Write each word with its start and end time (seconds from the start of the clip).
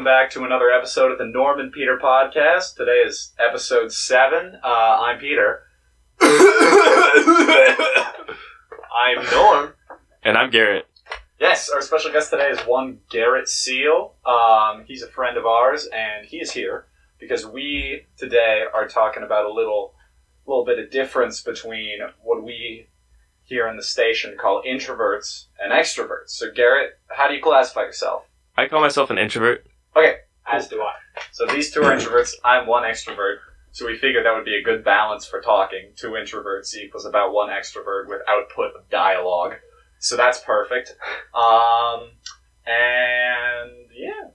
welcome 0.00 0.10
back 0.10 0.30
to 0.30 0.44
another 0.44 0.70
episode 0.70 1.12
of 1.12 1.18
the 1.18 1.26
Norm 1.26 1.60
and 1.60 1.70
Peter 1.70 1.98
podcast. 2.02 2.74
Today 2.74 3.02
is 3.04 3.34
episode 3.38 3.92
seven. 3.92 4.58
Uh, 4.64 4.66
I'm 4.66 5.18
Peter. 5.18 5.64
I'm 6.22 6.42
Norm. 9.30 9.74
And 10.22 10.38
I'm 10.38 10.48
Garrett. 10.48 10.86
Yes, 11.38 11.68
our 11.68 11.82
special 11.82 12.10
guest 12.12 12.30
today 12.30 12.48
is 12.48 12.58
one 12.60 13.00
Garrett 13.10 13.46
Seal. 13.46 14.14
Um, 14.24 14.84
he's 14.86 15.02
a 15.02 15.06
friend 15.06 15.36
of 15.36 15.44
ours, 15.44 15.86
and 15.94 16.24
he 16.24 16.38
is 16.38 16.50
here 16.50 16.86
because 17.18 17.44
we 17.44 18.06
today 18.16 18.62
are 18.72 18.88
talking 18.88 19.22
about 19.22 19.44
a 19.44 19.52
little, 19.52 19.92
little 20.46 20.64
bit 20.64 20.78
of 20.78 20.90
difference 20.90 21.42
between 21.42 21.98
what 22.22 22.42
we 22.42 22.86
here 23.44 23.68
in 23.68 23.76
the 23.76 23.82
station 23.82 24.34
call 24.40 24.62
introverts 24.66 25.48
and 25.62 25.74
extroverts. 25.74 26.30
So, 26.30 26.50
Garrett, 26.50 26.98
how 27.10 27.28
do 27.28 27.34
you 27.34 27.42
classify 27.42 27.82
yourself? 27.82 28.22
I 28.56 28.66
call 28.66 28.80
myself 28.80 29.10
an 29.10 29.18
introvert. 29.18 29.66
Okay, 29.96 30.16
As 30.46 30.68
do 30.68 30.80
I. 30.82 30.94
So 31.32 31.46
these 31.46 31.72
two 31.72 31.82
are 31.82 31.94
introverts. 31.94 32.34
I'm 32.44 32.66
one 32.66 32.84
extrovert. 32.84 33.38
So 33.72 33.86
we 33.86 33.96
figured 33.96 34.24
that 34.26 34.34
would 34.34 34.44
be 34.44 34.56
a 34.56 34.62
good 34.62 34.84
balance 34.84 35.26
for 35.26 35.40
talking. 35.40 35.92
Two 35.96 36.10
introverts 36.10 36.74
equals 36.74 37.04
about 37.04 37.32
one 37.32 37.50
extrovert 37.50 38.08
with 38.08 38.20
output 38.28 38.74
of 38.76 38.88
dialogue. 38.90 39.54
So 40.00 40.16
that's 40.16 40.40
perfect. 40.40 40.96
Um, 41.34 42.10
and 42.66 43.70
yeah, 43.94 44.30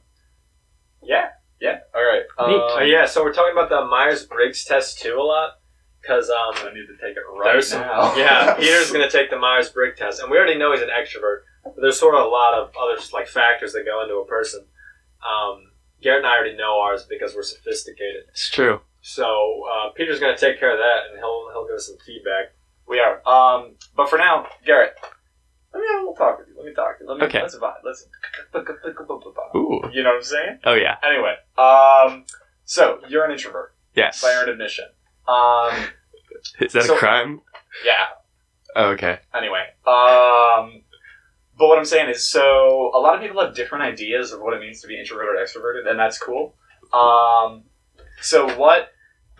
yeah, 1.01 1.29
yeah. 1.59 1.79
All 1.93 2.03
right. 2.03 2.23
Oh 2.37 2.79
yeah, 2.81 3.05
so 3.05 3.23
we're 3.23 3.33
talking 3.33 3.53
about 3.53 3.69
the 3.69 3.85
Myers 3.85 4.25
Briggs 4.25 4.63
test 4.63 4.99
too 4.99 5.17
a 5.19 5.23
lot, 5.23 5.53
because 6.01 6.29
um, 6.29 6.53
I 6.57 6.73
need 6.73 6.85
to 6.87 6.95
take 7.01 7.17
it 7.17 7.23
right 7.37 7.53
there's 7.53 7.73
now. 7.73 8.15
yeah, 8.17 8.53
Peter's 8.59 8.91
gonna 8.91 9.09
take 9.09 9.29
the 9.29 9.39
Myers 9.39 9.69
Briggs 9.69 9.97
test, 9.97 10.21
and 10.21 10.29
we 10.29 10.37
already 10.37 10.57
know 10.57 10.71
he's 10.71 10.81
an 10.81 10.89
extrovert, 10.89 11.39
but 11.63 11.75
there's 11.81 11.99
sort 11.99 12.15
of 12.15 12.25
a 12.25 12.29
lot 12.29 12.53
of 12.53 12.71
other 12.79 13.01
like 13.11 13.27
factors 13.27 13.73
that 13.73 13.85
go 13.85 14.03
into 14.03 14.15
a 14.15 14.25
person. 14.25 14.65
Um, 15.25 15.71
Garrett 16.01 16.19
and 16.19 16.27
I 16.27 16.35
already 16.37 16.55
know 16.55 16.79
ours 16.81 17.05
because 17.09 17.33
we're 17.35 17.41
sophisticated. 17.43 18.23
It's 18.29 18.49
true. 18.49 18.81
So 19.01 19.63
uh, 19.71 19.89
Peter's 19.95 20.19
gonna 20.19 20.37
take 20.37 20.59
care 20.59 20.71
of 20.71 20.77
that, 20.79 21.09
and 21.09 21.17
he'll 21.19 21.49
he'll 21.51 21.65
give 21.67 21.75
us 21.75 21.87
some 21.87 21.97
feedback. 22.05 22.53
we 22.87 22.99
are. 22.99 23.21
Um, 23.27 23.75
but 23.95 24.09
for 24.09 24.17
now, 24.17 24.47
Garrett. 24.65 24.93
Let 25.73 25.81
me 25.81 25.87
have 25.91 25.97
a 25.97 26.01
little 26.03 26.15
talk 26.15 26.39
with 26.39 26.47
you. 26.47 26.55
Let 26.55 26.65
me 26.65 26.73
talk 26.73 26.97
to 26.99 27.03
you. 27.03 27.09
Let 27.09 27.19
me, 27.19 27.25
Okay. 27.25 27.41
Let's 27.41 27.55
vibe. 27.57 27.73
Let's. 27.83 28.07
Ooh. 29.55 29.81
You 29.91 30.03
know 30.03 30.09
what 30.11 30.15
I'm 30.17 30.23
saying? 30.23 30.59
Oh 30.63 30.73
yeah. 30.73 30.95
Anyway, 31.03 31.35
um, 31.57 32.25
so 32.63 32.99
you're 33.09 33.25
an 33.25 33.31
introvert 33.31 33.75
Yes. 33.93 34.21
by 34.21 34.29
earned 34.29 34.49
admission. 34.51 34.85
Um, 35.27 35.71
Is 36.61 36.71
that 36.73 36.83
So- 36.83 36.95
a 36.95 36.97
crime? 36.97 37.41
yeah. 37.85 38.05
Oh, 38.77 38.89
okay. 38.91 39.19
Anyway, 39.33 39.63
um, 39.87 40.81
but 41.57 41.67
what 41.67 41.77
I'm 41.77 41.85
saying 41.85 42.09
is, 42.09 42.27
so 42.27 42.91
a 42.93 42.99
lot 42.99 43.15
of 43.15 43.21
people 43.21 43.41
have 43.41 43.55
different 43.55 43.83
ideas 43.83 44.31
of 44.31 44.41
what 44.41 44.53
it 44.53 44.59
means 44.59 44.81
to 44.81 44.87
be 44.87 44.99
introverted 44.99 45.35
or 45.39 45.43
extroverted, 45.43 45.89
and 45.89 45.97
that's 45.99 46.17
cool. 46.17 46.55
Um, 46.93 47.63
so 48.21 48.47
what? 48.57 48.89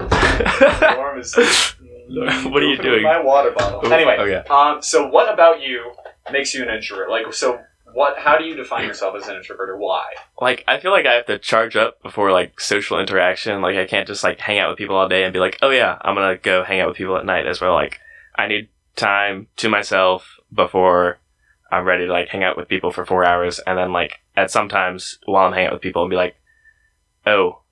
Norm 0.00 1.18
is. 1.18 1.34
What 2.08 2.62
are 2.62 2.66
you 2.66 2.76
doing? 2.80 3.02
My 3.02 3.20
water 3.20 3.50
bottle. 3.50 3.84
Ooh, 3.84 3.92
Anyway, 3.92 4.16
Okay. 4.16 4.48
um, 4.48 4.80
so 4.80 5.08
what 5.08 5.32
about 5.32 5.60
you 5.60 5.90
makes 6.30 6.54
you 6.54 6.62
an 6.62 6.68
introvert? 6.68 7.10
Like, 7.10 7.34
so 7.34 7.58
what? 7.94 8.16
How 8.16 8.38
do 8.38 8.44
you 8.44 8.54
define 8.54 8.86
yourself 8.86 9.16
as 9.16 9.26
an 9.26 9.34
introvert, 9.34 9.70
or 9.70 9.76
why? 9.76 10.04
Like 10.40 10.62
I 10.68 10.78
feel 10.78 10.92
like 10.92 11.04
I 11.04 11.14
have 11.14 11.26
to 11.26 11.38
charge 11.40 11.74
up 11.74 12.00
before 12.04 12.30
like 12.30 12.60
social 12.60 13.00
interaction. 13.00 13.60
Like 13.60 13.74
I 13.76 13.86
can't 13.86 14.06
just 14.06 14.22
like 14.22 14.38
hang 14.38 14.60
out 14.60 14.68
with 14.68 14.78
people 14.78 14.94
all 14.94 15.08
day 15.08 15.24
and 15.24 15.32
be 15.32 15.40
like, 15.40 15.58
oh 15.62 15.70
yeah, 15.70 15.98
I'm 16.00 16.14
gonna 16.14 16.36
go 16.36 16.62
hang 16.62 16.78
out 16.78 16.86
with 16.88 16.96
people 16.96 17.16
at 17.16 17.24
night 17.26 17.48
as 17.48 17.60
well. 17.60 17.74
Like 17.74 17.98
I 18.36 18.46
need 18.46 18.68
time 18.94 19.48
to 19.56 19.68
myself 19.68 20.36
before 20.54 21.18
I'm 21.70 21.84
ready 21.84 22.06
to 22.06 22.12
like 22.12 22.28
hang 22.28 22.44
out 22.44 22.56
with 22.56 22.68
people 22.68 22.90
for 22.92 23.04
four 23.04 23.24
hours, 23.24 23.58
and 23.66 23.76
then 23.78 23.92
like 23.92 24.20
at 24.36 24.50
sometimes 24.50 25.18
while 25.26 25.46
I'm 25.46 25.52
hanging 25.52 25.68
out 25.68 25.72
with 25.74 25.82
people, 25.82 26.02
and 26.02 26.10
be 26.10 26.16
like, 26.16 26.36
oh, 27.26 27.62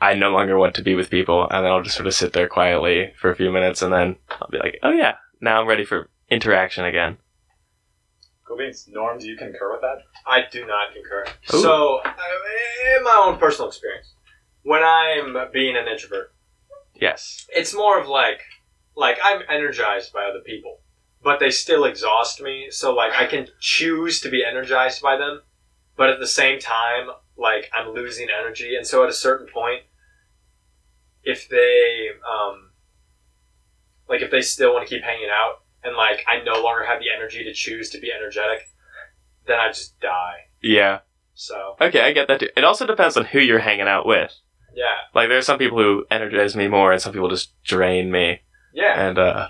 I 0.00 0.14
no 0.14 0.30
longer 0.30 0.58
want 0.58 0.74
to 0.76 0.82
be 0.82 0.94
with 0.94 1.10
people, 1.10 1.42
and 1.50 1.64
then 1.64 1.72
I'll 1.72 1.82
just 1.82 1.96
sort 1.96 2.06
of 2.06 2.14
sit 2.14 2.32
there 2.32 2.48
quietly 2.48 3.12
for 3.18 3.30
a 3.30 3.36
few 3.36 3.50
minutes, 3.50 3.82
and 3.82 3.92
then 3.92 4.16
I'll 4.30 4.48
be 4.50 4.58
like, 4.58 4.78
oh 4.82 4.90
yeah, 4.92 5.14
now 5.40 5.60
I'm 5.60 5.66
ready 5.68 5.84
for 5.84 6.08
interaction 6.30 6.84
again. 6.84 7.16
Cool 8.46 8.58
beans. 8.58 8.86
Norm, 8.90 9.18
do 9.18 9.26
you 9.26 9.36
concur 9.36 9.72
with 9.72 9.80
that? 9.82 9.98
I 10.26 10.42
do 10.50 10.66
not 10.66 10.94
concur. 10.94 11.24
Ooh. 11.54 11.60
So, 11.60 12.00
uh, 12.04 12.12
in 12.96 13.04
my 13.04 13.22
own 13.26 13.38
personal 13.38 13.68
experience, 13.68 14.14
when 14.62 14.82
I'm 14.82 15.36
being 15.52 15.76
an 15.76 15.86
introvert, 15.86 16.32
Yes. 16.94 17.46
it's 17.50 17.74
more 17.74 18.00
of 18.00 18.08
like, 18.08 18.40
like 18.96 19.18
I'm 19.22 19.42
energized 19.50 20.12
by 20.12 20.24
other 20.24 20.40
people, 20.44 20.80
but 21.22 21.40
they 21.40 21.50
still 21.50 21.84
exhaust 21.84 22.40
me. 22.40 22.68
So 22.70 22.94
like 22.94 23.12
I 23.12 23.26
can 23.26 23.48
choose 23.60 24.20
to 24.20 24.30
be 24.30 24.44
energized 24.44 25.02
by 25.02 25.16
them, 25.16 25.42
but 25.96 26.10
at 26.10 26.18
the 26.20 26.26
same 26.26 26.58
time, 26.58 27.08
like 27.36 27.70
I'm 27.76 27.92
losing 27.94 28.28
energy, 28.30 28.76
and 28.76 28.86
so 28.86 29.02
at 29.04 29.08
a 29.10 29.12
certain 29.14 29.46
point, 29.52 29.82
if 31.22 31.48
they, 31.48 32.08
um, 32.28 32.70
like 34.08 34.22
if 34.22 34.30
they 34.30 34.40
still 34.40 34.72
want 34.72 34.86
to 34.88 34.94
keep 34.94 35.04
hanging 35.04 35.28
out, 35.32 35.62
and 35.84 35.96
like 35.96 36.24
I 36.26 36.42
no 36.44 36.60
longer 36.62 36.84
have 36.84 37.00
the 37.00 37.06
energy 37.14 37.44
to 37.44 37.52
choose 37.52 37.90
to 37.90 38.00
be 38.00 38.10
energetic, 38.12 38.68
then 39.46 39.58
I 39.58 39.68
just 39.68 39.98
die. 40.00 40.46
Yeah. 40.62 41.00
So 41.34 41.76
Okay, 41.80 42.00
I 42.00 42.12
get 42.12 42.26
that 42.28 42.40
too. 42.40 42.48
It 42.56 42.64
also 42.64 42.86
depends 42.86 43.16
on 43.16 43.24
who 43.26 43.38
you're 43.38 43.60
hanging 43.60 43.86
out 43.86 44.06
with. 44.06 44.34
yeah, 44.74 44.96
Like 45.14 45.28
there 45.28 45.38
are 45.38 45.42
some 45.42 45.58
people 45.58 45.78
who 45.78 46.04
energize 46.10 46.56
me 46.56 46.66
more, 46.66 46.92
and 46.92 47.00
some 47.00 47.12
people 47.12 47.28
just 47.28 47.52
drain 47.62 48.10
me. 48.10 48.40
yeah. 48.74 49.08
And 49.08 49.18
uh, 49.18 49.48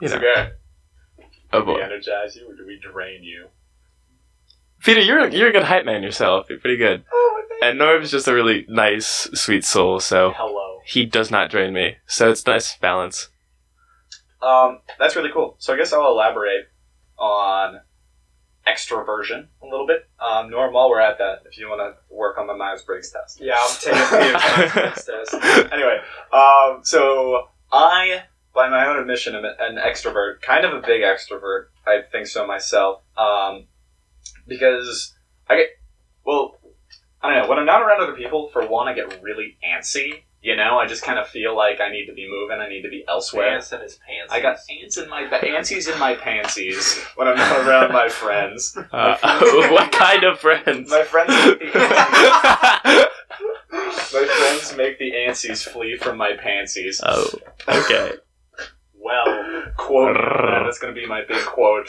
you 0.00 0.08
So 0.08 0.16
know, 0.16 0.20
good. 0.20 0.52
oh 1.52 1.60
Do 1.60 1.66
we 1.66 1.74
boy, 1.74 1.80
energize 1.82 2.36
you 2.36 2.48
or 2.50 2.54
do 2.54 2.64
we 2.66 2.78
drain 2.80 3.22
you? 3.22 3.46
Peter, 4.82 5.00
you're 5.00 5.18
a, 5.26 5.30
you're 5.32 5.48
a 5.48 5.52
good 5.52 5.64
hype 5.64 5.84
man 5.84 6.02
yourself. 6.02 6.46
You're 6.48 6.58
pretty 6.58 6.78
good. 6.78 7.04
Oh, 7.12 7.42
And 7.62 7.78
Norm's 7.78 8.10
just 8.10 8.26
a 8.28 8.34
really 8.34 8.64
nice, 8.68 9.28
sweet 9.34 9.64
soul, 9.64 10.00
so 10.00 10.32
Hello. 10.36 10.78
he 10.86 11.04
does 11.04 11.30
not 11.30 11.50
drain 11.50 11.74
me. 11.74 11.96
So 12.06 12.30
it's 12.30 12.46
nice 12.46 12.76
balance. 12.78 13.28
Um, 14.40 14.78
that's 14.98 15.16
really 15.16 15.30
cool. 15.32 15.56
So 15.58 15.74
I 15.74 15.76
guess 15.76 15.92
I'll 15.92 16.06
elaborate 16.10 16.64
on 17.18 17.80
extroversion 18.66 19.48
a 19.62 19.66
little 19.66 19.86
bit. 19.86 20.08
Um, 20.18 20.48
Norm, 20.50 20.72
while 20.72 20.88
we're 20.88 21.00
at 21.00 21.18
that, 21.18 21.40
if 21.44 21.58
you 21.58 21.68
want 21.68 21.80
to 21.80 22.14
work 22.14 22.38
on 22.38 22.46
the 22.46 22.54
Myers 22.54 22.82
Briggs 22.82 23.10
test. 23.10 23.38
Yeah, 23.40 23.56
I'm 23.58 23.76
taking 23.78 24.00
Peter's 24.00 24.32
Myers-Briggs 24.56 25.04
test. 25.04 25.34
anyway, 25.72 25.98
um, 26.32 26.80
so 26.84 27.48
I, 27.70 28.22
by 28.54 28.68
my 28.68 28.86
own 28.86 28.98
admission, 28.98 29.34
I'm 29.36 29.44
an 29.44 29.76
extrovert, 29.76 30.40
kind 30.42 30.64
of 30.64 30.72
a 30.72 30.80
big 30.80 31.02
extrovert. 31.02 31.66
I 31.86 32.02
think 32.10 32.26
so 32.26 32.46
myself, 32.46 33.02
um, 33.16 33.66
because 34.46 35.14
I 35.48 35.56
get 35.56 35.68
well. 36.24 36.56
I 37.22 37.34
don't 37.34 37.42
know. 37.42 37.48
When 37.50 37.58
I'm 37.58 37.66
not 37.66 37.82
around 37.82 38.00
other 38.02 38.14
people, 38.14 38.48
for 38.48 38.66
one, 38.66 38.88
I 38.88 38.94
get 38.94 39.22
really 39.22 39.58
antsy. 39.62 40.22
You 40.42 40.56
know, 40.56 40.78
I 40.78 40.86
just 40.86 41.02
kind 41.02 41.18
of 41.18 41.28
feel 41.28 41.54
like 41.54 41.82
I 41.82 41.90
need 41.92 42.06
to 42.06 42.14
be 42.14 42.26
moving. 42.26 42.60
I 42.60 42.66
need 42.66 42.80
to 42.80 42.88
be 42.88 43.04
elsewhere. 43.06 43.50
Pants 43.50 43.72
in 43.72 43.82
his 43.82 43.96
pants. 43.96 44.32
I 44.32 44.40
got 44.40 44.56
ants 44.70 44.96
in 44.96 45.06
my 45.10 45.28
ba- 45.28 45.40
antsies 45.40 45.92
in 45.92 45.98
my 45.98 46.14
pantsies 46.14 46.98
when 47.16 47.28
I'm 47.28 47.36
not 47.36 47.66
around 47.68 47.92
my 47.92 48.08
friends. 48.08 48.74
Uh, 48.92 49.16
what 49.70 49.92
kind 49.92 50.24
of 50.24 50.38
friends? 50.38 50.88
My 50.90 51.02
friends 51.02 51.28
make 51.28 51.58
the 51.58 51.66
antsies, 51.78 53.06
my 54.12 54.26
friends 54.38 54.76
make 54.76 54.98
the 54.98 55.12
antsies 55.12 55.68
flee 55.68 55.96
from 55.98 56.16
my 56.16 56.32
pantsies. 56.32 57.00
oh, 57.04 57.28
okay. 57.68 58.12
Well, 59.10 59.64
quote. 59.76 60.16
that's 60.64 60.78
gonna 60.78 60.92
be 60.92 61.06
my 61.06 61.22
big 61.26 61.44
quote. 61.44 61.88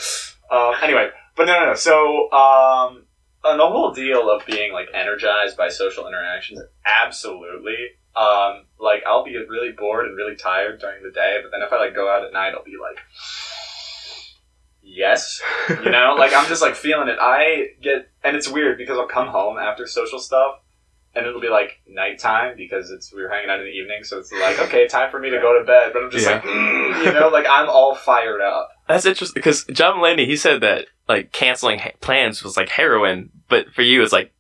Um, 0.50 0.74
anyway, 0.82 1.10
but 1.36 1.46
no, 1.46 1.60
no, 1.60 1.66
no. 1.68 1.74
So, 1.76 2.32
um, 2.32 3.06
on 3.44 3.58
the 3.58 3.68
whole 3.68 3.94
deal 3.94 4.30
of 4.30 4.46
being 4.46 4.74
like 4.74 4.88
energized 4.94 5.56
by 5.56 5.70
social 5.70 6.08
interactions, 6.08 6.60
absolutely. 7.06 7.78
Um, 8.16 8.66
like 8.80 9.04
I'll 9.06 9.24
be 9.24 9.38
really 9.38 9.72
bored 9.72 10.08
and 10.08 10.18
really 10.18 10.36
tired 10.36 10.80
during 10.80 11.04
the 11.04 11.12
day, 11.12 11.40
but 11.42 11.52
then 11.52 11.62
if 11.62 11.72
I 11.72 11.78
like 11.78 11.96
go 11.96 12.10
out 12.10 12.26
at 12.26 12.34
night, 12.34 12.54
I'll 12.56 12.64
be 12.64 12.78
like, 12.82 13.00
yes, 14.82 15.42
you 15.70 15.92
know, 15.92 16.16
like 16.18 16.34
I'm 16.34 16.48
just 16.48 16.62
like 16.62 16.76
feeling 16.76 17.08
it. 17.08 17.18
I 17.22 17.68
get, 17.82 18.10
and 18.24 18.36
it's 18.36 18.50
weird 18.50 18.78
because 18.78 18.98
I'll 18.98 19.08
come 19.08 19.28
home 19.28 19.58
after 19.58 19.88
social 19.88 20.20
stuff, 20.20 20.56
and 21.16 21.26
it'll 21.26 21.42
be 21.42 21.50
like 21.50 21.82
nighttime 21.88 22.56
because 22.56 22.90
it's 22.92 23.14
we 23.14 23.22
were 23.22 23.30
hanging 23.30 23.50
out 23.50 23.60
in 23.60 23.66
the 23.66 23.72
evening, 23.72 24.04
so 24.04 24.18
it's 24.20 24.32
like 24.32 24.60
okay, 24.60 24.88
time 24.88 25.12
for 25.12 25.20
me 25.20 25.30
to 25.30 25.40
go 25.40 25.58
to 25.60 25.66
bed. 25.66 25.92
But 25.94 26.04
I'm 26.04 26.12
just 26.12 26.26
Yeah. 26.26 26.36
like, 26.36 26.44
mm, 26.44 27.06
you 27.06 27.14
know, 27.14 27.30
like 27.30 27.46
I'm 27.50 27.70
all 27.70 27.96
fired 27.96 28.42
up. 28.42 28.70
That's 28.88 29.06
interesting 29.06 29.40
because 29.40 29.66
John 29.66 29.98
Mulaney 29.98 30.26
he 30.26 30.36
said 30.36 30.62
that 30.62 30.86
like 31.10 31.32
canceling 31.32 31.80
ha- 31.80 31.92
plans 32.02 32.44
was 32.44 32.56
like 32.58 32.70
heroin, 32.70 33.30
but 33.50 33.74
for 33.74 33.82
you 33.82 34.02
it's 34.04 34.14
like 34.14 34.32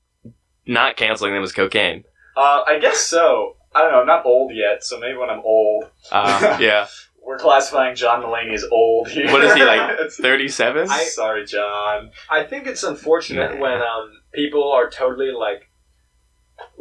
not 0.66 0.96
canceling 0.98 1.34
them 1.34 1.42
was 1.42 1.52
cocaine. 1.54 2.04
Uh, 2.38 2.62
I 2.68 2.80
guess 2.80 3.00
so. 3.00 3.58
I 3.74 3.82
don't 3.82 3.92
know. 3.92 4.00
I'm 4.02 4.08
not 4.08 4.26
old 4.26 4.54
yet, 4.54 4.84
so 4.84 5.00
maybe 5.00 5.18
when 5.18 5.30
I'm 5.30 5.42
old, 5.46 5.86
Uh, 6.12 6.58
yeah, 6.62 6.88
we're 7.24 7.38
classifying 7.38 7.96
John 7.96 8.22
Mulaney 8.22 8.54
as 8.54 8.66
old 8.72 9.10
here. 9.10 9.32
What 9.32 9.44
is 9.44 9.54
he, 9.54 9.64
like, 9.64 9.98
thirty-seven. 10.12 10.88
Sorry, 10.88 11.46
John. 11.46 12.12
I 12.30 12.44
think 12.44 12.68
it's 12.68 12.84
unfortunate 12.84 13.56
Nah. 13.56 13.62
when 13.62 13.74
um, 13.82 14.12
people 14.34 14.72
are 14.72 14.90
totally 14.90 15.32
like 15.32 15.70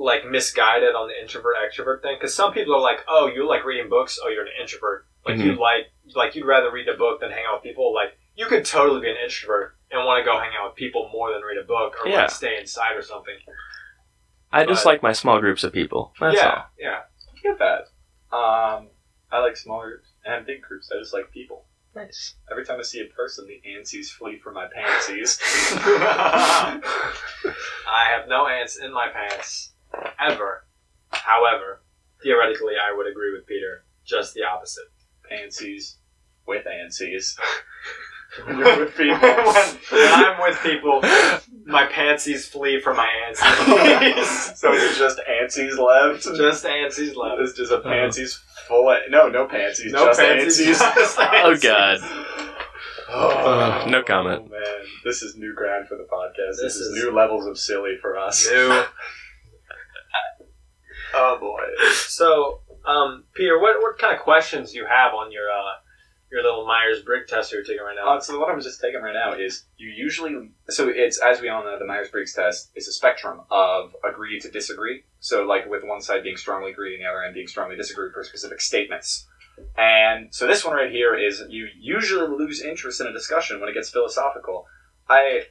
like 0.00 0.26
misguided 0.28 0.94
on 0.94 1.08
the 1.08 1.20
introvert 1.20 1.54
extrovert 1.60 2.00
thing 2.02 2.16
because 2.18 2.34
some 2.34 2.52
people 2.52 2.74
are 2.74 2.80
like, 2.80 3.00
oh, 3.06 3.26
you 3.26 3.46
like 3.46 3.64
reading 3.64 3.88
books, 3.90 4.18
oh, 4.22 4.28
you're 4.28 4.44
an 4.44 4.52
introvert. 4.60 5.06
Like 5.26 5.36
you 5.36 5.54
like 5.54 5.92
like 6.16 6.34
you'd 6.34 6.46
rather 6.46 6.72
read 6.72 6.88
a 6.88 6.96
book 6.96 7.20
than 7.20 7.30
hang 7.30 7.44
out 7.46 7.56
with 7.56 7.62
people. 7.62 7.92
Like 7.94 8.16
you 8.34 8.46
could 8.46 8.64
totally 8.64 9.02
be 9.02 9.10
an 9.10 9.16
introvert 9.22 9.76
and 9.90 10.04
want 10.06 10.24
to 10.24 10.24
go 10.24 10.38
hang 10.38 10.52
out 10.58 10.70
with 10.70 10.76
people 10.76 11.10
more 11.12 11.30
than 11.32 11.42
read 11.42 11.58
a 11.62 11.66
book 11.66 11.94
or 12.02 12.08
Yeah. 12.08 12.22
like 12.22 12.30
stay 12.30 12.58
inside 12.58 12.96
or 12.96 13.02
something. 13.02 13.34
I 14.50 14.64
just 14.64 14.86
like 14.86 15.02
my 15.02 15.12
small 15.12 15.38
groups 15.38 15.62
of 15.62 15.72
people. 15.74 16.12
That's 16.18 16.36
yeah, 16.36 16.48
all. 16.50 16.64
yeah. 16.78 17.00
I 17.28 17.40
get 17.42 17.58
that. 17.58 17.80
Um, 18.34 18.88
I 19.30 19.40
like 19.40 19.56
small 19.56 19.82
groups 19.82 20.08
and 20.24 20.46
big 20.46 20.62
groups. 20.62 20.90
I 20.92 20.98
just 20.98 21.12
like 21.12 21.30
people. 21.30 21.66
Nice. 21.94 22.34
Every 22.50 22.64
time 22.64 22.78
I 22.78 22.82
see 22.82 23.00
a 23.00 23.14
person, 23.14 23.46
the 23.46 23.60
antsies 23.68 24.08
flee 24.08 24.38
from 24.38 24.54
my 24.54 24.66
pantsies. 24.66 25.38
I 27.86 28.08
have 28.10 28.26
no 28.28 28.46
ants 28.48 28.76
in 28.78 28.92
my 28.92 29.08
pants 29.08 29.72
ever. 30.20 30.66
However, 31.10 31.82
theoretically, 32.22 32.74
I 32.74 32.96
would 32.96 33.06
agree 33.06 33.32
with 33.32 33.46
Peter. 33.46 33.84
Just 34.04 34.34
the 34.34 34.42
opposite. 34.44 34.84
pansies 35.28 35.96
with 36.46 36.66
antsies. 36.66 37.36
When 38.44 38.58
you're 38.64 38.78
with 38.80 38.96
people. 38.96 39.18
when, 39.20 39.78
when 39.90 40.12
I'm 40.14 40.40
with 40.40 40.58
people, 40.62 41.00
my 41.66 41.86
pantsies 41.86 42.46
flee 42.48 42.80
from 42.80 42.96
my 42.96 43.08
antsies. 43.28 44.56
so 44.56 44.72
it's 44.72 44.98
just 44.98 45.18
antsies 45.28 45.76
left. 45.78 46.24
just 46.36 46.64
antsies 46.64 47.16
left. 47.16 47.40
It's 47.40 47.52
just 47.56 47.72
a 47.72 47.76
uh-huh. 47.78 47.88
pansies 47.88 48.38
full 48.68 48.88
of 48.90 48.98
no, 49.10 49.28
no 49.28 49.46
pansies, 49.46 49.92
No 49.92 50.06
just 50.06 50.20
pansies, 50.20 50.60
antsies. 50.60 50.94
just 50.94 51.18
Oh 51.18 51.22
antsies. 51.24 51.62
god. 51.62 51.98
Oh, 53.12 53.82
uh, 53.82 53.86
no 53.88 54.02
comment. 54.04 54.44
Oh, 54.46 54.50
man, 54.50 54.86
this 55.04 55.22
is 55.22 55.34
new 55.36 55.52
ground 55.52 55.88
for 55.88 55.96
the 55.96 56.04
podcast. 56.04 56.50
This, 56.62 56.62
This 56.62 56.76
is, 56.76 56.86
is- 56.96 57.04
new 57.04 57.10
levels 57.12 57.46
of 57.46 57.58
silly 57.58 57.96
for 58.00 58.16
us. 58.16 58.48
New. 58.48 58.84
Oh 61.14 61.38
boy. 61.40 61.62
So, 61.94 62.60
um, 62.84 63.24
Peter, 63.34 63.58
what 63.58 63.80
what 63.80 63.98
kind 63.98 64.14
of 64.14 64.22
questions 64.22 64.72
do 64.72 64.78
you 64.78 64.86
have 64.86 65.14
on 65.14 65.32
your 65.32 65.50
uh, 65.50 65.74
your 66.30 66.42
little 66.42 66.66
Myers 66.66 67.02
Briggs 67.02 67.30
test 67.30 67.52
you're 67.52 67.62
taking 67.62 67.82
right 67.82 67.96
now? 67.96 68.16
Uh, 68.16 68.20
so 68.20 68.38
what 68.38 68.50
I'm 68.50 68.60
just 68.60 68.80
taking 68.80 69.00
right 69.00 69.14
now 69.14 69.32
is 69.32 69.64
you 69.76 69.88
usually 69.88 70.50
so 70.68 70.88
it's 70.88 71.20
as 71.20 71.40
we 71.40 71.48
all 71.48 71.64
know 71.64 71.78
the 71.78 71.86
Myers 71.86 72.10
Briggs 72.10 72.34
test 72.34 72.70
is 72.76 72.88
a 72.88 72.92
spectrum 72.92 73.40
of 73.50 73.94
agree 74.08 74.38
to 74.40 74.50
disagree. 74.50 75.02
So 75.20 75.44
like 75.44 75.68
with 75.68 75.82
one 75.84 76.00
side 76.00 76.22
being 76.22 76.36
strongly 76.36 76.70
agree 76.70 76.94
and 76.94 77.04
the 77.04 77.08
other 77.08 77.22
end 77.24 77.34
being 77.34 77.48
strongly 77.48 77.76
disagree 77.76 78.10
for 78.12 78.22
specific 78.22 78.60
statements. 78.60 79.26
And 79.76 80.32
so 80.34 80.46
this 80.46 80.64
one 80.64 80.74
right 80.74 80.90
here 80.90 81.14
is 81.14 81.42
you 81.48 81.68
usually 81.78 82.28
lose 82.28 82.62
interest 82.62 83.00
in 83.00 83.06
a 83.06 83.12
discussion 83.12 83.60
when 83.60 83.68
it 83.68 83.74
gets 83.74 83.90
philosophical. 83.90 84.66
I 85.08 85.42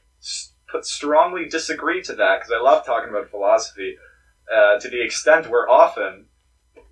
put 0.71 0.85
strongly 0.85 1.47
disagree 1.47 2.01
to 2.03 2.13
that 2.15 2.39
because 2.39 2.51
I 2.51 2.61
love 2.63 2.85
talking 2.85 3.09
about 3.09 3.29
philosophy 3.29 3.97
uh, 4.53 4.79
to 4.79 4.89
the 4.89 5.01
extent 5.03 5.49
where 5.49 5.69
often 5.69 6.25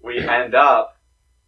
we 0.03 0.19
end 0.19 0.55
up 0.55 0.93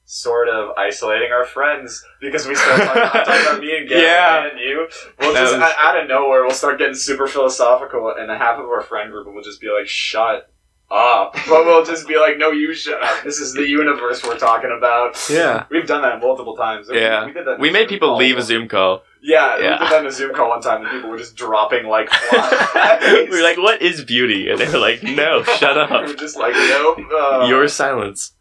sort 0.06 0.50
of 0.50 0.76
isolating 0.76 1.32
our 1.32 1.46
friends 1.46 2.04
because 2.20 2.48
we 2.48 2.56
start 2.56 2.82
talking, 2.82 3.02
I'm 3.04 3.12
talking 3.26 3.42
about 3.42 3.60
me 3.62 3.78
and 3.78 3.88
Gary 3.88 4.02
Yeah. 4.02 4.48
and 4.50 4.60
you. 4.60 4.88
We'll 5.20 5.34
just 5.34 5.54
was- 5.54 5.62
out- 5.80 6.02
of 6.02 6.08
nowhere 6.08 6.42
we'll 6.42 6.52
start 6.52 6.80
getting 6.80 6.96
super 6.96 7.28
philosophical, 7.28 8.14
and 8.18 8.28
the 8.30 8.38
half 8.38 8.58
of 8.58 8.66
our 8.66 8.82
friend 8.82 9.12
group 9.12 9.28
will 9.28 9.44
just 9.44 9.62
be 9.62 9.68
like, 9.70 9.88
"Shut 9.88 10.52
up," 10.90 11.34
but 11.48 11.66
we'll 11.66 11.86
just 11.86 12.08
be 12.08 12.18
like, 12.18 12.38
"No, 12.40 12.50
you 12.52 12.74
shut 12.74 13.04
up. 13.04 13.24
This 13.24 13.40
is 13.40 13.54
the 13.54 13.68
universe 13.68 14.26
we're 14.26 14.38
talking 14.40 14.72
about." 14.76 15.24
Yeah. 15.30 15.66
We've 15.70 15.86
done 15.88 16.02
that 16.02 16.20
multiple 16.20 16.56
times. 16.56 16.88
Yeah. 16.92 17.26
we, 17.28 17.34
did 17.34 17.46
that. 17.46 17.60
We 17.60 17.70
made 17.70 17.88
people 17.88 18.16
leave 18.18 18.38
a 18.38 18.42
Zoom 18.42 18.68
call. 18.68 19.04
Yeah, 19.22 19.58
we 19.58 19.64
Yeah. 19.64 19.78
did 19.80 19.90
that 19.92 20.02
in 20.02 20.08
a 20.08 20.12
Zoom 20.12 20.34
call 20.34 20.50
one 20.50 20.62
time, 20.62 20.82
and 20.82 20.90
people 20.92 21.10
were 21.10 21.18
just 21.18 21.36
dropping 21.36 21.86
like 21.88 22.10
flies. 22.70 23.30
we 23.30 23.30
were 23.38 23.44
like, 23.44 23.58
"What 23.58 23.82
is 23.82 24.04
beauty?" 24.04 24.50
And 24.50 24.60
they 24.60 24.72
were 24.72 24.80
like, 24.80 25.04
"No, 25.04 25.44
shut 25.44 25.78
up." 25.84 25.90
we 26.06 26.12
were 26.14 26.18
just 26.18 26.38
like, 26.38 26.54
"No, 26.54 26.96
Uh, 26.96 27.46
Your 27.48 27.68
silence." 27.68 28.34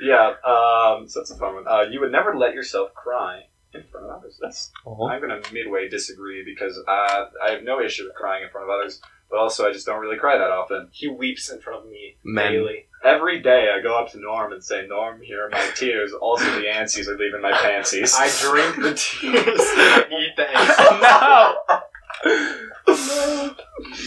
yeah. 0.00 0.28
Um, 0.44 1.06
so 1.08 1.20
that's 1.20 1.30
a 1.30 1.36
fun 1.36 1.54
one. 1.54 1.64
Uh, 1.68 1.82
you 1.90 2.00
would 2.00 2.12
never 2.12 2.34
let 2.36 2.54
yourself 2.54 2.92
cry 2.94 3.42
in 3.74 3.82
front 3.90 4.06
of 4.06 4.16
others. 4.18 4.38
That's 4.40 4.70
I'm 4.86 5.20
going 5.20 5.40
to 5.42 5.52
midway 5.54 5.88
disagree 5.88 6.44
because 6.44 6.78
uh, 6.88 7.24
I 7.44 7.50
have 7.52 7.62
no 7.62 7.80
issue 7.80 8.04
with 8.04 8.14
crying 8.14 8.42
in 8.44 8.50
front 8.50 8.68
of 8.68 8.70
others, 8.70 9.00
but 9.32 9.40
also 9.40 9.66
I 9.66 9.72
just 9.72 9.84
don't 9.86 10.00
really 10.00 10.18
cry 10.18 10.36
that 10.38 10.50
often. 10.52 10.88
he 10.92 11.08
weeps 11.08 11.48
in 11.50 11.58
front 11.60 11.84
of 11.86 11.90
me 11.90 12.14
Men. 12.22 12.52
daily. 12.52 12.86
Every 13.04 13.40
day 13.40 13.72
I 13.76 13.80
go 13.82 13.98
up 13.98 14.12
to 14.12 14.18
Norm 14.20 14.52
and 14.52 14.62
say, 14.62 14.86
Norm, 14.86 15.20
here 15.22 15.46
are 15.46 15.50
my 15.50 15.70
tears. 15.74 16.12
Also, 16.12 16.44
the 16.60 16.66
antsies 16.66 17.08
are 17.08 17.16
leaving 17.18 17.40
my 17.40 17.50
pantsies. 17.52 18.14
I 18.14 18.28
drink 18.48 18.76
the 18.76 18.94
tears. 18.94 19.58
I 19.58 20.04
eat 20.20 20.36
the 20.36 20.48
ants. 20.56 20.76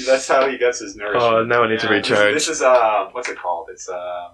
That's 0.08 0.28
how 0.28 0.48
he 0.50 0.58
gets 0.58 0.80
his 0.80 0.96
nourishment. 0.96 1.24
Oh, 1.34 1.44
now 1.44 1.64
I 1.64 1.70
need 1.70 1.80
to 1.80 1.88
Yeah, 1.88 2.00
This, 2.00 2.10
recharge. 2.10 2.34
this 2.36 2.48
is, 2.48 2.62
uh, 2.62 3.10
what's 3.12 3.30
it 3.30 3.38
called? 3.38 3.68
It's, 3.72 3.90
um, 3.90 4.32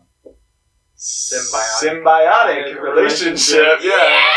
Symbiotic. 1.01 2.03
Symbiotic 2.03 2.79
relationship. 2.81 3.57
Relationship. 3.57 3.79
Yeah. 3.81 4.27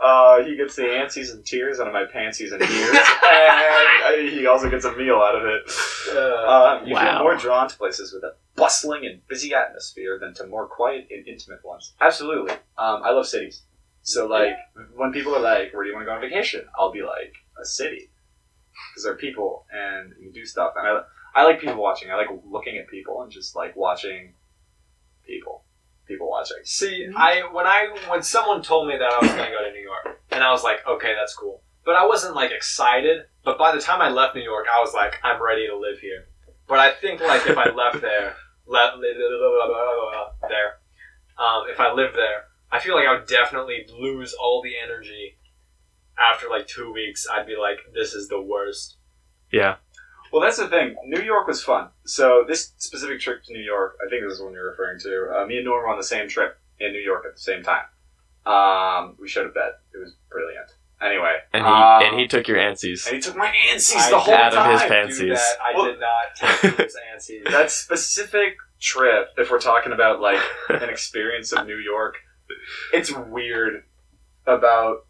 Uh, 0.00 0.44
he 0.44 0.54
gets 0.56 0.76
the 0.76 0.82
antsies 0.82 1.32
and 1.32 1.44
tears 1.44 1.80
out 1.80 1.86
of 1.88 1.92
my 1.92 2.04
pantsies 2.04 2.52
and 2.52 2.62
ears, 2.62 2.96
and 4.12 4.28
he 4.28 4.46
also 4.46 4.68
gets 4.70 4.84
a 4.84 4.92
meal 4.96 5.16
out 5.16 5.34
of 5.34 5.44
it. 5.44 5.62
Uh, 6.10 6.18
Uh, 6.18 6.82
you 6.84 6.94
Wow. 6.94 7.02
feel 7.16 7.18
more 7.24 7.36
drawn 7.36 7.68
to 7.68 7.76
places 7.76 8.12
with 8.12 8.22
a 8.22 8.34
bustling 8.54 9.06
and 9.06 9.26
busy 9.26 9.54
atmosphere 9.54 10.18
than 10.20 10.34
to 10.34 10.46
more 10.46 10.66
quiet 10.66 11.08
and 11.10 11.26
intimate 11.26 11.64
ones. 11.64 11.94
Absolutely. 12.00 12.52
Um, 12.78 13.02
I 13.02 13.10
love 13.10 13.26
cities. 13.26 13.62
So, 14.02 14.26
like, 14.26 14.56
when 14.94 15.12
people 15.12 15.34
are 15.34 15.40
like, 15.40 15.72
where 15.72 15.82
do 15.84 15.88
you 15.90 15.94
want 15.96 16.04
to 16.06 16.10
go 16.10 16.14
on 16.14 16.20
vacation? 16.20 16.64
I'll 16.78 16.92
be 16.92 17.02
like, 17.02 17.32
a 17.60 17.64
city. 17.64 18.10
Because 18.90 19.04
they're 19.04 19.14
people 19.16 19.64
and 19.72 20.12
you 20.20 20.30
do 20.32 20.44
stuff. 20.44 20.74
And 20.76 20.86
I, 20.86 21.02
I 21.34 21.44
like 21.44 21.60
people 21.60 21.76
watching. 21.82 22.10
I 22.10 22.16
like 22.16 22.28
looking 22.44 22.76
at 22.78 22.88
people 22.88 23.22
and 23.22 23.32
just, 23.32 23.56
like, 23.56 23.74
watching 23.76 24.34
people. 25.26 25.64
People 26.06 26.28
watching. 26.28 26.58
See, 26.64 27.08
I 27.16 27.42
when 27.52 27.66
I 27.66 27.94
when 28.08 28.22
someone 28.22 28.62
told 28.62 28.88
me 28.88 28.96
that 28.96 29.12
I 29.12 29.18
was 29.20 29.30
gonna 29.30 29.50
go 29.50 29.64
to 29.64 29.72
New 29.72 29.82
York, 29.82 30.20
and 30.30 30.42
I 30.42 30.50
was 30.50 30.64
like, 30.64 30.86
okay, 30.86 31.14
that's 31.18 31.34
cool. 31.34 31.62
But 31.84 31.94
I 31.96 32.06
wasn't 32.06 32.34
like 32.34 32.50
excited. 32.50 33.22
But 33.44 33.58
by 33.58 33.74
the 33.74 33.80
time 33.80 34.00
I 34.00 34.08
left 34.08 34.34
New 34.34 34.42
York, 34.42 34.66
I 34.72 34.80
was 34.80 34.94
like, 34.94 35.18
I'm 35.22 35.42
ready 35.42 35.66
to 35.66 35.76
live 35.76 35.98
here. 35.98 36.26
But 36.68 36.78
I 36.78 36.92
think 36.92 37.20
like 37.20 37.46
if 37.46 37.56
I 37.56 37.70
left 37.74 38.00
there, 38.00 38.34
le- 38.66 39.00
there, 40.48 40.74
um, 41.38 41.64
if 41.68 41.80
I 41.80 41.92
lived 41.92 42.14
there, 42.14 42.44
I 42.70 42.80
feel 42.80 42.94
like 42.94 43.06
I 43.06 43.12
would 43.14 43.26
definitely 43.26 43.86
lose 43.98 44.34
all 44.34 44.62
the 44.62 44.72
energy. 44.82 45.38
After 46.18 46.48
like 46.48 46.66
two 46.66 46.92
weeks, 46.92 47.26
I'd 47.30 47.46
be 47.46 47.56
like, 47.56 47.78
this 47.94 48.12
is 48.12 48.28
the 48.28 48.40
worst. 48.40 48.96
Yeah. 49.52 49.76
Well, 50.32 50.40
that's 50.42 50.56
the 50.56 50.68
thing. 50.68 50.96
New 51.06 51.20
York 51.22 51.46
was 51.46 51.62
fun. 51.62 51.88
So 52.06 52.44
this 52.48 52.72
specific 52.78 53.20
trip 53.20 53.44
to 53.44 53.52
New 53.52 53.60
York, 53.62 53.96
I 54.04 54.08
think 54.08 54.22
this 54.22 54.32
is 54.32 54.38
the 54.38 54.44
one 54.46 54.54
you're 54.54 54.70
referring 54.70 54.98
to. 55.00 55.30
Uh, 55.42 55.46
me 55.46 55.56
and 55.56 55.64
Norm 55.66 55.82
were 55.84 55.88
on 55.90 55.98
the 55.98 56.04
same 56.04 56.28
trip 56.28 56.58
in 56.80 56.92
New 56.92 57.00
York 57.00 57.24
at 57.26 57.34
the 57.34 57.40
same 57.40 57.62
time. 57.62 57.84
Um, 58.46 59.16
we 59.20 59.28
showed 59.28 59.46
a 59.46 59.50
bed. 59.50 59.72
It 59.94 59.98
was 59.98 60.14
brilliant. 60.30 60.70
Anyway, 61.00 61.34
And 61.52 61.64
he 61.64 61.68
um, 61.70 62.02
and 62.02 62.18
he 62.20 62.28
took 62.28 62.46
your 62.46 62.58
antsies. 62.58 63.06
and 63.06 63.16
he 63.16 63.20
took 63.20 63.36
my 63.36 63.52
antsies 63.72 63.96
I 64.06 64.10
the 64.10 64.18
whole 64.20 64.34
out 64.34 64.52
of 64.52 64.54
time. 64.54 64.72
his 64.72 64.82
Do 64.82 64.88
Fancies. 64.88 65.28
that. 65.38 65.56
I 65.60 65.74
Well- 65.76 65.84
did 65.86 65.98
not 66.00 66.34
take 66.36 66.76
those 66.76 66.96
antsies. 67.14 67.50
that 67.50 67.70
specific 67.72 68.54
trip, 68.80 69.28
if 69.36 69.50
we're 69.50 69.60
talking 69.60 69.92
about 69.92 70.20
like 70.20 70.40
an 70.68 70.88
experience 70.88 71.52
of 71.52 71.66
New 71.66 71.78
York, 71.78 72.14
it's 72.92 73.12
weird 73.12 73.82
about 74.46 75.06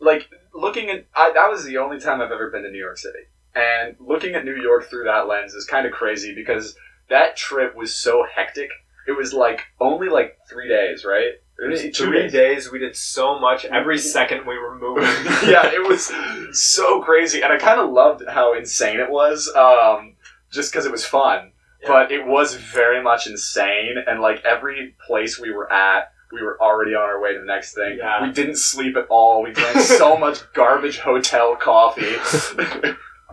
like 0.00 0.28
looking 0.54 0.88
at. 0.90 1.06
I, 1.14 1.32
that 1.34 1.50
was 1.50 1.64
the 1.64 1.76
only 1.78 2.00
time 2.00 2.20
I've 2.22 2.32
ever 2.32 2.50
been 2.50 2.62
to 2.62 2.70
New 2.70 2.78
York 2.78 2.96
City, 2.98 3.18
and 3.54 3.96
looking 3.98 4.34
at 4.34 4.44
New 4.44 4.56
York 4.56 4.88
through 4.88 5.04
that 5.04 5.26
lens 5.26 5.54
is 5.54 5.64
kind 5.64 5.86
of 5.86 5.92
crazy 5.92 6.34
because 6.34 6.76
that 7.08 7.36
trip 7.36 7.76
was 7.76 7.94
so 7.94 8.24
hectic. 8.34 8.70
It 9.06 9.12
was 9.12 9.32
like 9.32 9.62
only 9.80 10.08
like 10.08 10.38
three 10.48 10.68
days, 10.68 11.04
right? 11.04 11.32
Or 11.60 11.70
two 11.76 11.92
Three 11.92 12.28
days, 12.28 12.72
we 12.72 12.78
did 12.78 12.96
so 12.96 13.38
much. 13.38 13.66
Every 13.66 13.98
second 14.16 14.46
we 14.46 14.56
were 14.56 14.78
moving. 14.78 15.04
yeah, 15.46 15.66
it 15.66 15.86
was 15.86 16.10
so 16.58 17.02
crazy, 17.02 17.42
and 17.42 17.52
I 17.52 17.58
kind 17.58 17.80
of 17.80 17.90
loved 17.90 18.22
how 18.28 18.56
insane 18.56 18.98
it 18.98 19.10
was, 19.10 19.52
um, 19.54 20.14
just 20.50 20.72
because 20.72 20.86
it 20.86 20.92
was 20.92 21.04
fun. 21.04 21.52
Yeah. 21.82 21.88
But 21.88 22.12
it 22.12 22.26
was 22.26 22.54
very 22.54 23.02
much 23.02 23.26
insane, 23.26 23.96
and 24.06 24.20
like 24.20 24.44
every 24.44 24.94
place 25.06 25.38
we 25.38 25.50
were 25.50 25.70
at, 25.72 26.12
we 26.32 26.42
were 26.42 26.60
already 26.62 26.94
on 26.94 27.02
our 27.02 27.20
way 27.20 27.34
to 27.34 27.40
the 27.40 27.46
next 27.46 27.74
thing. 27.74 27.98
Yeah. 27.98 28.22
We 28.26 28.32
didn't 28.32 28.56
sleep 28.56 28.96
at 28.96 29.06
all. 29.08 29.42
We 29.42 29.52
drank 29.52 29.80
so 29.80 30.16
much 30.16 30.40
garbage 30.52 30.98
hotel 30.98 31.56
coffee. 31.56 32.16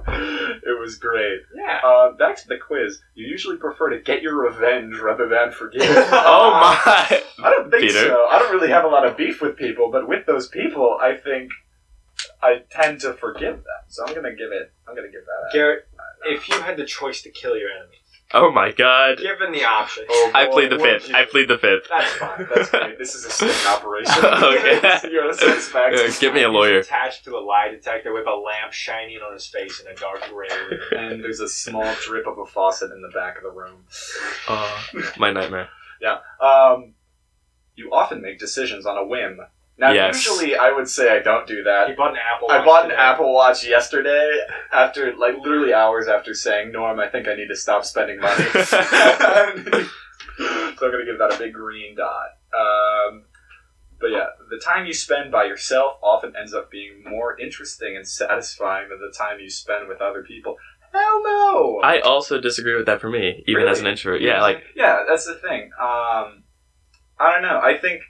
it 0.63 0.79
was 0.79 0.95
great. 0.95 1.41
Yeah. 1.55 1.79
Uh, 1.83 2.11
back 2.13 2.37
to 2.37 2.47
the 2.47 2.57
quiz. 2.57 3.01
You 3.15 3.27
usually 3.27 3.57
prefer 3.57 3.89
to 3.89 3.99
get 3.99 4.21
your 4.21 4.35
revenge 4.35 4.97
rather 4.97 5.27
than 5.27 5.51
forgive. 5.51 5.81
oh 5.85 6.51
my! 6.51 7.23
I 7.43 7.49
don't 7.49 7.69
think 7.69 7.83
Peter? 7.83 8.07
so. 8.07 8.25
I 8.29 8.39
don't 8.39 8.51
really 8.51 8.69
have 8.69 8.85
a 8.85 8.87
lot 8.87 9.05
of 9.05 9.17
beef 9.17 9.41
with 9.41 9.57
people, 9.57 9.91
but 9.91 10.07
with 10.07 10.25
those 10.25 10.47
people, 10.47 10.97
I 11.01 11.15
think 11.15 11.51
I 12.41 12.61
tend 12.71 13.01
to 13.01 13.13
forgive 13.13 13.55
them. 13.55 13.83
So 13.89 14.05
I'm 14.05 14.13
gonna 14.15 14.35
give 14.35 14.51
it. 14.51 14.71
I'm 14.87 14.95
gonna 14.95 15.11
give 15.11 15.25
that. 15.25 15.49
A. 15.49 15.53
Garrett, 15.53 15.87
if 16.25 16.47
you 16.49 16.61
had 16.61 16.77
the 16.77 16.85
choice 16.85 17.21
to 17.23 17.29
kill 17.29 17.57
your 17.57 17.69
enemy, 17.69 17.97
Oh 18.33 18.51
my 18.51 18.73
god! 18.73 19.19
given 19.19 19.53
the 19.53 19.63
option, 19.63 20.03
Oh, 20.09 20.31
I 20.35 20.47
boy, 20.47 20.51
plead 20.51 20.71
the 20.71 20.79
fifth. 20.79 21.07
you- 21.07 21.15
I 21.15 21.23
plead 21.25 21.47
the 21.47 21.57
fifth. 21.57 21.87
that's 21.89 22.11
fine. 22.15 22.47
That's 22.53 22.69
great. 22.69 22.97
This 22.97 23.15
is 23.15 23.23
a 23.25 23.29
sting 23.29 23.49
operation. 23.67 24.13
Okay. 24.25 25.09
You're 25.11 25.29
a 25.29 25.33
suspect. 25.33 25.95
Uh, 25.95 26.11
give 26.19 26.33
me 26.33 26.43
a 26.43 26.47
He's 26.49 26.53
lawyer. 26.53 26.79
attached 26.79 27.23
to 27.25 27.37
a 27.37 27.39
lie 27.39 27.69
detector 27.69 28.13
with 28.13 28.27
a 28.27 28.35
lamp 28.35 28.73
shining 28.73 29.19
on 29.25 29.31
his 29.33 29.47
face 29.47 29.79
in 29.79 29.87
a 29.87 29.95
dark 29.95 30.29
room. 30.31 30.79
and 30.91 31.23
there's 31.23 31.39
a 31.39 31.47
small 31.47 31.93
drip 32.03 32.27
of 32.27 32.37
a 32.37 32.45
faucet 32.45 32.91
in 32.91 33.01
the 33.01 33.09
back 33.17 33.37
of 33.37 33.43
the 33.43 33.51
room. 33.51 33.85
Oh, 34.49 34.85
my 35.17 35.31
nightmare. 35.31 35.69
Yeah. 36.01 36.17
Um, 36.41 36.95
you 37.75 37.91
often 37.93 38.21
make 38.21 38.39
decisions 38.39 38.85
on 38.85 38.97
a 38.97 39.05
whim, 39.05 39.39
Now, 39.79 39.91
Yes. 39.91 40.15
usually 40.25 40.55
I 40.55 40.71
would 40.71 40.89
say 40.89 41.15
I 41.15 41.19
don't 41.19 41.45
do 41.45 41.61
that. 41.63 41.87
He 41.89 41.93
bought 41.95 42.11
an 42.11 42.17
Apple. 42.33 42.47
Watch 42.47 42.61
I 42.61 42.65
bought 42.65 42.83
an 42.85 42.89
today. 42.89 43.01
Apple 43.01 43.33
Watch 43.33 43.65
yesterday 43.65 44.39
after, 44.73 45.15
like, 45.15 45.37
literally 45.37 45.73
hours 45.73 46.07
after 46.07 46.33
saying, 46.33 46.71
Norm, 46.71 46.99
I 46.99 47.07
think 47.07 47.27
I 47.27 47.35
need 47.35 47.47
to 47.49 47.55
stop 47.55 47.85
spending 47.85 48.19
money. 48.19 48.43
so 48.63 48.77
I'm 50.39 50.75
going 50.79 51.05
to 51.05 51.05
give 51.05 51.19
that 51.19 51.33
a 51.33 51.37
big 51.37 51.53
green 51.53 51.95
dot. 51.95 52.29
Um, 52.57 53.25
but 53.99 54.07
yeah, 54.11 54.25
the 54.49 54.59
time 54.63 54.85
you 54.85 54.93
spend 54.93 55.31
by 55.31 55.45
yourself 55.45 55.97
often 56.01 56.33
ends 56.39 56.53
up 56.53 56.69
being 56.71 57.03
more 57.07 57.39
interesting 57.39 57.95
and 57.95 58.07
satisfying 58.07 58.89
than 58.89 58.99
the 58.99 59.11
time 59.15 59.39
you 59.39 59.49
spend 59.49 59.87
with 59.87 60.01
other 60.01 60.23
people. 60.23 60.55
Hell 60.93 61.23
no! 61.23 61.79
I 61.83 61.99
also 61.99 62.39
disagree 62.39 62.75
with 62.75 62.85
that 62.85 63.01
for 63.01 63.09
me, 63.09 63.43
even 63.47 63.67
as 63.67 63.79
an 63.81 63.87
introvert. 63.87 64.21
Yeah, 64.21 64.41
like 64.41 64.63
yeah, 64.75 65.03
that's 65.07 65.25
the 65.25 65.35
thing. 65.35 65.71
Um, 65.79 66.43
I 67.19 67.31
don't 67.33 67.41
know. 67.41 67.59
I 67.59 67.77
think 67.77 68.01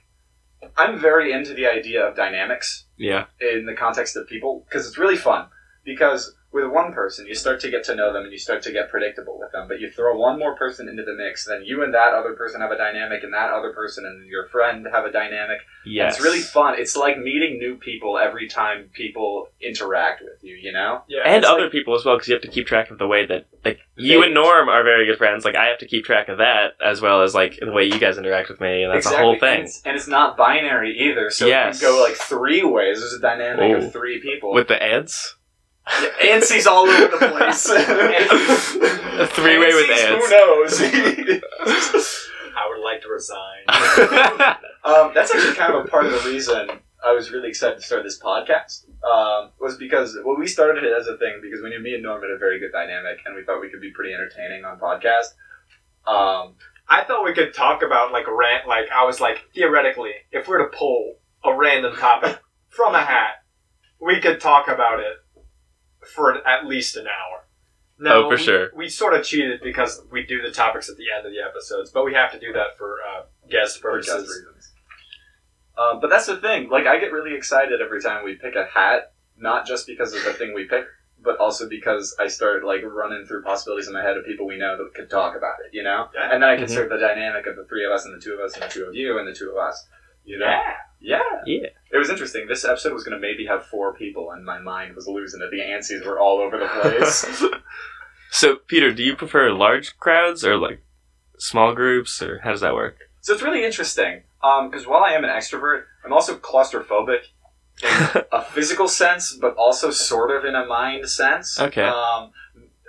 I'm 0.76 1.00
very 1.00 1.32
into 1.32 1.54
the 1.54 1.68
idea 1.68 2.06
of 2.06 2.16
dynamics 2.16 2.86
yeah, 2.98 3.26
in 3.40 3.66
the 3.66 3.74
context 3.74 4.16
of 4.16 4.28
people 4.28 4.66
because 4.68 4.88
it's 4.88 4.98
really 4.98 5.18
fun. 5.18 5.48
Because 5.88 6.36
with 6.52 6.66
one 6.70 6.92
person, 6.94 7.28
you 7.28 7.36
start 7.36 7.60
to 7.62 7.70
get 7.72 7.84
to 7.86 7.96
know 7.96 8.12
them 8.14 8.24
and 8.24 8.32
you 8.32 8.38
start 8.38 8.62
to 8.64 8.72
get 8.72 8.90
predictable 8.90 9.38
with 9.40 9.52
them. 9.52 9.68
But 9.68 9.80
you 9.80 9.90
throw 9.92 10.18
one 10.18 10.38
more 10.40 10.56
person 10.56 10.88
into 10.90 11.04
the 11.04 11.14
mix, 11.14 11.46
then 11.46 11.64
you 11.64 11.84
and 11.84 11.94
that 11.94 12.14
other 12.14 12.34
person 12.34 12.62
have 12.62 12.72
a 12.72 12.78
dynamic, 12.78 13.24
and 13.24 13.34
that 13.34 13.52
other 13.52 13.72
person 13.74 14.06
and 14.06 14.26
your 14.28 14.48
friend 14.48 14.86
have 14.92 15.06
a 15.06 15.12
dynamic. 15.12 15.60
And 15.86 15.94
yes, 15.94 16.16
It's 16.16 16.24
really 16.24 16.40
fun. 16.40 16.76
It's 16.78 16.96
like 16.96 17.18
meeting 17.20 17.58
new 17.58 17.76
people 17.76 18.18
every 18.18 18.48
time 18.48 18.90
people 18.94 19.50
interact 19.62 20.22
with 20.24 20.42
you. 20.44 20.56
You 20.56 20.72
know? 20.74 21.02
Yeah, 21.08 21.22
and 21.26 21.46
other 21.46 21.64
like- 21.64 21.72
people 21.72 21.96
as 21.96 22.04
well 22.06 22.16
because 22.16 22.28
you 22.28 22.34
have 22.36 22.42
to 22.44 22.48
keep 22.52 22.68
track 22.68 22.92
of 22.92 22.98
the 22.98 23.08
way 23.08 23.26
that 23.26 23.46
like 23.64 23.80
you 23.96 24.24
and 24.24 24.34
Norm 24.34 24.68
are 24.70 24.84
very 24.84 25.06
good 25.06 25.18
friends. 25.18 25.46
Like 25.46 25.56
I 25.56 25.66
have 25.68 25.80
to 25.80 25.86
keep 25.88 26.04
track 26.06 26.28
of 26.30 26.38
that 26.40 26.74
as 26.84 27.02
well 27.02 27.22
as 27.24 27.34
like 27.36 27.60
the 27.62 27.72
way 27.72 27.84
you 27.86 28.00
guys 28.00 28.18
interact 28.18 28.50
with 28.50 28.60
me, 28.62 28.84
and 28.84 28.92
that's 28.94 29.06
exactly. 29.06 29.20
a 29.22 29.24
whole 29.24 29.32
And 29.34 29.42
thing. 29.42 29.64
it's, 29.66 29.82
and 29.86 29.96
it's 29.96 30.08
not 30.08 30.36
binary 30.38 30.98
either. 30.98 31.30
So 31.30 31.46
Yes. 31.46 31.78
it 31.78 31.86
can 31.86 31.94
go 31.94 32.02
like 32.04 32.16
three 32.16 32.64
ways. 32.64 33.00
There's 33.00 33.14
a 33.14 33.20
dynamic 33.20 33.72
Ooh. 33.72 33.86
of 33.88 33.92
three 33.94 34.20
people. 34.22 34.54
With 34.54 34.68
the 34.70 34.82
ads, 34.82 35.36
Yeah, 36.02 36.36
ANSY's 36.36 36.68
all 36.68 36.88
over 36.88 37.18
the 37.18 37.30
place. 37.30 37.66
a 39.20 39.28
three 39.28 39.58
way 39.58 39.74
with 39.74 39.90
ANSY's. 39.90 40.08
Who 40.08 40.30
knows? 40.30 42.28
I 42.58 42.68
would 42.70 42.84
like 42.84 43.02
to 43.04 43.10
resign. 43.10 43.64
um, 44.84 45.12
that's 45.14 45.34
actually 45.34 45.56
kind 45.56 45.74
of 45.74 45.86
a 45.86 45.88
part 45.88 46.06
of 46.06 46.12
the 46.12 46.30
reason 46.30 46.70
I 47.06 47.14
was 47.14 47.32
really 47.32 47.50
excited 47.50 47.76
to 47.78 47.82
start 47.82 48.04
this 48.04 48.20
podcast. 48.20 48.86
Um, 49.04 49.52
was 49.60 49.78
because 49.78 50.18
well, 50.26 50.38
we 50.38 50.48
started 50.48 50.84
it 50.84 50.92
as 50.92 51.08
a 51.08 51.18
thing 51.18 51.40
because 51.42 51.62
we 51.62 51.70
knew 51.70 51.80
me 51.80 51.94
and 51.94 52.04
Norm 52.04 52.22
had 52.22 52.32
a 52.32 52.38
very 52.38 52.60
good 52.60 52.72
dynamic, 52.72 53.20
and 53.26 53.36
we 53.36 53.44
thought 53.44 53.62
we 53.62 53.70
could 53.70 53.82
be 53.82 53.92
pretty 53.92 54.14
entertaining 54.14 54.66
on 54.66 54.80
podcast. 54.80 55.36
Um, 56.06 56.56
I 56.90 57.04
thought 57.04 57.24
we 57.24 57.34
could 57.34 57.54
talk 57.54 57.82
about 57.82 58.12
like 58.12 58.28
a 58.28 58.36
rant. 58.36 58.68
Like 58.68 58.90
I 58.94 59.06
was 59.06 59.22
like 59.22 59.50
theoretically, 59.54 60.14
if 60.32 60.48
we 60.48 60.52
were 60.52 60.70
to 60.70 60.78
pull 60.78 61.16
a 61.44 61.56
random 61.56 61.96
topic 61.96 62.40
from 62.70 62.96
a 62.96 63.04
hat, 63.04 63.44
we 64.02 64.20
could 64.20 64.42
talk 64.42 64.68
about 64.68 65.00
it 65.00 65.18
for 66.08 66.46
at 66.48 66.66
least 66.66 66.96
an 66.96 67.08
hour. 67.08 67.44
Oh, 68.06 68.24
for 68.30 68.36
we, 68.36 68.38
sure. 68.38 68.70
We 68.76 68.90
sort 68.90 69.14
of 69.16 69.24
cheated 69.26 69.60
because 69.64 70.02
we 70.12 70.24
do 70.24 70.42
the 70.42 70.52
topics 70.52 70.88
at 70.90 70.98
the 70.98 71.06
end 71.16 71.26
of 71.26 71.32
the 71.32 71.40
episodes, 71.40 71.90
but 71.92 72.06
we 72.06 72.14
have 72.14 72.32
to 72.32 72.40
do 72.40 72.54
that 72.54 72.78
for 72.78 72.98
uh, 73.02 73.24
guest 73.50 73.80
for 73.82 73.98
just 73.98 74.10
purposes. 74.10 74.46
reasons. 74.46 74.74
Um, 75.78 76.00
but 76.02 76.10
that's 76.10 76.26
the 76.26 76.38
thing. 76.38 76.70
Like, 76.70 76.86
I 76.88 77.00
get 77.00 77.12
really 77.12 77.36
excited 77.36 77.82
every 77.82 78.02
time 78.02 78.24
we 78.24 78.36
pick 78.36 78.56
a 78.56 78.66
hat, 78.66 79.14
not 79.38 79.66
just 79.68 79.86
because 79.88 80.14
of 80.14 80.24
the 80.24 80.34
thing 80.34 80.54
we 80.54 80.66
pick, 80.66 80.86
but 81.24 81.38
also 81.40 81.68
because 81.68 82.16
I 82.20 82.28
start 82.28 82.64
like 82.64 82.82
running 82.84 83.26
through 83.28 83.44
possibilities 83.44 83.88
in 83.88 83.94
my 83.94 84.02
head 84.04 84.18
of 84.18 84.26
people 84.26 84.46
we 84.48 84.58
know 84.58 84.78
that 84.78 84.94
could 84.96 85.10
talk 85.10 85.36
about 85.36 85.56
it. 85.66 85.74
You 85.74 85.84
know, 85.84 86.10
Yeah. 86.14 86.32
and 86.34 86.42
then 86.44 86.50
I 86.50 86.56
Mhm. 86.56 86.60
consider 86.60 86.90
the 86.90 86.98
dynamic 86.98 87.46
of 87.48 87.56
the 87.56 87.66
three 87.66 87.86
of 87.86 87.92
us 87.92 88.06
and 88.06 88.16
the 88.16 88.24
two 88.24 88.34
of 88.34 88.40
us 88.40 88.54
and 88.54 88.64
the 88.64 88.68
two 88.70 88.86
of 88.86 88.94
you 88.96 89.18
and 89.20 89.28
the 89.28 89.34
two 89.34 89.52
of 89.52 89.58
us. 89.58 89.88
You 90.24 90.38
know, 90.40 90.46
Yeah. 90.46 90.76
Yeah, 91.00 91.22
Yeah. 91.46 91.68
It 91.92 91.98
was 91.98 92.10
interesting. 92.10 92.48
This 92.48 92.66
episode 92.66 92.94
was 92.94 93.04
going 93.04 93.20
to 93.20 93.26
maybe 93.26 93.46
have 93.46 93.66
four 93.66 93.94
people, 93.94 94.32
and 94.32 94.44
my 94.44 94.60
mind 94.60 94.96
was 94.96 95.08
losing 95.08 95.42
it. 95.42 95.50
The 95.52 95.62
ansies 95.62 96.06
were 96.06 96.20
all 96.20 96.40
over 96.40 96.58
the 96.58 96.68
place. 96.68 97.26
so, 98.32 98.58
Peter, 98.68 98.94
do 98.94 99.04
you 99.04 99.16
prefer 99.16 99.52
large 99.52 99.98
crowds 99.98 100.44
or 100.44 100.58
like 100.58 100.84
small 101.38 101.74
groups, 101.74 102.22
or 102.22 102.40
how 102.44 102.52
does 102.52 102.62
that 102.62 102.76
work? 102.76 102.98
So 103.22 103.34
it's 103.34 103.44
really 103.44 103.66
interesting 103.66 104.24
because 104.42 104.88
while 104.88 105.04
I 105.04 105.12
am 105.12 105.24
an 105.24 105.30
extrovert, 105.30 105.84
I'm 106.06 106.14
also 106.14 106.38
claustrophobic 106.38 107.20
in 107.84 108.24
a 108.32 108.42
physical 108.42 108.88
sense, 108.88 109.38
but 109.40 109.56
also 109.56 109.92
sort 109.92 110.32
of 110.32 110.46
in 110.46 110.56
a 110.56 110.66
mind 110.66 111.10
sense. 111.10 111.60
Okay. 111.60 111.84
Um, 111.84 112.32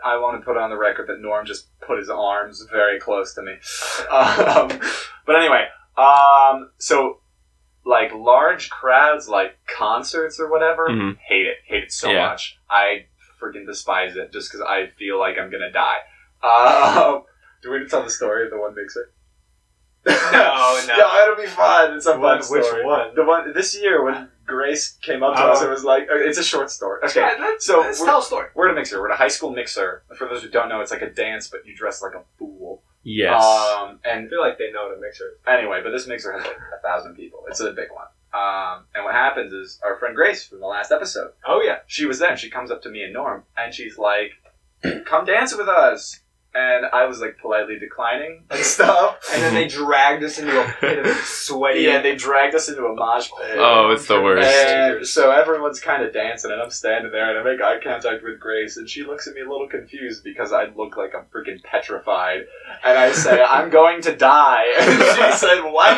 I 0.04 0.16
want 0.16 0.40
to 0.40 0.44
put 0.44 0.56
on 0.56 0.70
the 0.70 0.76
record 0.76 1.08
that 1.08 1.20
Norm 1.20 1.44
just 1.44 1.66
put 1.80 1.98
his 1.98 2.08
arms 2.08 2.66
very 2.70 3.00
close 3.00 3.34
to 3.34 3.42
me. 3.42 3.52
Um, 4.10 4.68
but 5.26 5.36
anyway, 5.36 5.66
um, 5.96 6.70
so 6.78 7.18
like 7.88 8.12
large 8.12 8.68
crowds, 8.68 9.28
like 9.30 9.56
concerts 9.66 10.38
or 10.38 10.50
whatever, 10.50 10.88
Mhm. 10.90 11.16
hate 11.26 11.46
it, 11.46 11.56
hate 11.64 11.84
it 11.84 11.92
so 11.92 12.10
Yeah. 12.10 12.28
much. 12.28 12.58
I 12.68 13.06
freaking 13.40 13.64
despise 13.66 14.14
it 14.16 14.30
just 14.30 14.50
because 14.52 14.66
I 14.68 14.88
feel 14.98 15.18
like 15.18 15.38
I'm 15.38 15.48
gonna 15.50 15.72
die. 15.72 16.00
Um, 16.42 17.24
do 17.62 17.70
we 17.70 17.78
need 17.78 17.84
to 17.84 17.90
tell 17.90 18.02
the 18.02 18.10
story 18.10 18.44
of 18.44 18.50
the 18.50 18.58
one 18.58 18.74
mixer? 18.74 19.10
no. 20.06 20.12
yeah, 20.86 21.22
it'll 21.24 21.36
be 21.36 21.46
fun. 21.46 21.94
It's 21.96 22.06
a 22.06 22.18
fun 22.18 22.42
story. 22.42 22.60
which 22.60 22.84
one? 22.84 23.14
The 23.14 23.24
one 23.24 23.52
this 23.54 23.74
year 23.80 24.04
when 24.04 24.28
Grace 24.46 24.96
came 25.02 25.22
up 25.22 25.36
to 25.36 25.42
Oh. 25.42 25.50
us, 25.52 25.62
it 25.62 25.68
was 25.70 25.84
like 25.84 26.04
uh, 26.10 26.14
it's 26.16 26.38
a 26.38 26.44
short 26.44 26.70
story. 26.70 27.00
Okay, 27.04 27.20
Yeah, 27.20 27.36
let's, 27.40 27.64
so 27.66 27.80
let's 27.80 28.00
we're- 28.00 28.10
tell 28.10 28.20
a 28.20 28.22
story. 28.22 28.48
we're 28.54 28.66
at 28.68 28.72
a 28.72 28.74
mixer. 28.74 29.00
We're 29.00 29.08
at 29.10 29.14
a 29.14 29.18
high 29.18 29.28
school 29.28 29.50
mixer. 29.50 30.02
For 30.16 30.26
those 30.28 30.42
who 30.42 30.48
don't 30.50 30.68
know, 30.68 30.80
it's 30.80 30.90
like 30.90 31.02
a 31.02 31.10
dance, 31.10 31.48
but 31.48 31.64
you 31.66 31.74
dress 31.74 32.02
like 32.02 32.14
a 32.14 32.22
fool. 32.38 32.82
Yes. 33.10 33.42
Um, 33.42 33.98
I 34.04 34.08
and 34.10 34.28
feel 34.28 34.40
like 34.40 34.58
they 34.58 34.70
know 34.70 34.88
what 34.88 34.98
a 34.98 35.00
mixer 35.00 35.24
is. 35.32 35.38
anyway, 35.46 35.80
but 35.82 35.90
this 35.90 36.06
mixer 36.06 36.32
has 36.32 36.42
like 36.44 36.56
a 36.56 36.82
thousand 36.86 37.14
people. 37.14 37.40
It's 37.48 37.60
a 37.60 37.72
big 37.72 37.88
one. 37.90 38.06
Um, 38.34 38.84
and 38.94 39.04
what 39.04 39.14
happens 39.14 39.52
is 39.54 39.80
our 39.82 39.98
friend 39.98 40.14
Grace 40.14 40.44
from 40.46 40.60
the 40.60 40.66
last 40.66 40.92
episode, 40.92 41.30
Oh 41.46 41.62
yeah. 41.64 41.78
she 41.86 42.04
was 42.04 42.18
there. 42.18 42.36
She 42.36 42.50
comes 42.50 42.70
up 42.70 42.82
to 42.82 42.90
me 42.90 43.02
and 43.02 43.14
Norm, 43.14 43.44
and 43.56 43.72
she's 43.72 43.96
like, 43.96 44.32
"Come 45.06 45.24
dance 45.24 45.56
with 45.56 45.68
us." 45.68 46.20
And 46.58 46.86
I 46.86 47.06
was 47.06 47.20
like 47.20 47.38
politely 47.40 47.78
declining 47.78 48.42
and 48.50 48.60
stuff. 48.60 49.16
And 49.32 49.42
then 49.42 49.54
they 49.54 49.68
dragged 49.68 50.24
us 50.24 50.38
into 50.38 50.58
a 50.60 50.66
pit 50.80 50.98
of 51.06 51.14
sweaty. 51.18 51.80
Yeah, 51.82 52.00
they 52.02 52.16
dragged 52.16 52.54
us 52.54 52.68
into 52.68 52.84
a 52.86 52.94
mosh 52.94 53.28
pit. 53.38 53.56
Oh, 53.58 53.90
it's 53.92 54.06
the 54.08 54.20
worst. 54.20 54.48
And 54.48 55.06
so 55.06 55.30
everyone's 55.30 55.78
kind 55.80 56.02
of 56.02 56.12
dancing, 56.12 56.50
and 56.50 56.60
I'm 56.60 56.70
standing 56.70 57.12
there, 57.12 57.28
and 57.30 57.38
I 57.38 57.42
make 57.52 57.60
eye 57.60 57.78
contact 57.82 58.24
with 58.24 58.40
Grace, 58.40 58.76
and 58.78 58.88
she 58.88 59.04
looks 59.04 59.28
at 59.28 59.34
me 59.34 59.42
a 59.42 59.48
little 59.48 59.68
confused 59.68 60.24
because 60.24 60.52
I 60.52 60.64
look 60.76 60.96
like 60.96 61.14
I'm 61.14 61.24
freaking 61.34 61.62
petrified. 61.62 62.40
And 62.84 62.98
I 62.98 63.12
say, 63.12 63.40
I'm 63.48 63.70
going 63.70 64.00
to 64.02 64.16
die. 64.16 64.64
And 64.80 65.02
she 65.02 65.38
said, 65.46 65.60
What? 65.62 65.96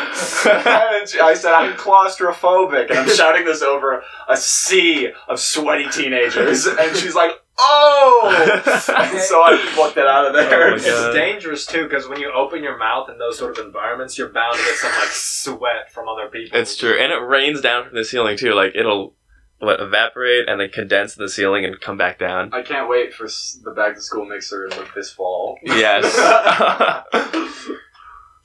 And 0.67 1.09
she- 1.09 1.19
I 1.19 1.33
said, 1.33 1.53
I'm 1.53 1.73
claustrophobic. 1.77 2.89
And 2.89 2.99
I'm 2.99 3.09
shouting 3.09 3.45
this 3.45 3.61
over 3.61 4.03
a 4.27 4.37
sea 4.37 5.11
of 5.27 5.39
sweaty 5.39 5.89
teenagers. 5.89 6.65
And 6.67 6.95
she's 6.97 7.15
like, 7.15 7.31
Oh! 7.63 8.53
And 8.97 9.19
so 9.21 9.41
I 9.41 9.73
booked 9.75 9.97
it 9.97 10.05
out 10.07 10.27
of 10.27 10.33
there. 10.33 10.71
Oh 10.71 10.75
It's 10.75 10.85
God. 10.85 11.13
dangerous 11.13 11.65
too 11.65 11.83
because 11.83 12.07
when 12.07 12.19
you 12.19 12.31
open 12.33 12.63
your 12.63 12.77
mouth 12.77 13.09
in 13.09 13.17
those 13.19 13.37
sort 13.37 13.57
of 13.57 13.65
environments, 13.65 14.17
you're 14.17 14.29
bound 14.29 14.57
to 14.57 14.63
get 14.63 14.75
some 14.75 14.91
like 14.91 15.09
sweat 15.09 15.91
from 15.91 16.07
other 16.09 16.27
people. 16.29 16.57
It's 16.59 16.75
true, 16.75 16.97
and 16.99 17.11
it 17.11 17.17
rains 17.17 17.61
down 17.61 17.85
from 17.85 17.95
the 17.95 18.03
ceiling 18.03 18.37
too. 18.37 18.53
Like 18.53 18.73
it'll 18.75 19.15
what 19.59 19.79
evaporate 19.79 20.49
and 20.49 20.59
then 20.59 20.69
condense 20.69 21.15
in 21.15 21.23
the 21.23 21.29
ceiling 21.29 21.63
and 21.65 21.79
come 21.79 21.95
back 21.97 22.17
down. 22.17 22.51
I 22.51 22.63
can't 22.63 22.89
wait 22.89 23.13
for 23.13 23.27
the 23.63 23.71
back 23.75 23.93
to 23.93 24.01
school 24.01 24.25
mixer 24.25 24.67
like 24.69 24.93
this 24.95 25.11
fall. 25.11 25.59
Yes. 25.63 26.03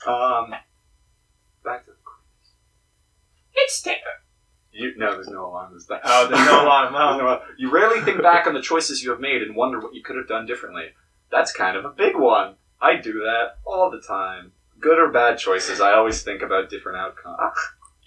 um, 0.06 0.50
back 1.64 1.87
to 1.87 1.92
It's 3.54 3.80
Taylor. 3.80 3.96
You. 4.76 4.92
No, 4.97 5.12
there's 5.14 5.28
no 5.28 5.47
alarm 5.47 5.75
this 5.75 5.87
time. 5.87 6.00
Oh, 6.04 6.28
there's 6.28 6.47
no 6.47 6.64
alarm. 6.64 6.95
Oh. 6.97 7.16
no. 7.18 7.40
You 7.59 7.71
rarely 7.71 8.00
think 8.02 8.23
back 8.23 8.47
on 8.47 8.54
the 8.54 8.61
choices 8.62 9.02
you 9.02 9.11
have 9.11 9.21
made 9.21 9.42
and 9.42 9.56
wonder 9.56 9.80
what 9.80 9.95
you 9.95 10.02
could 10.02 10.16
have 10.16 10.28
done 10.28 10.47
differently. 10.47 10.87
That's 11.30 11.52
kind 11.52 11.76
of 11.76 11.85
a 11.85 11.90
big 11.90 12.16
one. 12.16 12.54
I 12.80 12.97
do 12.97 13.14
that 13.21 13.56
all 13.64 13.90
the 13.90 14.00
time. 14.00 14.52
Good 14.78 14.99
or 14.99 15.11
bad 15.11 15.38
choices, 15.38 15.80
I 15.80 15.92
always 15.92 16.23
think 16.23 16.42
about 16.42 16.68
different 16.71 16.99
outcomes. 16.99 17.59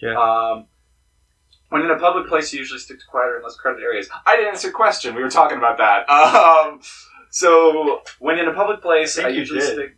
Yeah. 0.02 0.16
Um, 0.18 0.68
when 1.70 1.82
in 1.82 1.92
a 1.92 1.98
public 2.00 2.28
place, 2.28 2.54
you 2.54 2.60
usually 2.60 2.80
stick 2.80 3.00
to 3.00 3.06
quieter 3.06 3.36
and 3.36 3.44
less 3.44 3.56
crowded 3.56 3.84
areas. 3.84 4.08
I 4.26 4.36
didn't 4.36 4.50
answer 4.50 4.68
your 4.68 4.76
question. 4.76 5.16
We 5.16 5.22
were 5.24 5.30
talking 5.30 5.58
about 5.58 5.78
that. 5.80 6.06
Um, 6.70 6.82
so 7.32 8.02
when 8.20 8.40
in 8.40 8.48
a 8.48 8.54
public 8.54 8.82
place, 8.82 9.18
I 9.20 9.24
I, 9.26 9.28
usually 9.30 9.60
did. 9.60 9.74
stick. 9.74 9.96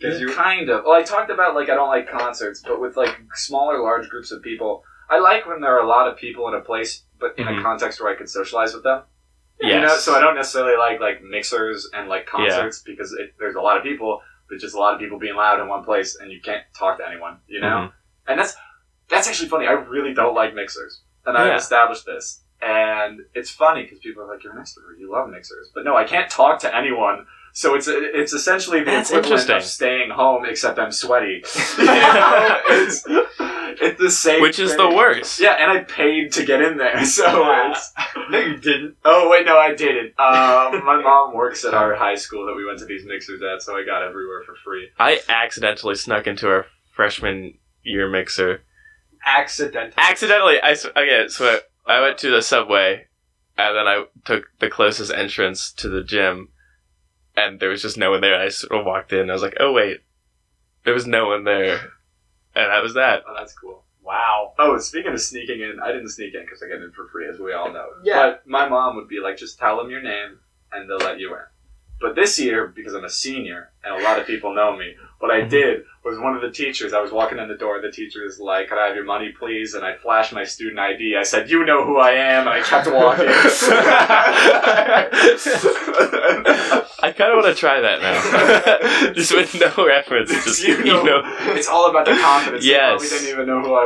'Cause 0.00 0.18
you- 0.20 0.32
kind 0.32 0.70
of. 0.70 0.84
Well, 0.84 0.94
I 0.94 1.02
talked 1.02 1.30
about 1.30 1.54
like 1.54 1.68
I 1.68 1.74
don't 1.74 1.88
like 1.90 2.08
concerts, 2.10 2.62
but 2.66 2.80
with 2.80 2.96
like 2.96 3.14
smaller, 3.34 3.78
large 3.82 4.08
groups 4.08 4.30
of 4.32 4.42
people, 4.42 4.82
I 5.10 5.18
like 5.18 5.46
when 5.46 5.60
there 5.60 5.76
are 5.76 5.82
a 5.82 5.86
lot 5.86 6.06
of 6.08 6.16
people 6.16 6.46
in 6.48 6.54
a 6.54 6.60
place, 6.60 7.02
but 7.18 7.36
in 7.38 7.46
a 7.48 7.50
Mhm. 7.50 7.62
context 7.62 8.00
where 8.00 8.10
I 8.12 8.16
can 8.16 8.26
socialize 8.28 8.72
with 8.74 8.84
them. 8.84 9.02
yes. 9.60 9.74
You 9.74 9.80
know, 9.86 9.94
so 9.96 10.14
I 10.14 10.20
don't 10.20 10.36
necessarily 10.36 10.76
like 10.78 11.00
like 11.00 11.22
mixers 11.22 11.86
and 11.92 12.08
like 12.08 12.24
concerts 12.26 12.80
because 12.80 13.12
it, 13.12 13.34
there's 13.38 13.56
a 13.56 13.60
lot 13.60 13.76
of 13.76 13.82
people, 13.82 14.22
but 14.48 14.58
just 14.58 14.74
a 14.74 14.78
lot 14.78 14.94
of 14.94 15.00
people 15.00 15.18
being 15.18 15.36
loud 15.36 15.60
in 15.60 15.68
one 15.68 15.84
place, 15.84 16.16
and 16.18 16.32
you 16.32 16.40
can't 16.40 16.64
talk 16.78 16.96
to 16.98 17.06
anyone. 17.06 17.40
You 17.46 17.60
know, 17.60 17.66
Mhm. 17.76 17.92
and 18.28 18.40
that's 18.40 18.56
that's 19.08 19.28
actually 19.28 19.48
funny. 19.50 19.66
I 19.66 19.72
really 19.72 20.14
don't 20.14 20.34
like 20.34 20.54
mixers, 20.54 21.02
and 21.26 21.36
Yeah. 21.36 21.42
I've 21.44 21.56
established 21.56 22.06
this. 22.06 22.42
And 22.62 23.20
it's 23.34 23.50
funny 23.50 23.82
because 23.82 23.98
people 23.98 24.22
are 24.22 24.26
like, 24.32 24.42
"You're 24.44 24.52
an 24.54 24.62
extrovert. 24.62 24.98
You 24.98 25.10
love 25.10 25.28
mixers," 25.28 25.70
but 25.74 25.84
no, 25.84 25.96
I 25.96 26.04
can't 26.04 26.30
talk 26.30 26.58
to 26.60 26.74
anyone 26.74 27.26
So 27.52 27.74
it's 27.74 27.88
it's 27.88 28.32
essentially 28.32 28.80
the 28.80 28.86
That's 28.86 29.10
equivalent 29.10 29.50
of 29.50 29.64
staying 29.64 30.10
home, 30.10 30.44
except 30.46 30.78
I'm 30.78 30.92
sweaty. 30.92 31.42
You 31.78 31.84
know, 31.86 32.60
it's, 32.68 33.04
it's 33.82 34.00
the 34.00 34.10
same. 34.10 34.42
Which 34.42 34.58
is 34.58 34.70
thing. 34.74 34.78
the 34.90 34.94
worst. 34.96 35.40
Yeah, 35.40 35.52
and 35.58 35.70
I 35.70 35.82
paid 35.84 36.32
to 36.34 36.44
get 36.44 36.60
in 36.60 36.76
there, 36.76 37.04
so 37.04 37.24
Yeah. 37.24 37.70
it's. 37.70 37.92
no, 38.30 38.38
you 38.38 38.56
didn't. 38.56 38.96
Oh 39.04 39.28
wait, 39.30 39.46
no, 39.46 39.58
I 39.58 39.74
didn't. 39.74 40.08
Um, 40.18 40.84
my 40.84 41.00
mom 41.02 41.34
works 41.34 41.64
at 41.64 41.74
our 41.74 41.94
high 41.94 42.14
school 42.16 42.46
that 42.46 42.54
we 42.54 42.64
went 42.64 42.78
to 42.80 42.84
these 42.84 43.04
mixers 43.04 43.42
at, 43.42 43.62
so 43.62 43.76
I 43.76 43.84
got 43.84 44.02
everywhere 44.02 44.42
for 44.44 44.54
free. 44.64 44.88
I 44.98 45.20
accidentally 45.28 45.94
snuck 45.96 46.26
into 46.26 46.48
our 46.48 46.66
freshman 46.92 47.54
year 47.82 48.08
mixer. 48.08 48.62
Accidental. 49.26 49.92
Accidentally, 49.96 50.60
I 50.62 50.72
okay. 50.72 51.26
So 51.28 51.58
I 51.86 52.00
went 52.00 52.18
to 52.18 52.30
the 52.30 52.42
subway, 52.42 53.06
and 53.58 53.76
then 53.76 53.86
I 53.86 54.04
took 54.24 54.44
the 54.60 54.70
closest 54.70 55.12
entrance 55.12 55.72
to 55.74 55.88
the 55.88 56.02
gym, 56.02 56.48
and 57.36 57.60
there 57.60 57.68
was 57.68 57.82
just 57.82 57.96
no 57.96 58.10
one 58.10 58.20
there. 58.20 58.40
I 58.40 58.48
sort 58.48 58.78
of 58.78 58.86
walked 58.86 59.12
in. 59.12 59.20
and 59.20 59.30
I 59.30 59.34
was 59.34 59.42
like, 59.42 59.56
oh 59.60 59.72
wait, 59.72 60.00
there 60.84 60.94
was 60.94 61.06
no 61.06 61.28
one 61.28 61.44
there, 61.44 61.76
and 62.54 62.70
that 62.70 62.82
was 62.82 62.94
that. 62.94 63.22
Oh, 63.28 63.34
that's 63.36 63.52
cool. 63.52 63.84
Wow. 64.02 64.54
Oh, 64.58 64.78
speaking 64.78 65.12
of 65.12 65.20
sneaking 65.20 65.60
in, 65.60 65.78
I 65.82 65.92
didn't 65.92 66.08
sneak 66.08 66.34
in 66.34 66.40
because 66.40 66.62
I 66.62 66.68
get 66.68 66.82
in 66.82 66.90
for 66.92 67.06
free, 67.08 67.28
as 67.28 67.38
we 67.38 67.52
all 67.52 67.72
know. 67.72 67.86
Yeah. 68.02 68.30
But 68.30 68.46
my 68.46 68.68
mom 68.68 68.96
would 68.96 69.08
be 69.08 69.20
like, 69.20 69.36
just 69.36 69.58
tell 69.58 69.76
them 69.76 69.90
your 69.90 70.02
name, 70.02 70.38
and 70.72 70.88
they'll 70.88 70.98
let 70.98 71.20
you 71.20 71.32
in. 71.34 71.42
But 72.00 72.14
this 72.16 72.38
year, 72.38 72.66
because 72.66 72.94
I'm 72.94 73.04
a 73.04 73.10
senior 73.10 73.70
and 73.84 73.94
a 73.94 74.02
lot 74.02 74.18
of 74.18 74.26
people 74.26 74.54
know 74.54 74.74
me, 74.74 74.94
what 75.20 75.30
I 75.30 75.42
did 75.42 75.84
was 76.04 76.18
one 76.18 76.34
of 76.34 76.40
the 76.42 76.50
teachers. 76.50 76.92
I 76.92 77.00
was 77.00 77.12
walking 77.12 77.38
in 77.38 77.46
the 77.48 77.56
door. 77.56 77.80
The 77.80 77.90
teacher 77.92 78.24
was 78.24 78.40
like, 78.40 78.68
"Could 78.68 78.78
I 78.78 78.86
have 78.86 78.96
your 78.96 79.04
money, 79.04 79.32
please?" 79.38 79.74
And 79.74 79.84
I 79.84 79.94
flashed 79.96 80.32
my 80.32 80.44
student 80.44 80.78
ID. 80.78 81.14
I 81.16 81.22
said, 81.22 81.48
"You 81.50 81.64
know 81.64 81.84
who 81.84 81.98
I 81.98 82.12
am," 82.12 82.46
and 82.48 82.56
I 82.56 82.62
kept 82.62 82.86
walking. 82.90 83.26
I 87.02 87.12
kind 87.16 87.32
of 87.32 87.36
want 87.42 87.46
to 87.46 87.54
try 87.54 87.80
that 87.80 88.00
now, 88.02 89.12
just 89.12 89.32
with 89.34 89.54
no 89.58 89.86
reference. 89.86 90.30
Just 90.44 90.62
You 90.66 90.76
you 90.78 90.84
know- 90.84 91.02
know, 91.02 91.22
it's 91.56 91.68
all 91.68 91.88
about 91.90 92.04
the 92.06 92.12
confidence. 92.16 92.64
Yes. 92.64 92.90
probably 93.00 93.08
didn't 93.08 93.28
even 93.28 93.46
know 93.46 93.60
who 93.62 93.74
I 93.74 93.84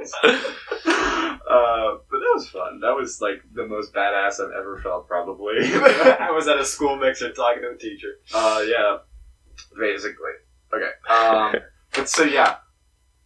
was. 0.00 0.14
uh, 0.24 1.96
but 2.10 2.18
that 2.18 2.32
was 2.34 2.48
fun. 2.48 2.80
That 2.80 2.94
was 2.96 3.20
like 3.20 3.42
the 3.54 3.66
most 3.66 3.92
badass 3.94 4.40
I've 4.40 4.52
ever 4.58 4.78
felt, 4.82 5.06
probably. 5.08 5.56
I 5.64 6.30
was 6.32 6.48
at 6.48 6.58
a 6.58 6.64
school 6.64 6.96
mixer 6.96 7.32
talking 7.32 7.62
to 7.62 7.70
a 7.70 7.76
teacher. 7.76 8.18
uh, 8.34 8.62
yeah, 8.66 8.98
basically. 9.78 10.32
Okay. 10.72 10.90
Um, 11.10 11.54
but 11.94 12.08
so 12.08 12.24
yeah, 12.24 12.56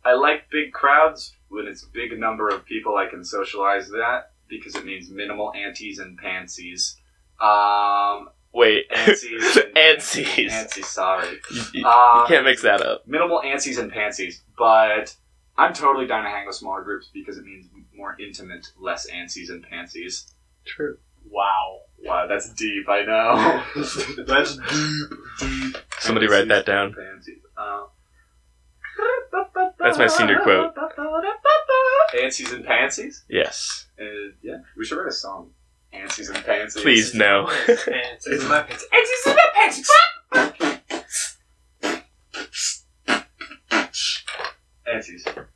I 0.04 0.14
like 0.14 0.48
big 0.50 0.72
crowds 0.72 1.34
when 1.48 1.66
it's 1.66 1.82
a 1.82 1.88
big 1.92 2.18
number 2.18 2.48
of 2.48 2.64
people. 2.64 2.96
I 2.96 3.06
can 3.06 3.24
socialize 3.24 3.88
that 3.90 4.32
because 4.48 4.74
it 4.76 4.84
means 4.84 5.10
minimal 5.10 5.52
anties 5.54 5.98
and 5.98 6.16
pansies. 6.18 6.96
Um, 7.40 8.28
wait, 8.52 8.88
antsies 8.90 9.56
and 9.76 9.98
Antsies. 9.98 10.50
Antsies, 10.50 10.84
sorry. 10.84 11.40
you, 11.52 11.62
you- 11.74 11.86
Um, 11.86 12.20
you 12.22 12.26
can't 12.28 12.44
mix 12.44 12.62
that 12.62 12.80
up. 12.82 13.06
minimal 13.06 13.40
antsies 13.44 13.78
and 13.78 13.90
pansies, 13.90 14.42
but 14.56 15.14
I'm 15.58 15.72
totally 15.72 16.06
down 16.06 16.22
to 16.24 16.30
hang 16.30 16.46
with 16.46 16.54
smaller 16.56 16.82
groups 16.82 17.10
because 17.12 17.36
it 17.38 17.44
means 17.44 17.66
more 17.96 18.16
intimate, 18.20 18.68
less 18.78 19.10
antsies 19.10 19.50
and 19.50 19.62
pansies. 19.64 20.32
True. 20.64 20.98
Wow. 21.28 21.80
Wow, 22.04 22.26
that's 22.28 22.52
deep, 22.54 22.88
I 22.88 23.04
know. 23.04 23.62
That's 24.26 24.56
deep. 24.56 25.10
deep. 25.38 25.76
Somebody 26.00 26.26
write 26.28 26.48
that 26.48 26.66
down. 26.66 26.94
Pansies. 26.94 27.38
Uh, 27.56 27.84
That's 29.78 29.98
my 29.98 30.08
senior 30.08 30.40
quote. 30.40 30.74
Antsies 32.14 32.52
and 32.52 32.64
pansies? 32.64 33.22
Yes. 33.28 33.86
Uh, 34.00 34.32
yeah, 34.42 34.58
we 34.76 34.84
should 34.84 34.98
write 34.98 35.08
a 35.08 35.12
song. 35.12 35.50
Antsies 35.94 36.28
and 36.34 36.44
pansies. 36.44 36.82
Please 36.82 37.14
no. 37.14 37.46
Pants. 37.66 38.26
It's 38.26 38.44
my 38.48 38.62
pants. 38.62 38.84
Antsies 38.92 39.26
and 39.30 39.38
pansies! 39.54 39.90
Antsies. 44.88 45.46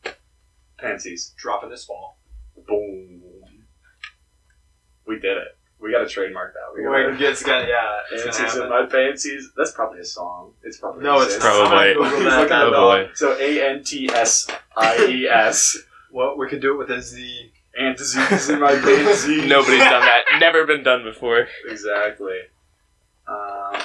Pansies. 0.78 1.34
Dropping 1.36 1.70
this 1.70 1.84
fall. 1.84 2.18
Boom. 2.66 3.22
We 5.06 5.16
did 5.16 5.36
it. 5.38 5.56
We 5.86 5.92
gotta 5.92 6.08
trademark 6.08 6.52
that. 6.54 6.74
We 6.74 6.84
Wait, 6.84 7.12
gotta, 7.12 7.30
it's 7.30 7.44
gonna, 7.44 7.68
yeah. 7.68 8.00
It's 8.10 8.24
gonna 8.24 8.36
Fancies 8.36 8.60
in 8.60 8.68
my 8.68 8.86
fancies. 8.88 9.50
That's 9.56 9.70
probably 9.70 10.00
a 10.00 10.04
song. 10.04 10.50
It's 10.64 10.78
probably 10.78 11.04
No, 11.04 11.20
it's 11.20 11.36
Probably. 11.36 11.90
I'm 11.90 11.94
Google 11.94 12.20
that. 12.28 12.50
Oh, 12.50 12.70
boy. 12.72 13.10
So 13.14 13.38
A 13.38 13.70
N 13.70 13.84
T 13.84 14.10
S 14.10 14.48
I 14.76 15.06
E 15.06 15.28
S. 15.28 15.78
Well, 16.12 16.38
we 16.38 16.48
could 16.48 16.62
do 16.62 16.72
it 16.72 16.78
with 16.78 16.90
a 16.90 17.02
Z. 17.02 17.52
Antizies 17.78 18.48
in 18.48 18.58
my 18.58 18.74
fancies. 18.74 19.44
Nobody's 19.48 19.80
done 19.80 20.00
that. 20.00 20.22
Never 20.40 20.64
been 20.64 20.82
done 20.82 21.02
before. 21.04 21.46
Exactly. 21.68 22.38
Um, 23.28 23.82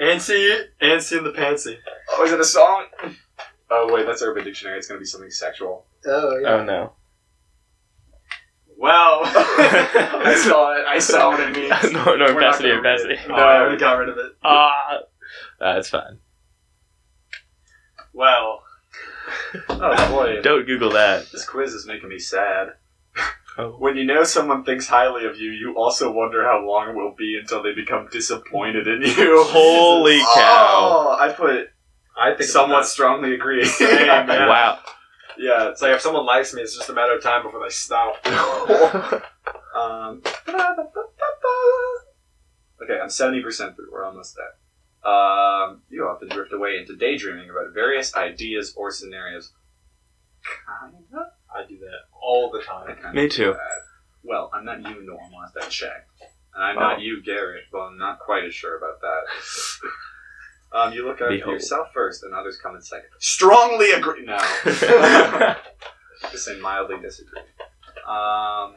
Antsy, 0.00 0.66
Antsy 0.80 1.16
and 1.18 1.26
the 1.26 1.32
Pantsy. 1.32 1.78
oh, 2.12 2.24
is 2.24 2.32
it 2.32 2.38
a 2.38 2.44
song? 2.44 2.86
Oh 3.70 3.92
wait, 3.92 4.06
that's 4.06 4.22
Urban 4.22 4.44
Dictionary. 4.44 4.78
It's 4.78 4.86
gonna 4.86 5.00
be 5.00 5.06
something 5.06 5.30
sexual. 5.30 5.84
Oh, 6.06 6.38
yeah. 6.38 6.48
Oh 6.50 6.64
no. 6.64 6.92
Well. 8.80 9.20
I 9.24 10.34
saw 10.42 10.72
it. 10.74 10.86
I 10.88 10.98
saw 10.98 11.28
what 11.32 11.40
it 11.40 11.54
means. 11.54 11.92
no, 11.92 12.16
no, 12.16 12.32
We're 12.32 12.40
not 12.40 12.54
capacity 12.54 12.68
gonna 12.70 12.80
read 12.80 12.98
capacity. 12.98 13.12
it. 13.14 13.30
Oh, 13.30 13.34
I 13.34 13.56
already 13.58 13.76
got 13.78 13.92
rid 13.98 14.08
of 14.08 14.16
it. 14.16 14.32
Ah, 14.42 14.98
that's 15.60 15.90
fine. 15.90 16.18
Well. 18.14 18.62
Oh 19.68 20.10
boy, 20.10 20.40
Don't 20.40 20.66
Google 20.66 20.90
that. 20.92 21.30
this 21.30 21.44
quiz 21.44 21.74
is 21.74 21.86
making 21.86 22.08
me 22.08 22.18
sad. 22.18 22.68
Oh. 23.58 23.72
When 23.78 23.96
you 23.96 24.04
know 24.04 24.24
someone 24.24 24.64
thinks 24.64 24.86
highly 24.88 25.26
of 25.26 25.36
you, 25.38 25.50
you 25.50 25.74
also 25.76 26.10
wonder 26.10 26.42
how 26.44 26.64
long 26.66 26.88
it 26.88 26.94
will 26.96 27.14
be 27.16 27.36
until 27.38 27.62
they 27.62 27.74
become 27.74 28.08
disappointed 28.10 28.88
in 28.88 29.02
you. 29.02 29.44
Holy 29.44 30.18
cow! 30.34 30.88
Oh, 30.90 31.16
I 31.20 31.32
put 31.32 31.68
I 32.16 32.30
think 32.34 32.48
somewhat 32.48 32.86
strongly 32.86 33.34
agree. 33.34 33.64
Same, 33.66 34.06
yeah. 34.06 34.48
Wow. 34.48 34.78
Yeah, 35.38 35.68
It's 35.70 35.82
like 35.82 35.92
if 35.94 36.00
someone 36.00 36.26
likes 36.26 36.52
me, 36.54 36.62
it's 36.62 36.76
just 36.76 36.88
a 36.88 36.92
matter 36.92 37.14
of 37.16 37.22
time 37.22 37.42
before 37.42 37.60
they 37.62 37.70
stop. 37.70 38.16
Um, 39.72 40.20
okay, 42.82 42.98
I'm 43.00 43.08
70% 43.08 43.76
through. 43.76 43.88
We're 43.92 44.04
almost 44.04 44.36
there. 44.36 45.10
Um, 45.12 45.82
you 45.88 46.06
often 46.08 46.28
drift 46.28 46.52
away 46.52 46.76
into 46.78 46.96
daydreaming 46.96 47.48
about 47.50 47.72
various 47.72 48.14
ideas 48.16 48.74
or 48.76 48.90
scenarios. 48.90 49.52
Kinda? 50.82 51.30
I 51.54 51.64
do 51.68 51.78
that 51.78 52.00
all 52.20 52.50
the 52.50 52.60
time. 52.62 53.14
Me 53.14 53.28
too. 53.28 53.52
that. 53.52 53.58
Well, 54.24 54.50
I'm 54.52 54.64
not 54.64 54.82
you, 54.82 55.02
Norm, 55.06 55.32
last 55.32 55.56
I 55.56 55.68
checked. 55.68 56.10
And 56.54 56.64
I'm 56.64 56.76
Oh. 56.76 56.80
not 56.80 57.00
you, 57.00 57.22
Garrett. 57.22 57.64
Well, 57.72 57.84
I'm 57.84 57.96
not 57.96 58.18
quite 58.18 58.44
as 58.44 58.54
sure 58.54 58.76
about 58.76 59.00
that. 59.00 59.22
um, 60.72 60.92
you 60.92 61.06
look 61.06 61.20
out 61.20 61.28
for 61.28 61.52
yourself 61.52 61.88
first, 61.92 62.22
and 62.22 62.34
others 62.34 62.58
come 62.62 62.76
in 62.76 62.82
second. 62.82 63.08
Strongly 63.18 63.92
agree. 63.92 64.24
No. 64.24 64.38
Just 66.30 66.44
say 66.44 66.58
mildly 66.60 66.96
disagree. 67.00 67.40
Um, 68.06 68.74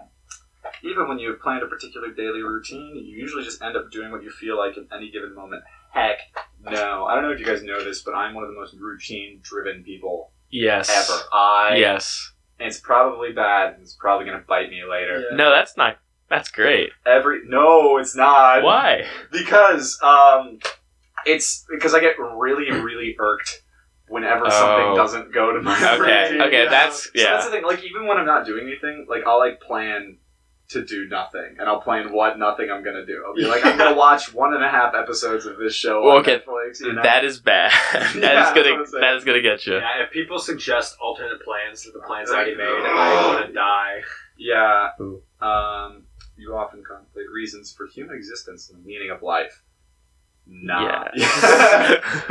even 0.84 1.08
when 1.08 1.20
you 1.20 1.30
have 1.30 1.42
planned 1.42 1.64
a 1.64 1.68
particular 1.68 2.12
daily 2.12 2.42
routine, 2.42 2.96
you 2.96 3.18
usually 3.18 3.44
just 3.44 3.62
end 3.62 3.76
up 3.76 3.92
doing 3.92 4.12
what 4.12 4.24
you 4.24 4.32
feel 4.32 4.58
like 4.58 4.78
in 4.78 4.88
any 4.96 5.12
given 5.12 5.36
moment. 5.36 5.64
Heck, 5.92 6.20
no. 6.62 7.06
I 7.06 7.14
don't 7.14 7.24
know 7.24 7.32
if 7.32 7.40
you 7.40 7.46
guys 7.46 7.64
know 7.64 7.84
this, 7.84 8.02
but 8.02 8.14
I'm 8.14 8.34
one 8.34 8.44
of 8.44 8.50
the 8.50 8.56
most 8.56 8.74
routine-driven 8.74 9.84
people 9.84 10.32
yes. 10.50 10.90
ever. 10.90 11.22
I 11.32 11.76
Yes. 11.76 12.32
and 12.60 12.68
it's 12.68 12.80
probably 12.80 13.32
bad. 13.32 13.74
And 13.74 13.84
it's 13.84 13.94
probably 13.94 14.26
gonna 14.26 14.44
bite 14.48 14.70
me 14.70 14.84
later. 14.90 15.20
Yeah. 15.20 15.36
No, 15.36 15.50
that's 15.52 15.78
not. 15.78 15.98
That's 16.30 16.50
great. 16.50 16.90
Every 17.06 17.42
no, 17.46 17.98
it's 17.98 18.16
not. 18.16 18.64
Why? 18.64 19.06
Because 19.32 20.00
um, 20.02 20.60
it's 21.26 21.66
because 21.70 21.94
I 21.94 22.00
get 22.00 22.16
really, 22.20 22.72
really 22.72 23.16
irked 23.20 23.62
whenever 24.08 24.50
something 24.50 24.86
Oh. 24.92 24.96
doesn't 24.96 25.34
go 25.34 25.54
to 25.54 25.62
my 25.62 25.76
Okay. 25.76 26.00
routine. 26.30 26.42
Okay. 26.42 26.64
Yeah. 26.64 26.70
That's 26.70 27.04
So 27.06 27.12
that's 27.16 27.46
the 27.46 27.52
thing. 27.52 27.64
Like 27.64 27.84
even 27.84 28.06
when 28.08 28.18
I'm 28.18 28.26
not 28.26 28.46
doing 28.46 28.68
anything, 28.68 29.06
like 29.10 29.24
I'll 29.26 29.40
like 29.40 29.60
plan 29.62 30.18
to 30.70 30.84
do 30.84 31.08
nothing, 31.08 31.58
and 31.60 31.68
I'll 31.70 31.82
plan 31.82 32.12
what 32.12 32.40
nothing 32.40 32.72
I'm 32.72 32.84
gonna 32.84 33.06
do. 33.06 33.24
I'll 33.28 33.36
be 33.36 33.46
like, 33.46 33.64
I'm 33.66 33.78
gonna 33.78 33.96
watch 34.08 34.34
one 34.34 34.54
and 34.54 34.64
a 34.64 34.70
half 34.70 34.96
episodes 34.96 35.46
of 35.46 35.58
this 35.58 35.76
show 35.76 36.02
Well, 36.04 36.16
on 36.18 36.22
okay, 36.22 36.40
Netflix. 36.40 36.80
You 36.80 36.94
know? 36.94 37.04
That 37.04 37.24
is 37.26 37.40
bad. 37.40 37.72
that 37.94 38.02
Yeah, 38.16 38.16
is 38.16 38.22
that's 38.22 38.54
gonna. 38.56 39.02
That 39.02 39.16
is 39.18 39.24
gonna 39.24 39.42
get 39.42 39.66
you. 39.68 39.76
Yeah, 39.76 40.04
if 40.04 40.12
people 40.12 40.40
suggest 40.40 40.98
alternate 41.02 41.42
plans 41.44 41.84
to 41.84 41.92
the 41.92 42.00
plans 42.00 42.32
I 42.32 42.36
already 42.36 42.56
made, 42.56 42.64
I 42.66 43.28
want 43.36 43.48
to 43.48 43.54
die. 43.54 44.02
yeah. 44.38 44.90
Ooh. 45.02 45.22
Um, 45.46 46.06
you 46.38 46.56
often 46.56 46.84
contemplate 46.84 47.30
reasons 47.32 47.72
for 47.74 47.86
human 47.88 48.16
existence 48.16 48.70
and 48.70 48.82
the 48.84 48.88
meaning 48.88 49.12
of 49.12 49.22
life. 49.22 49.62
Nah. 50.46 51.06
Yeah. 51.16 51.26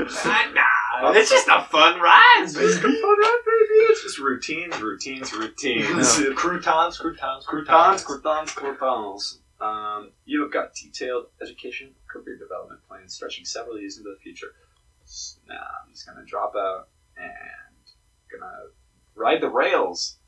nah, 0.54 1.10
it's 1.12 1.30
just 1.30 1.48
a 1.48 1.62
fun 1.64 1.98
ride. 2.00 2.40
It's 2.42 2.52
just 2.54 2.78
a 2.78 2.82
fun 2.82 2.92
ride, 2.92 3.40
baby. 3.46 3.80
It's 3.90 4.02
just 4.02 4.18
routines, 4.18 4.80
routines, 4.80 5.32
routines. 5.32 6.18
No. 6.20 6.34
Croutons, 6.36 6.98
croutons, 6.98 7.46
Croutons, 7.46 7.46
croutons. 7.46 8.02
croutons, 8.04 8.50
croutons. 8.52 9.38
Um, 9.60 10.10
you 10.24 10.42
have 10.42 10.52
got 10.52 10.74
detailed 10.74 11.26
education, 11.40 11.94
career 12.10 12.36
development 12.36 12.80
plans 12.88 13.14
stretching 13.14 13.44
several 13.44 13.78
years 13.78 13.96
into 13.96 14.10
the 14.10 14.18
future. 14.22 14.52
S- 15.04 15.38
Nah, 15.48 15.54
I'm 15.54 15.92
just 15.92 16.06
gonna 16.06 16.24
drop 16.26 16.54
out 16.56 16.88
and 17.16 17.30
gonna 18.30 18.52
ride 19.14 19.40
the 19.40 19.48
rails. 19.48 20.18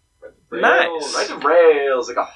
Nice. 0.50 1.14
Ride 1.14 1.28
the 1.28 1.46
rails 1.46 2.08
like 2.08 2.16
a 2.16 2.28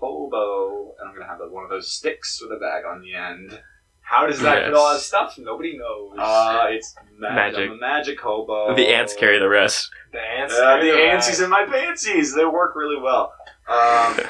hobo 0.00 0.94
and 0.98 1.08
I'm 1.08 1.14
gonna 1.14 1.26
have 1.26 1.38
one 1.50 1.64
of 1.64 1.70
those 1.70 1.90
sticks 1.90 2.40
with 2.42 2.50
a 2.52 2.60
bag 2.60 2.84
on 2.84 3.00
the 3.02 3.14
end. 3.14 3.60
How 4.02 4.26
does 4.26 4.40
that 4.40 4.58
Yes. 4.58 4.66
fit 4.66 4.74
all 4.74 4.92
that 4.92 5.00
stuff? 5.00 5.38
Nobody 5.38 5.78
knows. 5.78 6.16
Uh, 6.18 6.66
it's 6.70 6.94
magic. 7.18 7.34
Magic. 7.36 7.70
I'm 7.70 7.76
a 7.76 7.80
magic 7.80 8.20
hobo. 8.20 8.74
The 8.74 8.88
ants 8.88 9.14
carry 9.14 9.38
the 9.38 9.48
rest. 9.48 9.88
the 10.12 10.20
ants. 10.20 10.54
Uh, 10.54 10.76
the 10.76 10.82
they're 10.86 11.16
antsies 11.16 11.42
in 11.42 11.48
my 11.48 11.64
pantsies. 11.64 12.34
They 12.36 12.44
work 12.44 12.74
really 12.76 13.00
well. 13.00 13.32
Um, 13.68 14.18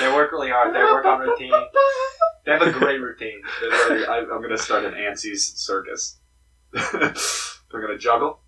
They 0.00 0.10
work 0.10 0.32
really 0.32 0.48
hard. 0.48 0.74
They 0.74 0.78
work 0.82 1.04
on 1.04 1.20
routine. 1.20 1.52
They 2.46 2.52
have 2.52 2.62
a 2.62 2.72
great 2.72 2.98
routine. 2.98 3.42
They're 3.60 4.10
I, 4.10 4.20
I'm 4.20 4.40
gonna 4.40 4.56
start 4.56 4.86
an 4.86 4.94
antsies 4.94 5.40
circus. 5.58 6.18
They're 6.72 7.12
gonna 7.82 7.98
juggle. 7.98 8.40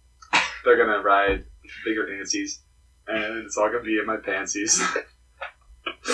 They're 0.64 0.78
gonna 0.78 1.02
ride 1.02 1.44
bigger 1.84 2.06
antsies, 2.06 2.60
and 3.06 3.44
it's 3.44 3.58
all 3.58 3.68
gonna 3.70 3.82
be 3.84 3.98
in 3.98 4.06
my 4.06 4.16
pantsies. 4.16 4.80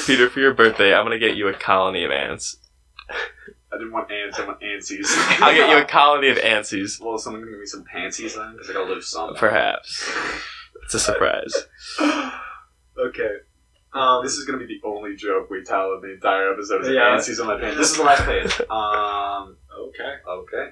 Peter, 0.05 0.29
for 0.29 0.41
your 0.41 0.53
birthday, 0.53 0.93
I'm 0.93 1.05
gonna 1.05 1.19
get 1.21 1.37
you 1.37 1.47
a 1.47 1.53
colony 1.55 2.03
of 2.05 2.11
ants. 2.11 2.57
I 3.75 3.79
didn't 3.79 3.93
want 3.93 4.11
ants. 4.11 4.39
I 4.39 4.47
want 4.47 4.61
antsies. 4.61 5.07
I'll 5.43 5.55
get 5.55 5.69
you 5.71 5.77
a 5.79 5.85
colony 5.99 6.29
of 6.29 6.39
antsies, 6.39 7.01
Well, 7.01 7.19
someone 7.19 7.43
can 7.43 7.51
give 7.51 7.61
me 7.61 7.67
some 7.67 7.85
pantsies 7.85 8.37
then, 8.37 8.53
because 8.53 8.71
I 8.71 8.73
gotta 8.75 8.93
live 8.93 9.05
some. 9.05 9.35
perhaps. 9.35 10.09
It's 10.85 10.95
a 10.95 11.01
surprise. 11.01 11.53
Okay. 12.97 13.37
Um, 13.93 14.23
This 14.23 14.35
is 14.35 14.45
gonna 14.45 14.59
be 14.59 14.67
the 14.67 14.81
only 14.87 15.17
joke 15.17 15.51
we 15.51 15.65
tell 15.65 15.95
in 15.95 16.01
the 16.03 16.15
entire 16.15 16.53
episode. 16.53 16.83
Is 16.83 16.89
Yeah. 16.91 17.17
antsies 17.17 17.41
on 17.41 17.49
my 17.49 17.59
pants. 17.59 17.77
This 17.77 17.91
is 17.91 17.97
the 17.97 18.05
last 18.05 18.25
page. 18.25 18.61
Um. 18.71 19.57
okay. 19.77 20.15
Okay. 20.29 20.71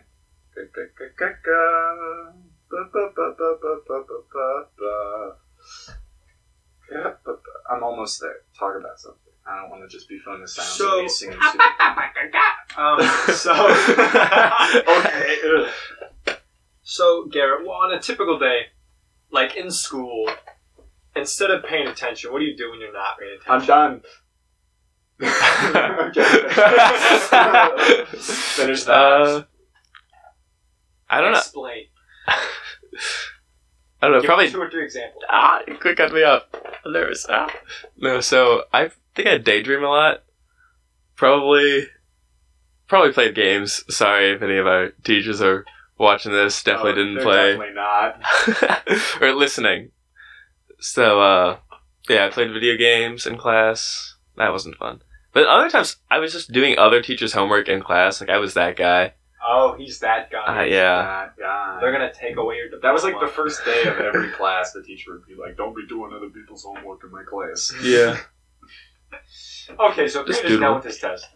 I'm 7.70 7.82
almost 7.82 8.20
there. 8.20 8.36
Talk 8.58 8.76
about 8.78 8.98
something. 8.98 9.32
I 9.46 9.61
don't 9.61 9.70
want 9.70 9.83
to 9.83 9.88
just 9.88 10.09
be 10.09 10.18
fun 10.18 10.40
to 10.40 10.46
sound 10.48 10.68
So- 10.68 10.98
of 10.98 11.02
me 11.02 11.09
singing. 11.09 11.38
Um, 12.76 13.00
so. 13.35 13.52
okay. 14.88 15.70
So, 16.83 17.26
Garrett, 17.26 17.62
well, 17.66 17.76
on 17.76 17.92
a 17.92 18.00
typical 18.00 18.38
day, 18.38 18.66
like 19.31 19.57
in 19.57 19.70
school, 19.70 20.28
instead 21.16 21.50
of 21.50 21.64
paying 21.64 21.87
attention, 21.88 22.33
what 22.33 22.38
do 22.40 22.44
you 22.44 22.57
do 22.57 22.70
when 22.70 22.81
you're 22.81 22.92
not 22.92 23.18
paying 23.18 23.38
attention? 23.40 23.50
I'm 23.50 23.66
done. 23.66 24.02
Okay. 25.22 26.22
Finish 28.18 28.85
that. 28.85 28.92
Uh, 28.92 29.44
I 31.09 31.20
don't 31.20 31.33
know. 31.33 31.38
Explain. 31.38 31.85
I 32.26 32.37
don't 34.02 34.12
know. 34.12 34.20
Give 34.20 34.26
Probably 34.28 34.50
two 34.50 34.61
or 34.61 34.68
three 34.70 34.85
examples. 34.85 35.22
ah, 35.28 35.61
you 35.68 35.76
quick 35.76 35.96
cut 35.98 36.12
me 36.12 36.22
up. 36.24 36.57
I'm 36.85 36.92
nervous. 36.92 37.26
Ah. 37.28 37.48
No, 37.96 38.20
so 38.20 38.64
I 38.72 38.90
think 39.14 39.29
I 39.29 39.38
daydream 39.38 39.83
a 39.85 39.88
lot. 39.88 40.22
Probably, 41.16 41.87
probably 42.88 43.12
played 43.12 43.35
games. 43.35 43.85
Sorry 43.94 44.33
if 44.33 44.42
any 44.42 44.57
of 44.57 44.66
our 44.66 44.90
teachers 45.05 45.40
are 45.40 45.64
watching 45.98 46.33
this. 46.33 46.62
Definitely 46.62 46.92
Oh, 46.92 46.94
didn't 47.05 47.22
play 47.22 47.57
Definitely 47.57 47.75
not. 47.75 49.22
or 49.22 49.35
listening. 49.35 49.90
So 50.81 51.20
uh, 51.20 51.59
yeah, 52.09 52.27
I 52.27 52.31
played 52.31 52.53
video 52.53 52.77
games 52.77 53.27
in 53.27 53.37
class. 53.37 54.16
That 54.37 54.53
wasn't 54.53 54.77
fun. 54.77 55.03
But 55.33 55.46
other 55.46 55.70
times, 55.70 55.96
I 56.11 56.18
was 56.18 56.33
just 56.33 56.53
doing 56.53 56.77
other 56.79 57.01
teachers' 57.01 57.33
homework 57.33 57.68
in 57.68 57.83
class. 57.83 58.20
Like 58.20 58.31
I 58.31 58.38
was 58.38 58.55
that 58.55 58.77
guy. 58.77 59.14
Oh, 59.44 59.75
he's 59.77 59.98
that 60.01 60.31
guy. 60.31 60.62
Uh, 60.62 60.64
yeah. 60.64 61.03
That 61.03 61.35
guy. 61.38 61.79
They're 61.81 61.92
gonna 61.92 62.12
take 62.12 62.37
away 62.37 62.57
your 62.57 62.66
diploma. 62.66 62.83
That 62.83 62.92
was 62.92 63.05
like 63.05 63.18
the 63.20 63.27
first 63.29 63.64
day 63.64 63.83
of 63.83 63.98
every 63.98 64.31
class. 64.38 64.72
The 64.72 64.83
teacher 64.83 65.12
would 65.12 65.27
be 65.27 65.35
like, 65.35 65.57
"Don't 65.57 65.75
be 65.75 65.87
doing 65.88 66.12
other 66.14 66.29
people's 66.29 66.64
homework 66.64 67.03
in 67.05 67.11
my 67.11 67.22
class." 67.25 67.72
Yeah. 67.83 68.18
Okay, 69.81 70.09
so 70.09 70.25
Just 70.27 70.40
Peter's 70.42 70.53
doodle. 70.57 70.61
done 70.68 70.75
with 70.77 70.85
his 70.85 70.98
test. 70.98 71.27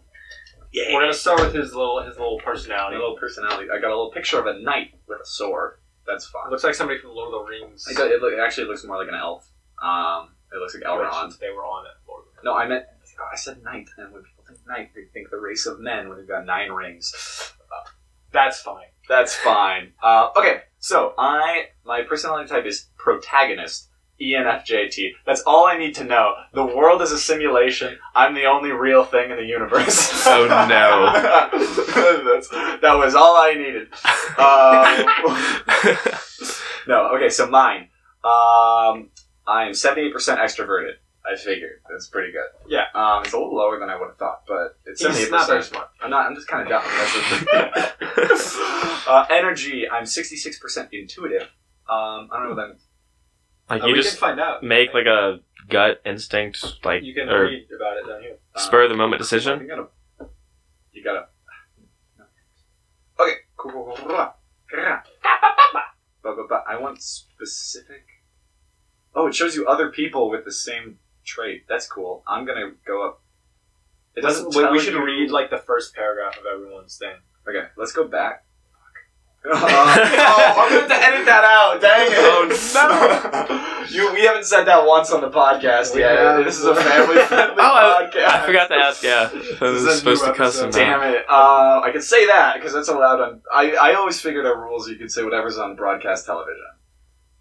We're 0.75 0.99
gonna 1.01 1.13
start 1.13 1.39
with 1.39 1.53
his 1.55 1.73
little 1.73 2.01
his 2.03 2.17
little 2.17 2.37
A 2.39 2.43
personality. 2.43 2.97
little 2.97 3.15
personality. 3.17 3.67
I 3.73 3.79
got 3.79 3.87
a 3.87 3.95
little 3.95 4.11
picture 4.11 4.39
of 4.39 4.45
a 4.45 4.59
knight 4.59 4.93
with 5.07 5.19
a 5.21 5.25
sword. 5.25 5.79
That's 6.05 6.27
fun. 6.27 6.51
Looks 6.51 6.63
like 6.63 6.75
somebody 6.75 6.99
from 6.99 7.11
Lord 7.11 7.33
of 7.33 7.45
the 7.45 7.49
Rings. 7.49 7.87
It, 7.89 7.95
do- 7.97 8.03
it, 8.05 8.21
look, 8.21 8.33
it 8.33 8.39
actually 8.39 8.67
looks 8.67 8.83
more 8.85 8.97
like 8.97 9.07
an 9.07 9.15
elf. 9.15 9.49
Um, 9.83 10.29
it 10.53 10.57
looks 10.57 10.75
like 10.75 10.83
Elrond. 10.83 11.27
Which 11.29 11.39
They 11.39 11.49
were 11.49 11.63
on 11.65 11.85
it. 11.85 11.91
Lord 12.07 12.21
of 12.21 12.25
the 12.25 12.31
Rings. 12.37 12.43
No, 12.45 12.53
I 12.55 12.67
meant 12.67 12.85
oh, 13.19 13.27
I 13.31 13.35
said 13.37 13.63
knight, 13.63 13.87
and 13.97 14.11
when 14.13 14.23
people 14.23 14.43
think 14.47 14.59
knight, 14.67 14.91
they 14.93 15.05
think 15.13 15.29
the 15.31 15.39
race 15.39 15.65
of 15.65 15.79
men 15.79 16.09
when 16.09 16.17
they've 16.17 16.27
got 16.27 16.45
nine 16.45 16.69
rings. 16.71 17.11
Rings. 17.13 17.53
That's 18.31 18.59
fine. 18.61 18.87
That's 19.09 19.33
fine. 19.35 19.93
Uh, 20.03 20.29
okay, 20.37 20.61
so 20.79 21.13
I 21.17 21.67
my 21.85 22.01
personality 22.03 22.49
type 22.49 22.65
is 22.65 22.87
protagonist. 22.97 23.89
ENFJT. 24.21 25.11
That's 25.25 25.41
all 25.41 25.67
I 25.67 25.77
need 25.77 25.95
to 25.95 26.03
know. 26.03 26.33
The 26.53 26.65
world 26.65 27.01
is 27.01 27.11
a 27.11 27.17
simulation. 27.19 27.97
I'm 28.15 28.33
the 28.33 28.45
only 28.45 28.71
real 28.71 29.03
thing 29.03 29.29
in 29.31 29.37
the 29.37 29.45
universe. 29.45 30.25
Oh, 30.25 30.47
no. 30.47 31.11
That's, 32.33 32.49
that 32.81 32.93
was 32.97 33.15
all 33.15 33.35
I 33.35 33.53
needed. 33.53 33.87
Um, 34.37 36.11
no, 36.87 37.15
okay, 37.15 37.29
so 37.29 37.47
mine. 37.47 37.89
Um, 38.23 39.09
I 39.47 39.63
am 39.65 39.71
78% 39.71 40.13
extroverted. 40.13 40.93
I 41.29 41.35
figured. 41.35 41.81
That's 41.89 42.07
pretty 42.07 42.31
good. 42.31 42.47
Yeah. 42.69 42.85
Um, 42.95 43.23
it's 43.23 43.33
a 43.33 43.37
little 43.37 43.55
lower 43.55 43.79
than 43.79 43.89
I 43.89 43.99
would 43.99 44.07
have 44.07 44.17
thought, 44.17 44.43
but 44.47 44.77
it's 44.85 45.03
78%. 45.03 45.31
Not 45.31 45.47
very 45.47 45.63
smart. 45.63 45.89
I'm 46.01 46.09
not. 46.09 46.25
I'm 46.25 46.35
just 46.35 46.47
kind 46.47 46.63
of 46.63 46.69
dumb. 46.69 46.83
That's 46.85 48.53
the 48.55 49.03
uh, 49.07 49.25
energy. 49.29 49.89
I'm 49.89 50.03
66% 50.05 50.87
intuitive. 50.93 51.41
Um, 51.89 52.29
I 52.31 52.37
don't 52.37 52.43
know 52.43 52.49
what 52.49 52.55
that 52.55 52.67
means. 52.69 52.86
Like 53.69 53.83
Uh, 53.83 53.87
you 53.87 53.93
we 53.93 53.99
just 53.99 54.17
can 54.17 54.19
find 54.19 54.39
out. 54.39 54.63
make 54.63 54.93
like 54.93 55.05
a 55.05 55.39
gut 55.69 56.01
instinct, 56.05 56.63
like 56.85 57.03
You 57.03 57.13
can 57.13 57.29
or 57.29 57.43
read 57.45 57.67
about 57.75 57.97
it 57.97 58.07
down 58.07 58.21
here. 58.21 58.37
spur 58.55 58.83
of 58.83 58.89
the 58.89 58.95
moment 58.95 59.21
decision. 59.21 59.61
You 59.61 59.67
gotta. 59.67 59.87
You 60.91 61.03
gotta. 61.03 61.27
Okay. 63.19 63.33
Cool. 63.57 63.71
cool, 63.71 63.95
cool, 63.95 63.95
cool. 64.07 64.31
Ba, 66.23 66.35
ba, 66.35 66.43
ba. 66.49 66.63
I 66.67 66.77
want 66.77 67.01
specific. 67.01 68.05
Oh, 69.15 69.27
it 69.27 69.35
shows 69.35 69.55
you 69.55 69.65
other 69.67 69.89
people 69.89 70.29
with 70.29 70.45
the 70.45 70.51
same 70.51 70.99
trait. 71.25 71.63
That's 71.67 71.87
cool. 71.87 72.23
I'm 72.27 72.45
gonna 72.45 72.71
go 72.85 73.07
up. 73.07 73.21
It 74.15 74.21
doesn't. 74.21 74.53
Wait, 74.55 74.71
we 74.71 74.79
should 74.79 74.95
read 74.95 75.31
like 75.31 75.49
the 75.49 75.57
first 75.57 75.93
paragraph 75.95 76.37
of 76.37 76.45
everyone's 76.45 76.97
thing. 76.97 77.15
Okay, 77.47 77.67
let's 77.77 77.93
go 77.93 78.07
back. 78.07 78.43
Uh, 79.49 79.53
oh, 79.59 80.53
I'm 80.57 80.69
gonna 80.69 80.81
have 80.81 80.87
to 80.89 81.05
edit 81.07 81.25
that 81.25 81.43
out. 81.43 81.79
Dang 81.81 82.11
it! 82.11 82.17
Oh, 82.19 82.47
no! 82.75 83.85
you, 83.89 84.13
we 84.13 84.23
haven't 84.23 84.45
said 84.45 84.65
that 84.65 84.85
once 84.85 85.11
on 85.11 85.21
the 85.21 85.29
podcast 85.29 85.95
yet. 85.95 86.17
have. 86.17 86.43
This 86.45 86.59
is 86.59 86.65
a 86.65 86.75
family-friendly 86.75 87.55
Oh, 87.57 87.75
I, 87.75 88.09
podcast. 88.11 88.25
I 88.27 88.45
forgot 88.45 88.67
to 88.69 88.75
ask. 88.75 89.03
Yeah, 89.03 89.29
This 89.33 89.61
I 89.61 89.65
is 89.67 89.83
was 89.85 89.99
supposed 89.99 90.25
to 90.25 90.33
cuss 90.33 90.59
him 90.59 90.71
Damn 90.71 91.01
it! 91.03 91.25
Uh, 91.29 91.81
I 91.83 91.91
can 91.91 92.01
say 92.01 92.25
that 92.27 92.55
because 92.55 92.73
that's 92.73 92.89
allowed 92.89 93.21
on. 93.21 93.41
I, 93.53 93.71
I 93.71 93.93
always 93.95 94.19
figured 94.19 94.45
our 94.45 94.59
rules. 94.61 94.89
You 94.89 94.95
could 94.97 95.11
say 95.11 95.23
whatever's 95.23 95.57
on 95.57 95.75
broadcast 95.75 96.25
television. 96.25 96.65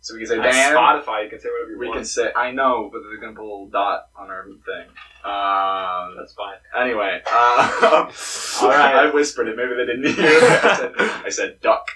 So 0.01 0.15
we 0.15 0.21
can 0.21 0.29
say 0.29 0.37
On 0.39 0.45
Dan. 0.45 0.73
Spotify, 0.77 1.25
you 1.25 1.31
can 1.31 1.41
say 1.41 1.49
whatever 1.51 1.73
you 1.73 1.79
We 1.81 1.87
want. 1.89 1.97
We 1.97 2.01
can 2.03 2.05
say 2.05 2.31
I 2.37 2.53
know, 2.53 2.89
but 2.93 3.01
they're 3.03 3.19
gonna 3.21 3.35
put 3.35 3.43
a 3.43 3.51
little 3.51 3.69
dot 3.69 4.07
on 4.17 4.31
our 4.31 4.45
thing. 4.45 4.87
Um, 5.25 6.06
That's 6.27 6.35
fine. 6.35 6.57
Anyway, 6.77 7.23
uh, 7.31 7.71
All 8.63 8.69
right. 8.69 8.97
I 8.97 9.11
whispered 9.15 9.47
it. 9.47 9.57
Maybe 9.57 9.75
they 9.77 9.87
didn't 9.87 10.13
hear 10.13 10.27
it. 10.27 10.65
I 10.65 10.77
said, 10.77 10.93
I 10.99 11.29
said 11.31 11.61
duck. 11.61 11.87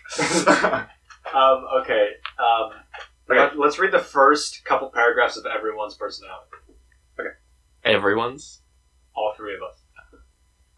Um, 1.33 1.65
okay. 1.83 2.09
Um, 2.41 2.71
Okay. 3.31 3.57
Let, 3.57 3.69
us 3.69 3.79
read 3.79 3.93
the 3.93 4.01
first 4.01 4.65
couple 4.65 4.89
paragraphs 4.91 5.37
of 5.37 5.47
everyone's 5.47 5.95
personality. 5.95 6.51
Okay. 7.19 7.29
Everyone's. 7.85 8.63
All 9.15 9.33
three 9.37 9.55
of 9.55 9.61
us. 9.63 9.81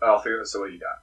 I'll 0.03 0.19
figure 0.19 0.39
this. 0.39 0.53
So 0.53 0.61
what 0.61 0.71
you 0.71 0.79
got? 0.79 0.99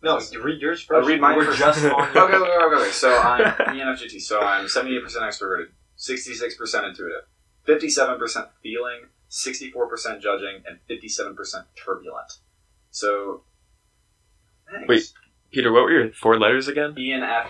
No, 0.00 0.20
you 0.30 0.40
read 0.42 0.60
yours 0.60 0.86
I'll 0.88 0.98
first. 0.98 1.08
read 1.08 1.20
mine 1.20 1.36
We're 1.38 1.46
first. 1.46 1.58
just 1.58 1.84
on. 1.86 1.92
Okay, 2.16 2.20
okay, 2.20 2.36
okay, 2.36 2.74
okay. 2.76 2.90
So 2.92 3.18
I'm 3.18 3.40
ENFJT. 3.76 4.20
So 4.20 4.40
I'm 4.40 4.66
78% 4.66 5.02
extroverted, 5.22 5.70
66% 5.98 6.88
intuitive, 6.88 7.22
57% 7.66 8.48
feeling, 8.62 9.00
64% 9.32 10.20
judging, 10.20 10.62
and 10.66 10.78
57% 10.90 11.64
turbulent. 11.74 12.32
So, 12.90 13.44
thanks. 14.70 14.88
Wait. 14.88 15.12
Peter, 15.50 15.72
what 15.72 15.84
were 15.84 15.90
your 15.90 16.12
four 16.12 16.38
letters 16.38 16.68
again? 16.68 16.94
ENF 16.98 17.46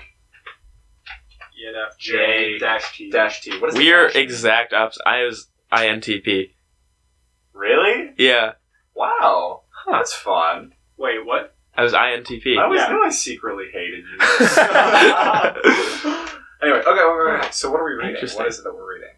ENFJ 1.62 1.98
J 1.98 2.58
dash 2.58 2.96
T. 2.96 3.10
dash 3.10 3.40
T. 3.42 3.58
What 3.60 3.70
is 3.70 3.76
we 3.76 3.92
are 3.92 4.06
exact 4.08 4.72
opposite. 4.72 5.02
I 5.06 5.24
was 5.24 5.48
INTP. 5.72 6.50
Really? 7.52 8.12
Yeah, 8.18 8.52
Wow. 8.94 9.62
That's 9.90 10.14
fun. 10.14 10.74
Wait, 10.96 11.24
what? 11.24 11.54
I 11.74 11.82
was 11.82 11.92
INTP. 11.92 12.56
I 12.58 12.64
always 12.64 12.80
Yeah. 12.80 12.88
knew 12.92 13.02
I 13.04 13.10
secretly 13.10 13.66
hated 13.72 14.04
you. 14.04 14.18
anyway, 16.62 16.78
okay, 16.80 16.86
okay, 16.86 17.00
okay. 17.38 17.48
So 17.50 17.70
what 17.70 17.80
are 17.80 17.84
we 17.84 17.92
reading? 17.92 18.16
What 18.36 18.46
is 18.48 18.58
it 18.58 18.64
that 18.64 18.74
we're 18.74 18.94
reading? 18.94 19.08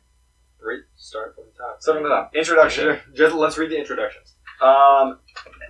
Start 1.14 1.36
from 1.36 1.44
the 1.44 1.56
top. 1.56 1.80
From 1.80 2.02
the 2.02 2.08
top. 2.08 2.34
Introduction. 2.34 2.98
Just 3.14 3.36
let's 3.36 3.56
read 3.56 3.70
the 3.70 3.78
introductions. 3.78 4.34
Um, 4.60 5.20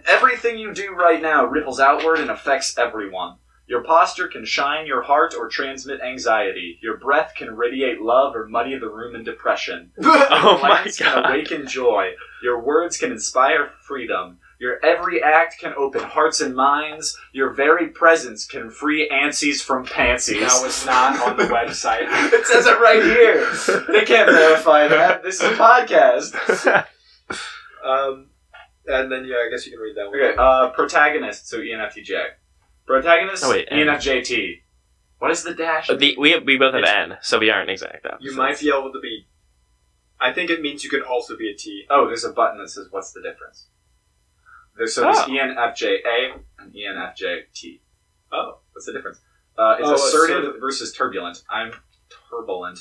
everything 0.08 0.56
you 0.58 0.72
do 0.72 0.94
right 0.94 1.20
now 1.20 1.44
ripples 1.44 1.78
outward 1.78 2.18
and 2.20 2.30
affects 2.30 2.78
everyone. 2.78 3.36
Your 3.66 3.84
posture 3.84 4.26
can 4.26 4.46
shine 4.46 4.86
your 4.86 5.02
heart 5.02 5.34
or 5.38 5.50
transmit 5.50 6.00
anxiety. 6.00 6.78
Your 6.82 6.96
breath 6.96 7.34
can 7.36 7.56
radiate 7.58 8.00
love 8.00 8.34
or 8.34 8.46
muddy 8.46 8.78
the 8.78 8.88
room 8.88 9.14
in 9.14 9.22
depression. 9.22 9.92
Oh 10.02 10.52
Your 10.54 10.62
my 10.62 10.80
glance 10.80 10.96
can 10.96 11.14
god. 11.14 11.30
awaken 11.34 11.66
joy. 11.66 12.12
Your 12.42 12.62
words 12.62 12.96
can 12.96 13.12
inspire 13.12 13.72
freedom. 13.82 14.38
Your 14.64 14.82
every 14.82 15.22
act 15.22 15.58
can 15.60 15.74
open 15.76 16.02
hearts 16.02 16.40
and 16.40 16.56
minds. 16.56 17.14
Your 17.32 17.52
very 17.52 17.88
presence 17.88 18.46
can 18.46 18.70
free 18.70 19.06
antsies 19.12 19.60
from 19.62 19.84
pansies. 19.84 20.40
That 20.40 20.62
was 20.64 20.86
not 20.86 21.20
on 21.20 21.36
the 21.36 21.42
website. 21.58 22.06
it 22.32 22.46
says 22.46 22.64
it 22.64 22.80
right 22.80 23.02
here. 23.02 23.44
They 23.92 24.06
can't 24.06 24.30
verify 24.30 24.88
that. 24.88 25.22
This 25.22 25.42
is 25.42 25.50
a 25.52 25.54
podcast. 25.54 26.86
Um, 27.84 28.28
and 28.86 29.12
then 29.12 29.26
yeah, 29.26 29.36
I 29.46 29.50
guess 29.50 29.66
you 29.66 29.72
can 29.72 29.80
read 29.80 29.94
that 29.96 30.06
one. 30.08 30.18
Okay, 30.18 30.34
uh, 30.38 30.70
protagonist, 30.70 31.46
so 31.50 31.58
E 31.58 31.70
ENFTJ. 31.70 32.28
Protagonist, 32.86 33.44
Oh, 33.44 33.50
wait, 33.50 33.68
N. 33.70 33.86
ENFJT. 33.86 34.62
What 35.18 35.30
is 35.30 35.42
the 35.42 35.52
dash? 35.52 35.88
But 35.88 35.98
the, 35.98 36.16
we 36.18 36.38
we 36.38 36.56
both 36.56 36.72
have 36.72 36.82
It's- 36.82 37.10
N, 37.10 37.18
so 37.20 37.38
we 37.38 37.50
aren't 37.50 37.68
exact 37.68 38.06
opposites. 38.06 38.24
You 38.24 38.34
might 38.38 38.58
be 38.58 38.68
able 38.70 38.90
to 38.90 39.00
be. 39.00 39.26
I 40.18 40.32
think 40.32 40.48
it 40.48 40.62
means 40.62 40.82
you 40.82 40.88
could 40.88 41.02
also 41.02 41.36
be 41.36 41.50
a 41.50 41.54
T. 41.54 41.84
Oh, 41.90 42.06
there's 42.06 42.24
a 42.24 42.32
button 42.32 42.56
that 42.58 42.70
says 42.70 42.86
what's 42.90 43.12
the 43.12 43.20
difference. 43.20 43.66
There's 44.76 44.94
so 44.94 45.02
there's 45.02 45.18
Oh. 45.18 45.26
ENFJA 45.28 46.40
and 46.58 46.72
ENFJT. 46.74 47.80
Oh. 48.32 48.58
What's 48.72 48.86
the 48.86 48.92
difference? 48.92 49.20
Uh, 49.56 49.76
it's 49.78 49.88
Oh, 49.88 49.94
assertive 49.94 50.38
assertive. 50.38 50.60
versus 50.60 50.92
turbulent. 50.92 51.42
I'm 51.48 51.72
turbulent. 52.30 52.80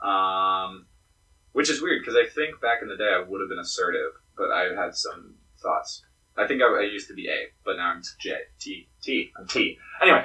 Um, 0.00 0.86
which 1.52 1.70
is 1.70 1.80
weird 1.82 2.02
because 2.02 2.16
I 2.16 2.26
think 2.28 2.60
back 2.60 2.82
in 2.82 2.88
the 2.88 2.96
day 2.96 3.08
I 3.12 3.20
would 3.26 3.40
have 3.40 3.48
been 3.48 3.58
assertive, 3.58 4.12
but 4.36 4.50
I 4.50 4.74
had 4.74 4.94
some 4.94 5.34
thoughts. 5.62 6.04
I 6.36 6.46
think 6.46 6.62
I, 6.62 6.66
I 6.66 6.82
used 6.82 7.08
to 7.08 7.14
be 7.14 7.28
A, 7.28 7.46
but 7.64 7.76
now 7.76 7.90
I'm 7.90 8.02
J. 8.20 8.34
T. 8.60 8.88
T. 9.02 9.30
I'm 9.38 9.46
T. 9.46 9.78
Anyway, 10.02 10.24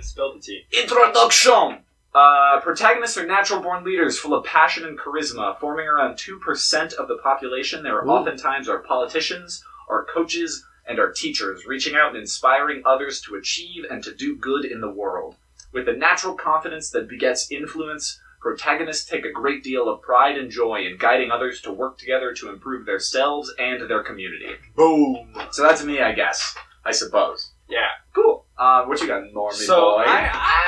Spell 0.00 0.34
the 0.34 0.40
T. 0.40 0.62
Introduction. 0.78 1.84
Uh, 2.14 2.60
protagonists 2.60 3.16
are 3.18 3.26
natural 3.26 3.60
born 3.60 3.84
leaders 3.84 4.18
full 4.18 4.34
of 4.34 4.44
passion 4.44 4.84
and 4.84 4.98
charisma. 4.98 5.58
Forming 5.58 5.86
around 5.86 6.14
2% 6.14 6.92
of 6.94 7.08
the 7.08 7.16
population, 7.18 7.82
they 7.82 7.88
are 7.90 8.06
oftentimes 8.06 8.68
our 8.68 8.78
politicians, 8.78 9.62
our 9.88 10.04
coaches, 10.04 10.64
and 10.86 10.98
our 10.98 11.12
teachers, 11.12 11.66
reaching 11.66 11.94
out 11.96 12.08
and 12.10 12.18
inspiring 12.18 12.82
others 12.86 13.20
to 13.22 13.34
achieve 13.36 13.84
and 13.90 14.02
to 14.04 14.14
do 14.14 14.36
good 14.36 14.64
in 14.64 14.80
the 14.80 14.90
world. 14.90 15.36
With 15.72 15.84
the 15.86 15.92
natural 15.92 16.34
confidence 16.34 16.90
that 16.90 17.08
begets 17.08 17.50
influence, 17.50 18.18
protagonists 18.40 19.04
take 19.08 19.24
a 19.26 19.32
great 19.32 19.62
deal 19.62 19.88
of 19.88 20.00
pride 20.00 20.38
and 20.38 20.50
joy 20.50 20.86
in 20.86 20.96
guiding 20.96 21.30
others 21.30 21.60
to 21.62 21.72
work 21.72 21.98
together 21.98 22.32
to 22.34 22.48
improve 22.48 22.86
themselves 22.86 23.52
and 23.58 23.88
their 23.90 24.02
community. 24.02 24.52
Boom. 24.76 25.28
So 25.50 25.62
that's 25.62 25.84
me, 25.84 26.00
I 26.00 26.12
guess. 26.12 26.54
I 26.86 26.92
suppose. 26.92 27.50
Yeah. 27.68 27.88
Cool. 28.14 28.46
Uh, 28.56 28.84
what 28.84 29.00
you 29.02 29.06
got, 29.08 29.22
Normie 29.24 29.52
So 29.52 29.96
boy? 29.96 30.04
I, 30.06 30.30
I, 30.32 30.64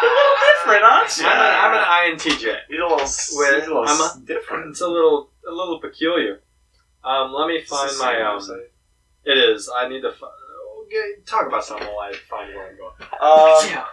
a 0.02 0.08
little 0.08 0.36
different, 0.54 0.84
aren't 0.84 1.16
you? 1.18 1.26
I'm, 1.26 1.74
an, 1.74 1.84
I'm 1.84 2.12
an 2.14 2.18
INTJ. 2.18 2.56
You're 2.70 2.84
a 2.84 2.88
little, 2.88 2.98
With- 2.98 3.14
he's 3.26 3.36
a 3.36 3.68
little 3.68 3.82
I'm 3.86 4.00
a- 4.00 4.04
s- 4.04 4.16
different. 4.24 4.70
It's 4.70 4.80
a 4.80 4.88
little 4.88 5.28
a 5.46 5.52
little 5.52 5.80
peculiar. 5.80 6.40
Um, 7.04 7.32
let 7.32 7.48
me 7.48 7.62
find 7.62 7.90
my 7.98 8.20
um. 8.22 8.40
It 9.24 9.38
is. 9.38 9.70
I 9.74 9.88
need 9.88 10.02
to 10.02 10.12
fi- 10.12 10.26
okay, 10.86 11.22
talk 11.26 11.46
about 11.46 11.64
something 11.64 11.86
while 11.88 11.98
I 12.00 12.12
find 12.28 12.54
where 12.54 12.68
I'm 12.70 12.76
going. 12.76 12.94
Um, 13.20 13.84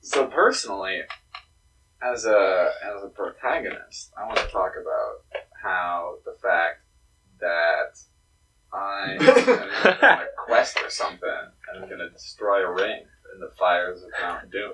So 0.00 0.26
personally, 0.26 1.02
as 2.02 2.24
a 2.24 2.70
as 2.82 3.04
a 3.04 3.08
protagonist, 3.08 4.12
I 4.16 4.24
want 4.26 4.38
to 4.38 4.46
talk 4.46 4.72
about 4.80 5.42
how 5.62 6.16
the 6.24 6.32
fact 6.40 6.80
that 7.40 7.98
I 8.72 9.16
am 9.20 9.28
on 9.28 10.20
a 10.20 10.26
quest 10.46 10.78
or 10.82 10.90
something 10.90 11.28
and 11.28 11.82
I'm 11.82 11.88
going 11.88 12.00
to 12.00 12.10
destroy 12.10 12.64
a 12.64 12.72
ring 12.72 13.02
in 13.34 13.40
the 13.40 13.50
fires 13.58 14.02
of 14.02 14.10
Mount 14.20 14.50
Doom, 14.50 14.72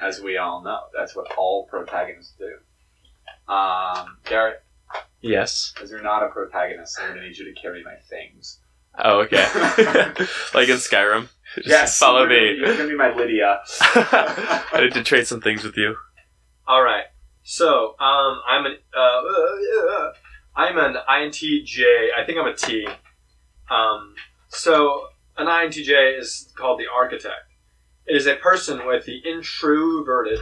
as 0.00 0.20
we 0.20 0.36
all 0.36 0.62
know, 0.62 0.80
that's 0.96 1.16
what 1.16 1.32
all 1.36 1.66
protagonists 1.66 2.34
do. 2.38 3.52
Um, 3.52 4.18
Garrett, 4.24 4.62
Yes. 5.20 5.72
Because 5.74 5.90
you're 5.90 6.02
not 6.02 6.22
a 6.22 6.28
protagonist, 6.28 6.98
I'm 7.00 7.08
going 7.10 7.20
to 7.20 7.26
need 7.26 7.36
you 7.36 7.52
to 7.52 7.60
carry 7.60 7.82
my 7.82 7.96
things. 8.08 8.60
Oh, 8.98 9.20
okay. 9.20 9.36
like 10.54 10.68
in 10.68 10.76
Skyrim. 10.76 11.28
Just 11.62 11.98
follow 11.98 12.20
you're 12.24 12.28
gonna- 12.28 12.40
me. 12.40 12.56
You're 12.58 12.76
going 12.76 12.78
to 12.78 12.88
be 12.88 12.96
my 12.96 13.14
Lydia. 13.14 13.60
I 13.80 14.80
need 14.82 14.92
to 14.94 15.02
trade 15.02 15.26
some 15.26 15.40
things 15.40 15.64
with 15.64 15.76
you. 15.76 15.96
All 16.66 16.82
right. 16.82 17.04
So 17.42 17.94
um, 17.98 18.40
I'm 18.46 18.66
an 18.66 18.76
uh, 18.94 19.00
uh, 19.00 20.12
I'm 20.54 20.76
an 20.76 20.96
INTJ. 21.08 22.08
I 22.14 22.26
think 22.26 22.38
I'm 22.38 22.46
a 22.46 22.54
T. 22.54 22.86
Um, 23.70 24.14
so 24.48 25.06
an 25.38 25.46
INTJ 25.46 26.18
is 26.18 26.52
called 26.58 26.78
the 26.78 26.84
architect. 26.94 27.46
It 28.04 28.16
is 28.16 28.26
a 28.26 28.34
person 28.36 28.86
with 28.86 29.06
the 29.06 29.18
introverted. 29.24 30.40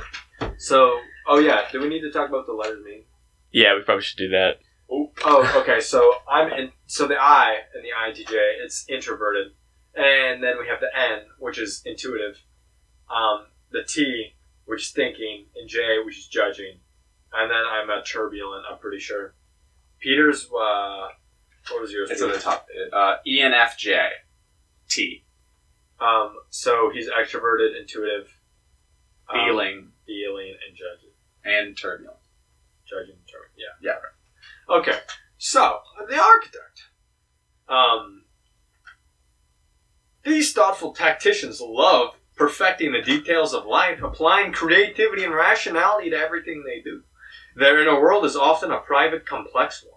So 0.59 0.99
oh 1.29 1.39
yeah, 1.39 1.63
do 1.71 1.81
we 1.81 1.89
need 1.89 2.01
to 2.01 2.11
talk 2.11 2.29
about 2.29 2.47
the 2.47 2.55
letters 2.55 2.85
mean? 2.85 3.05
Yeah, 3.53 3.77
we 3.77 3.83
probably 3.83 4.03
should 4.03 4.19
do 4.19 4.29
that. 4.31 4.59
Oh, 4.91 5.63
okay. 5.63 5.81
So 5.81 6.15
I'm 6.31 6.53
in. 6.53 6.71
So 6.87 7.07
the 7.07 7.17
I 7.17 7.57
in 7.75 7.83
the 7.83 7.89
INTJ, 7.91 8.33
it's 8.65 8.85
introverted, 8.89 9.49
and 9.95 10.43
then 10.43 10.59
we 10.61 10.69
have 10.69 10.81
the 10.81 10.91
N, 10.97 11.21
which 11.39 11.59
is 11.59 11.83
intuitive. 11.85 12.37
Um, 13.11 13.47
the 13.73 13.83
T, 13.83 14.35
which 14.67 14.83
is 14.83 14.91
thinking, 14.91 15.47
and 15.57 15.69
J, 15.69 15.99
which 16.05 16.19
is 16.19 16.27
judging, 16.27 16.79
and 17.33 17.51
then 17.51 17.63
I'm 17.69 17.91
a 17.91 18.03
turbulent. 18.05 18.65
I'm 18.71 18.79
pretty 18.79 18.99
sure. 19.01 19.35
Peter's. 19.99 20.45
Uh, 20.47 21.09
what 21.71 21.81
was 21.81 21.91
yours? 21.93 22.11
It's 22.11 22.23
at 22.23 22.27
Peter? 22.29 22.37
the 22.39 22.43
top. 22.43 22.69
Uh, 22.93 23.17
ENFJ. 23.27 24.09
T. 24.89 25.25
Um, 25.99 26.37
so 26.51 26.91
he's 26.95 27.09
extroverted, 27.09 27.79
intuitive, 27.81 28.29
um, 29.29 29.41
Feeling 29.47 29.89
feeling, 30.07 30.55
and 30.69 30.77
judging. 30.77 31.11
and 31.45 31.77
turbulent. 31.77 32.19
Judging, 32.89 33.17
turbulent. 33.27 33.57
Yeah. 33.57 33.91
Yeah. 33.91 33.99
Okay. 34.69 34.99
So 35.39 35.79
the 36.09 36.21
architect. 36.21 36.83
Um, 37.69 38.25
these 40.25 40.53
thoughtful 40.53 40.93
tacticians 40.93 41.61
love 41.61 42.15
perfecting 42.37 42.93
the 42.93 43.03
details 43.03 43.55
of 43.55 43.65
life, 43.67 44.03
applying 44.03 44.53
creativity 44.53 45.25
and 45.25 45.35
rationality 45.35 46.11
to 46.11 46.17
everything 46.17 46.65
they 46.65 46.81
do. 46.83 47.03
Their 47.57 47.81
inner 47.81 48.01
world 48.01 48.25
is 48.25 48.37
often 48.37 48.71
a 48.71 48.79
private, 48.79 49.27
complex 49.27 49.85
one. 49.85 49.95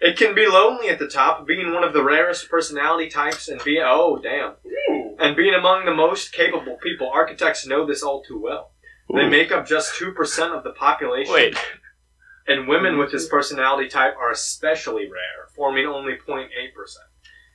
It 0.00 0.18
can 0.18 0.34
be 0.34 0.46
lonely 0.46 0.88
at 0.88 0.98
the 0.98 1.06
top, 1.06 1.46
being 1.46 1.72
one 1.72 1.84
of 1.84 1.92
the 1.92 2.02
rarest 2.02 2.50
personality 2.50 3.08
types, 3.08 3.48
and 3.48 3.62
being 3.64 3.82
oh 3.84 4.18
damn, 4.20 4.54
and 5.18 5.36
being 5.36 5.54
among 5.54 5.84
the 5.84 5.94
most 5.94 6.32
capable 6.32 6.76
people. 6.82 7.08
Architects 7.08 7.66
know 7.66 7.86
this 7.86 8.02
all 8.02 8.22
too 8.22 8.40
well. 8.40 8.72
They 9.14 9.28
make 9.28 9.52
up 9.52 9.66
just 9.66 9.94
two 9.96 10.12
percent 10.12 10.52
of 10.52 10.64
the 10.64 10.72
population. 10.72 11.32
Wait. 11.32 11.56
And 12.46 12.68
women 12.68 12.98
with 12.98 13.10
this 13.10 13.26
mm-hmm. 13.26 13.36
personality 13.36 13.88
type 13.88 14.16
are 14.16 14.30
especially 14.30 15.04
rare, 15.04 15.48
forming 15.54 15.86
only 15.86 16.12
0.8%. 16.12 16.48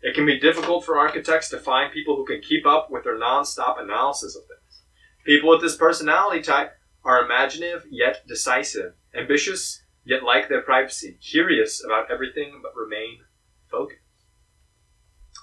It 0.02 0.16
can 0.16 0.26
be 0.26 0.40
difficult 0.40 0.86
for 0.86 0.98
architects 0.98 1.50
to 1.50 1.60
find 1.60 1.92
people 1.92 2.16
who 2.16 2.26
can 2.26 2.42
keep 2.42 2.66
up 2.66 2.90
with 2.90 3.04
their 3.04 3.18
non-stop 3.18 3.78
analysis 3.80 4.36
of 4.36 4.44
things. 4.44 4.84
People 5.26 5.50
with 5.50 5.62
this 5.62 5.76
personality 5.76 6.42
type 6.42 6.72
are 7.04 7.24
imaginative 7.24 7.86
yet 7.90 8.26
decisive, 8.28 8.94
ambitious 9.16 9.84
yet 10.06 10.24
like 10.24 10.48
their 10.50 10.62
privacy, 10.62 11.18
curious 11.22 11.84
about 11.84 12.10
everything 12.10 12.62
but 12.64 12.72
remain 12.76 13.20
focused. 13.70 14.00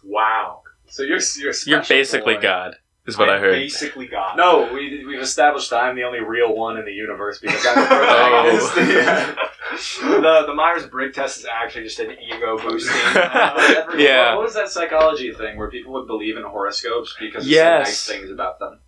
Wow. 0.05 0.63
So 0.89 1.03
you're 1.03 1.21
you're 1.37 1.53
You're 1.67 1.83
basically 1.83 2.35
boy. 2.35 2.43
God, 2.43 2.77
is 3.07 3.17
what 3.19 3.29
I 3.29 3.35
I'm 3.37 3.41
heard. 3.41 3.53
Basically 3.53 4.07
God. 4.07 4.37
No, 4.37 4.73
we 4.73 5.05
we've 5.07 5.21
established 5.21 5.71
that 5.71 5.83
I'm 5.85 5.97
the 5.97 6.05
only 6.05 6.21
real 6.21 6.55
one 6.55 6.77
in 6.79 6.85
the 6.85 6.93
universe 6.93 7.39
because 7.39 7.65
I'm 7.67 7.75
the 7.77 7.81
Oh. 7.91 8.71
protagonist. 8.71 8.77
yeah. 8.95 9.35
the 10.21 10.45
the 10.47 10.55
Myers 10.55 10.87
Briggs 10.87 11.17
test 11.17 11.39
is 11.39 11.47
actually 11.47 11.85
just 11.85 11.99
an 11.99 12.13
ego 12.21 12.57
boosting. 12.59 12.97
Every- 13.17 14.05
Yeah. 14.05 14.35
What 14.35 14.45
was 14.45 14.55
that 14.55 14.69
psychology 14.69 15.33
thing 15.33 15.57
where 15.59 15.71
people 15.71 15.93
would 15.95 16.07
believe 16.07 16.37
in 16.37 16.45
horoscopes 16.45 17.15
because 17.21 17.47
it 17.47 17.51
Yes. 17.51 17.99
said 17.99 18.13
nice 18.15 18.21
things 18.21 18.31
about 18.31 18.59
them? 18.59 18.81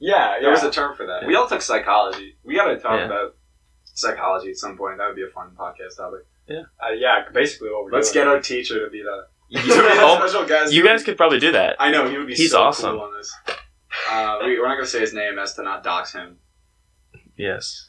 yeah, 0.00 0.36
There 0.40 0.50
was 0.50 0.62
a 0.62 0.70
term 0.70 0.94
for 0.96 1.06
that. 1.06 1.26
We 1.26 1.34
all 1.34 1.48
took 1.48 1.60
psychology. 1.62 2.36
We 2.44 2.54
got 2.56 2.66
to 2.66 2.78
talk 2.78 2.98
Yeah. 3.00 3.06
about 3.06 3.34
psychology 3.84 4.50
at 4.50 4.56
some 4.56 4.76
point. 4.76 4.98
That 4.98 5.06
would 5.08 5.16
be 5.16 5.24
a 5.24 5.28
fun 5.34 5.50
podcast 5.58 5.96
topic. 5.96 6.20
Uh, 6.50 6.92
yeah, 6.96 7.24
basically 7.32 7.70
what 7.70 7.84
we're 7.84 7.92
Let's 7.92 8.12
doing. 8.12 8.24
get 8.26 8.32
our 8.32 8.40
teacher 8.40 8.84
to 8.84 8.90
be 8.90 9.02
the, 9.02 9.06
to 9.06 9.26
be 9.26 9.37
You, 9.50 9.62
the 9.62 9.72
oh, 9.72 10.16
special 10.18 10.46
guest. 10.46 10.72
you 10.74 10.84
guys 10.84 11.02
could 11.02 11.16
probably 11.16 11.38
do 11.38 11.52
that. 11.52 11.76
I 11.80 11.90
know 11.90 12.08
he 12.08 12.18
would 12.18 12.26
be 12.26 12.34
He's 12.34 12.50
so 12.50 12.62
awesome. 12.62 12.92
cool 12.92 13.00
on 13.00 13.14
this. 13.16 13.32
Uh, 14.10 14.38
we, 14.44 14.58
we're 14.58 14.68
not 14.68 14.74
going 14.74 14.84
to 14.84 14.90
say 14.90 15.00
his 15.00 15.14
name 15.14 15.38
as 15.38 15.54
to 15.54 15.62
not 15.62 15.82
dox 15.82 16.12
him. 16.12 16.36
Yes. 17.36 17.88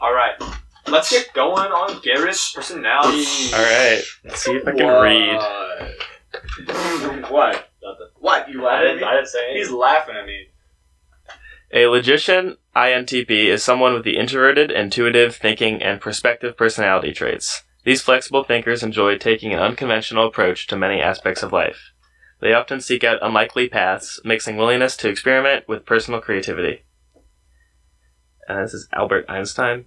All 0.00 0.12
right, 0.12 0.32
let's 0.88 1.10
get 1.10 1.32
going 1.32 1.70
on 1.70 2.00
Garrett's 2.02 2.52
personality. 2.52 3.24
All 3.54 3.62
right. 3.62 4.02
Let's 4.24 4.42
see 4.42 4.52
if 4.52 4.66
I 4.66 4.72
can 4.72 5.02
read. 5.02 5.40
read. 6.68 7.30
what? 7.30 7.70
Nothing. 7.82 8.06
What? 8.18 8.48
You 8.48 8.66
I 8.66 8.72
laughing 8.72 8.88
at 8.88 8.92
didn't, 8.94 9.00
me? 9.00 9.04
I 9.04 9.14
didn't 9.14 9.28
say 9.28 9.44
anything. 9.44 9.62
He's 9.62 9.70
laughing 9.70 10.16
at 10.16 10.26
me. 10.26 10.46
A 11.74 11.86
logician, 11.86 12.58
INTP, 12.76 13.30
is 13.46 13.64
someone 13.64 13.94
with 13.94 14.04
the 14.04 14.18
introverted, 14.18 14.70
intuitive, 14.70 15.34
thinking, 15.34 15.82
and 15.82 16.02
perspective 16.02 16.54
personality 16.54 17.12
traits. 17.12 17.62
These 17.84 18.02
flexible 18.02 18.44
thinkers 18.44 18.82
enjoy 18.82 19.16
taking 19.16 19.54
an 19.54 19.58
unconventional 19.58 20.26
approach 20.26 20.66
to 20.66 20.76
many 20.76 21.00
aspects 21.00 21.42
of 21.42 21.50
life. 21.50 21.92
They 22.42 22.52
often 22.52 22.82
seek 22.82 23.04
out 23.04 23.22
unlikely 23.22 23.70
paths, 23.70 24.20
mixing 24.22 24.58
willingness 24.58 24.98
to 24.98 25.08
experiment 25.08 25.66
with 25.66 25.86
personal 25.86 26.20
creativity. 26.20 26.84
And 28.46 28.62
this 28.62 28.74
is 28.74 28.88
Albert 28.92 29.24
Einstein. 29.28 29.86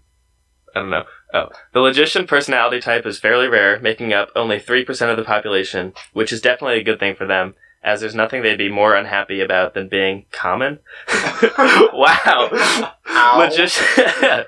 I 0.76 0.80
don't 0.80 0.90
know. 0.90 1.04
Oh, 1.34 1.50
the 1.74 1.82
logician 1.82 2.26
personality 2.26 2.80
type 2.80 3.06
is 3.06 3.20
fairly 3.20 3.48
rare, 3.48 3.80
making 3.80 4.12
up 4.12 4.30
only 4.36 4.58
three 4.58 4.84
percent 4.84 5.12
of 5.12 5.18
the 5.18 5.24
population, 5.24 5.94
which 6.14 6.34
is 6.34 6.42
definitely 6.42 6.80
a 6.80 6.84
good 6.84 7.00
thing 7.00 7.16
for 7.16 7.28
them, 7.28 7.54
as 7.86 8.02
there's 8.02 8.16
nothing 8.16 8.42
they'd 8.42 8.58
be 8.58 8.68
more 8.70 8.96
unhappy 8.96 9.40
about 9.40 9.74
than 9.76 9.88
being 9.88 10.26
common. 10.32 10.80
wow. 11.94 12.92
Logician- 13.38 14.46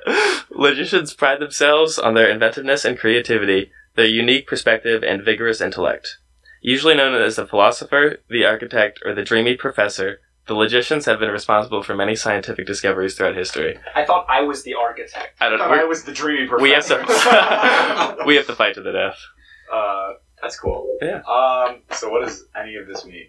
Logicians 0.51 1.13
pride 1.13 1.39
themselves 1.39 1.99
on 1.99 2.13
their 2.15 2.29
inventiveness 2.29 2.83
and 2.83 2.97
creativity, 2.97 3.71
their 3.95 4.05
unique 4.07 4.47
perspective, 4.47 5.03
and 5.03 5.23
vigorous 5.23 5.61
intellect. 5.61 6.17
Usually 6.61 6.95
known 6.95 7.13
as 7.21 7.35
the 7.35 7.45
philosopher, 7.47 8.17
the 8.29 8.43
architect, 8.43 8.99
or 9.05 9.13
the 9.13 9.23
dreamy 9.23 9.55
professor, 9.55 10.19
the 10.47 10.55
logicians 10.55 11.05
have 11.05 11.19
been 11.19 11.29
responsible 11.29 11.83
for 11.83 11.93
many 11.95 12.15
scientific 12.15 12.65
discoveries 12.65 13.15
throughout 13.15 13.35
history. 13.35 13.77
I 13.95 14.03
thought 14.05 14.25
I 14.29 14.41
was 14.41 14.63
the 14.63 14.73
architect. 14.73 15.35
I 15.39 15.45
I 15.45 15.49
don't 15.49 15.59
thought 15.59 15.77
I 15.77 15.83
was 15.83 16.03
the 16.03 16.13
dreamy 16.13 16.47
professor. 16.47 16.63
we 16.63 16.71
have 16.71 18.17
to 18.17 18.23
we 18.25 18.35
have 18.35 18.47
to 18.47 18.55
fight 18.55 18.73
to 18.75 18.81
the 18.81 18.91
death. 18.93 19.19
uh, 19.71 20.13
that's 20.41 20.59
cool. 20.59 20.87
Yeah. 21.01 21.21
Um. 21.27 21.81
So 21.91 22.09
what 22.09 22.25
does 22.25 22.45
any 22.55 22.75
of 22.75 22.87
this 22.87 23.05
mean? 23.05 23.27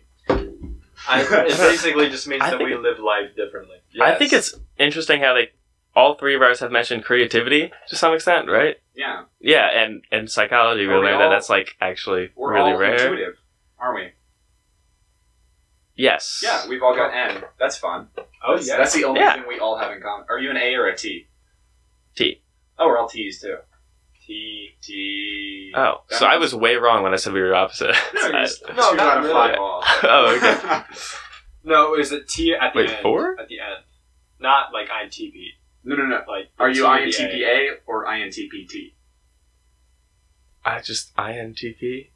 I, 1.08 1.22
it 1.22 1.28
basically 1.58 2.08
just 2.10 2.26
means 2.28 2.42
I 2.42 2.50
that 2.50 2.58
think 2.58 2.70
we 2.70 2.76
live 2.76 2.98
life 2.98 3.34
differently. 3.36 3.76
I 4.00 4.14
think 4.14 4.32
it's 4.32 4.54
interesting 4.78 5.20
how 5.20 5.34
they 5.34 5.50
all 5.96 6.14
three 6.14 6.34
of 6.36 6.42
ours 6.42 6.60
have 6.60 6.70
mentioned 6.70 7.04
creativity 7.04 7.72
to 7.88 7.96
some 7.96 8.12
extent, 8.14 8.48
right? 8.48 8.76
yeah. 8.94 9.24
Yeah, 9.40 9.66
and 9.68 10.02
and 10.10 10.30
psychology 10.30 10.86
we 10.86 10.92
Are 10.92 10.98
we 11.00 11.06
learned 11.06 11.20
that 11.20 11.24
all- 11.26 11.30
that's 11.30 11.48
like 11.48 11.76
actually 11.80 12.30
We're 12.36 12.54
really 12.54 12.72
all 12.72 12.78
rare. 12.78 12.92
intuitive, 12.94 13.34
aren't 13.78 13.94
we? 13.96 14.10
Yes. 15.94 16.40
Yeah, 16.44 16.68
we've 16.68 16.82
all 16.82 16.94
got 16.94 17.12
N. 17.14 17.42
That's 17.58 17.76
fun. 17.76 18.08
Oh 18.16 18.52
That's- 18.52 18.68
yeah. 18.68 18.76
That's 18.76 18.94
the 18.94 19.04
only 19.04 19.20
Yeah. 19.20 19.34
thing 19.34 19.44
we 19.48 19.58
all 19.58 19.76
have 19.78 19.90
in 19.92 20.00
common. 20.00 20.26
Are 20.28 20.38
you 20.38 20.50
an 20.50 20.56
A 20.56 20.74
or 20.74 20.86
a 20.86 20.96
T? 20.96 21.26
T. 22.16 22.42
Oh, 22.78 22.86
we're 22.86 22.98
all 22.98 23.08
T's 23.08 23.40
too. 23.40 23.56
T. 24.28 24.68
T. 24.82 25.72
Oh, 25.74 26.02
so 26.10 26.26
I 26.26 26.36
was 26.36 26.54
way 26.54 26.76
wrong 26.76 27.02
when 27.02 27.14
I 27.14 27.16
said 27.16 27.32
we 27.32 27.40
were 27.40 27.54
opposite. 27.54 27.96
No, 28.14 28.20
you're 28.28 28.42
just 28.44 28.62
No, 28.76 28.92
not 28.92 29.22
really. 29.22 29.32
five 29.32 29.58
all. 29.58 29.82
oh, 30.04 30.36
okay. 30.36 30.82
No, 31.64 31.94
is 31.96 32.12
it 32.12 32.28
T 32.28 32.54
at 32.54 32.72
the 32.72 32.78
Wait, 32.80 32.90
end? 32.90 33.02
four? 33.02 33.38
At 33.40 33.48
the 33.48 33.58
end, 33.60 33.84
not 34.38 34.72
like 34.72 34.88
INTP. 34.88 35.48
no, 35.84 35.96
no, 35.96 36.04
no. 36.04 36.20
Like 36.28 36.50
Are 36.58 36.70
you 36.70 36.84
TBA. 36.84 37.14
INTPA 37.14 37.68
or 37.86 38.06
INTPT? 38.06 38.92
I 40.64 40.80
just 40.80 41.14
INTP. 41.16 42.10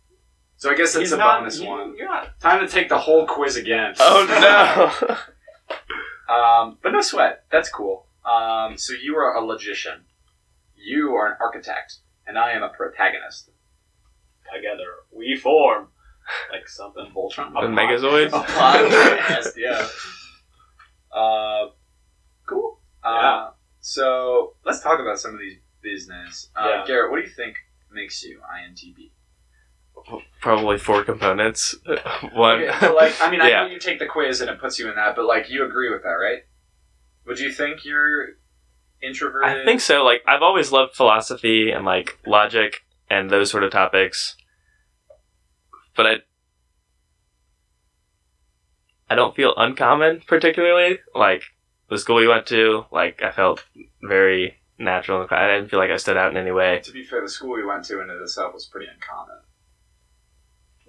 So 0.57 0.71
I 0.71 0.75
guess 0.75 0.93
that's 0.93 1.03
He's 1.05 1.13
a 1.13 1.17
not- 1.17 1.41
bonus 1.41 1.61
you- 1.61 1.69
one. 1.69 1.97
You're 1.97 2.09
not. 2.09 2.39
Time 2.41 2.61
to 2.61 2.69
take 2.73 2.89
the 2.89 2.99
whole 2.99 3.27
quiz 3.27 3.57
again. 3.57 3.95
Oh 3.99 4.27
no. 5.09 5.17
Um, 6.35 6.79
but 6.83 6.93
no 6.93 7.01
sweat. 7.01 7.45
That's 7.51 7.69
cool. 7.69 8.07
Um, 8.25 8.79
so 8.79 8.95
you 8.95 9.17
are 9.17 9.35
a 9.35 9.41
logician. 9.45 10.05
You 10.83 11.15
are 11.15 11.29
an 11.33 11.37
architect, 11.41 11.97
and 12.27 12.39
I 12.39 12.53
am 12.53 12.63
a 12.63 12.69
protagonist. 12.69 13.51
Together 14.55 14.85
we 15.11 15.37
form 15.37 15.89
like 16.53 16.69
something. 16.69 17.11
Voltron. 17.15 17.49
A 17.57 17.67
Megazord? 17.69 18.29
A 18.29 18.31
podcast. 18.45 19.53
yeah. 19.57 19.87
Uh, 21.17 21.71
cool. 22.49 22.79
Uh, 23.03 23.09
Yeah. 23.21 23.49
so 23.81 24.55
let's 24.65 24.81
talk 24.81 25.01
about 25.01 25.19
some 25.19 25.35
of 25.35 25.41
these 25.41 25.59
business. 25.83 26.49
Uh, 26.57 26.67
Yeah. 26.69 26.85
Garrett, 26.87 27.11
what 27.11 27.19
do 27.19 27.23
you 27.23 27.35
think 27.35 27.57
makes 27.91 28.23
you 28.23 28.41
INTP? 28.41 29.11
Probably 30.41 30.79
four 30.79 31.05
components. 31.05 31.75
One. 32.33 32.63
Okay, 32.63 32.77
but 32.81 32.95
like, 32.97 33.15
I 33.21 33.31
mean, 33.31 33.41
I 33.41 33.49
Yeah. 33.51 33.65
know 33.65 33.71
you 33.71 33.79
take 33.79 33.99
the 33.99 34.07
quiz 34.07 34.41
and 34.41 34.51
it 34.51 34.59
puts 34.61 34.79
you 34.79 34.89
in 34.89 34.97
that, 34.97 35.15
but 35.17 35.25
like, 35.27 35.49
you 35.51 35.65
agree 35.65 35.91
with 35.91 36.03
that, 36.03 36.09
right? 36.21 36.41
Would 37.27 37.39
you 37.39 37.53
think 37.53 37.85
you're 37.85 38.31
introverted? 39.03 39.63
I 39.63 39.65
think 39.65 39.81
so. 39.81 40.05
Like 40.05 40.23
I've 40.27 40.43
always 40.43 40.73
loved 40.73 40.95
philosophy 40.95 41.71
and 41.71 41.85
like 41.85 42.19
logic 42.27 42.85
and 43.11 43.31
those 43.31 43.51
sort 43.51 43.65
of 43.65 43.73
topics. 43.73 44.37
But 45.97 46.07
I 46.07 46.15
I 49.11 49.15
don't 49.15 49.37
feel 49.37 49.55
uncommon 49.57 50.23
particularly. 50.27 50.99
Like 51.15 51.43
the 51.91 51.99
school 51.99 52.17
we 52.17 52.29
went 52.29 52.47
to, 52.47 52.87
like 52.91 53.23
I 53.23 53.33
felt 53.33 53.65
very 54.03 54.57
natural. 54.79 55.27
I 55.31 55.47
didn't 55.49 55.69
feel 55.69 55.79
like 55.79 55.91
I 55.91 55.97
stood 55.97 56.17
out 56.17 56.31
in 56.31 56.37
any 56.37 56.51
way. 56.51 56.81
To 56.85 56.93
be 56.93 57.05
fair, 57.05 57.21
the 57.21 57.29
school 57.29 57.53
we 57.53 57.65
went 57.65 57.85
to 57.85 58.01
in 58.01 58.11
it 58.11 58.21
itself 58.23 58.55
was 58.55 58.67
pretty 58.67 58.87
uncommon. 58.93 59.39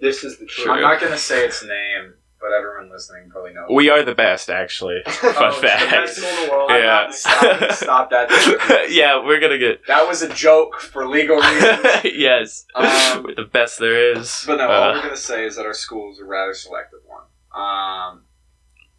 This 0.00 0.24
is 0.24 0.38
the 0.38 0.46
truth. 0.46 0.68
I'm 0.70 0.82
not 0.82 1.00
going 1.00 1.12
to 1.12 1.18
say 1.18 1.44
its 1.44 1.62
name, 1.64 2.14
but 2.44 2.52
everyone 2.52 2.90
listening 2.92 3.30
probably 3.30 3.54
knows. 3.54 3.68
We 3.72 3.88
are 3.88 4.02
the 4.02 4.14
best, 4.14 4.50
actually. 4.50 5.00
Fun 5.06 5.34
Oh, 5.36 5.46
it's 5.48 5.60
the 5.60 5.66
fact. 5.66 5.90
best 5.90 6.18
in 6.18 6.24
the 6.24 6.50
world. 6.52 6.70
Yeah. 6.70 7.10
Stop, 7.10 7.72
stop 7.84 8.10
that. 8.10 8.88
yeah, 8.90 9.24
we're 9.24 9.40
gonna 9.40 9.56
get. 9.58 9.86
That 9.86 10.06
was 10.06 10.20
a 10.20 10.28
joke 10.34 10.78
for 10.80 11.08
legal 11.08 11.36
reasons. 11.36 11.80
yes, 12.04 12.66
Um, 12.74 13.22
we're 13.24 13.34
the 13.34 13.48
best 13.50 13.78
there 13.78 14.12
is. 14.16 14.44
But 14.46 14.56
no, 14.58 14.68
all 14.68 14.82
Uh, 14.90 14.92
we're 14.94 15.00
going 15.02 15.14
to 15.14 15.20
say 15.20 15.46
is 15.46 15.56
that 15.56 15.64
our 15.64 15.72
school 15.74 16.12
is 16.12 16.18
a 16.18 16.24
rather 16.24 16.52
selective 16.54 17.00
one. 17.06 17.24
Um, 17.54 18.24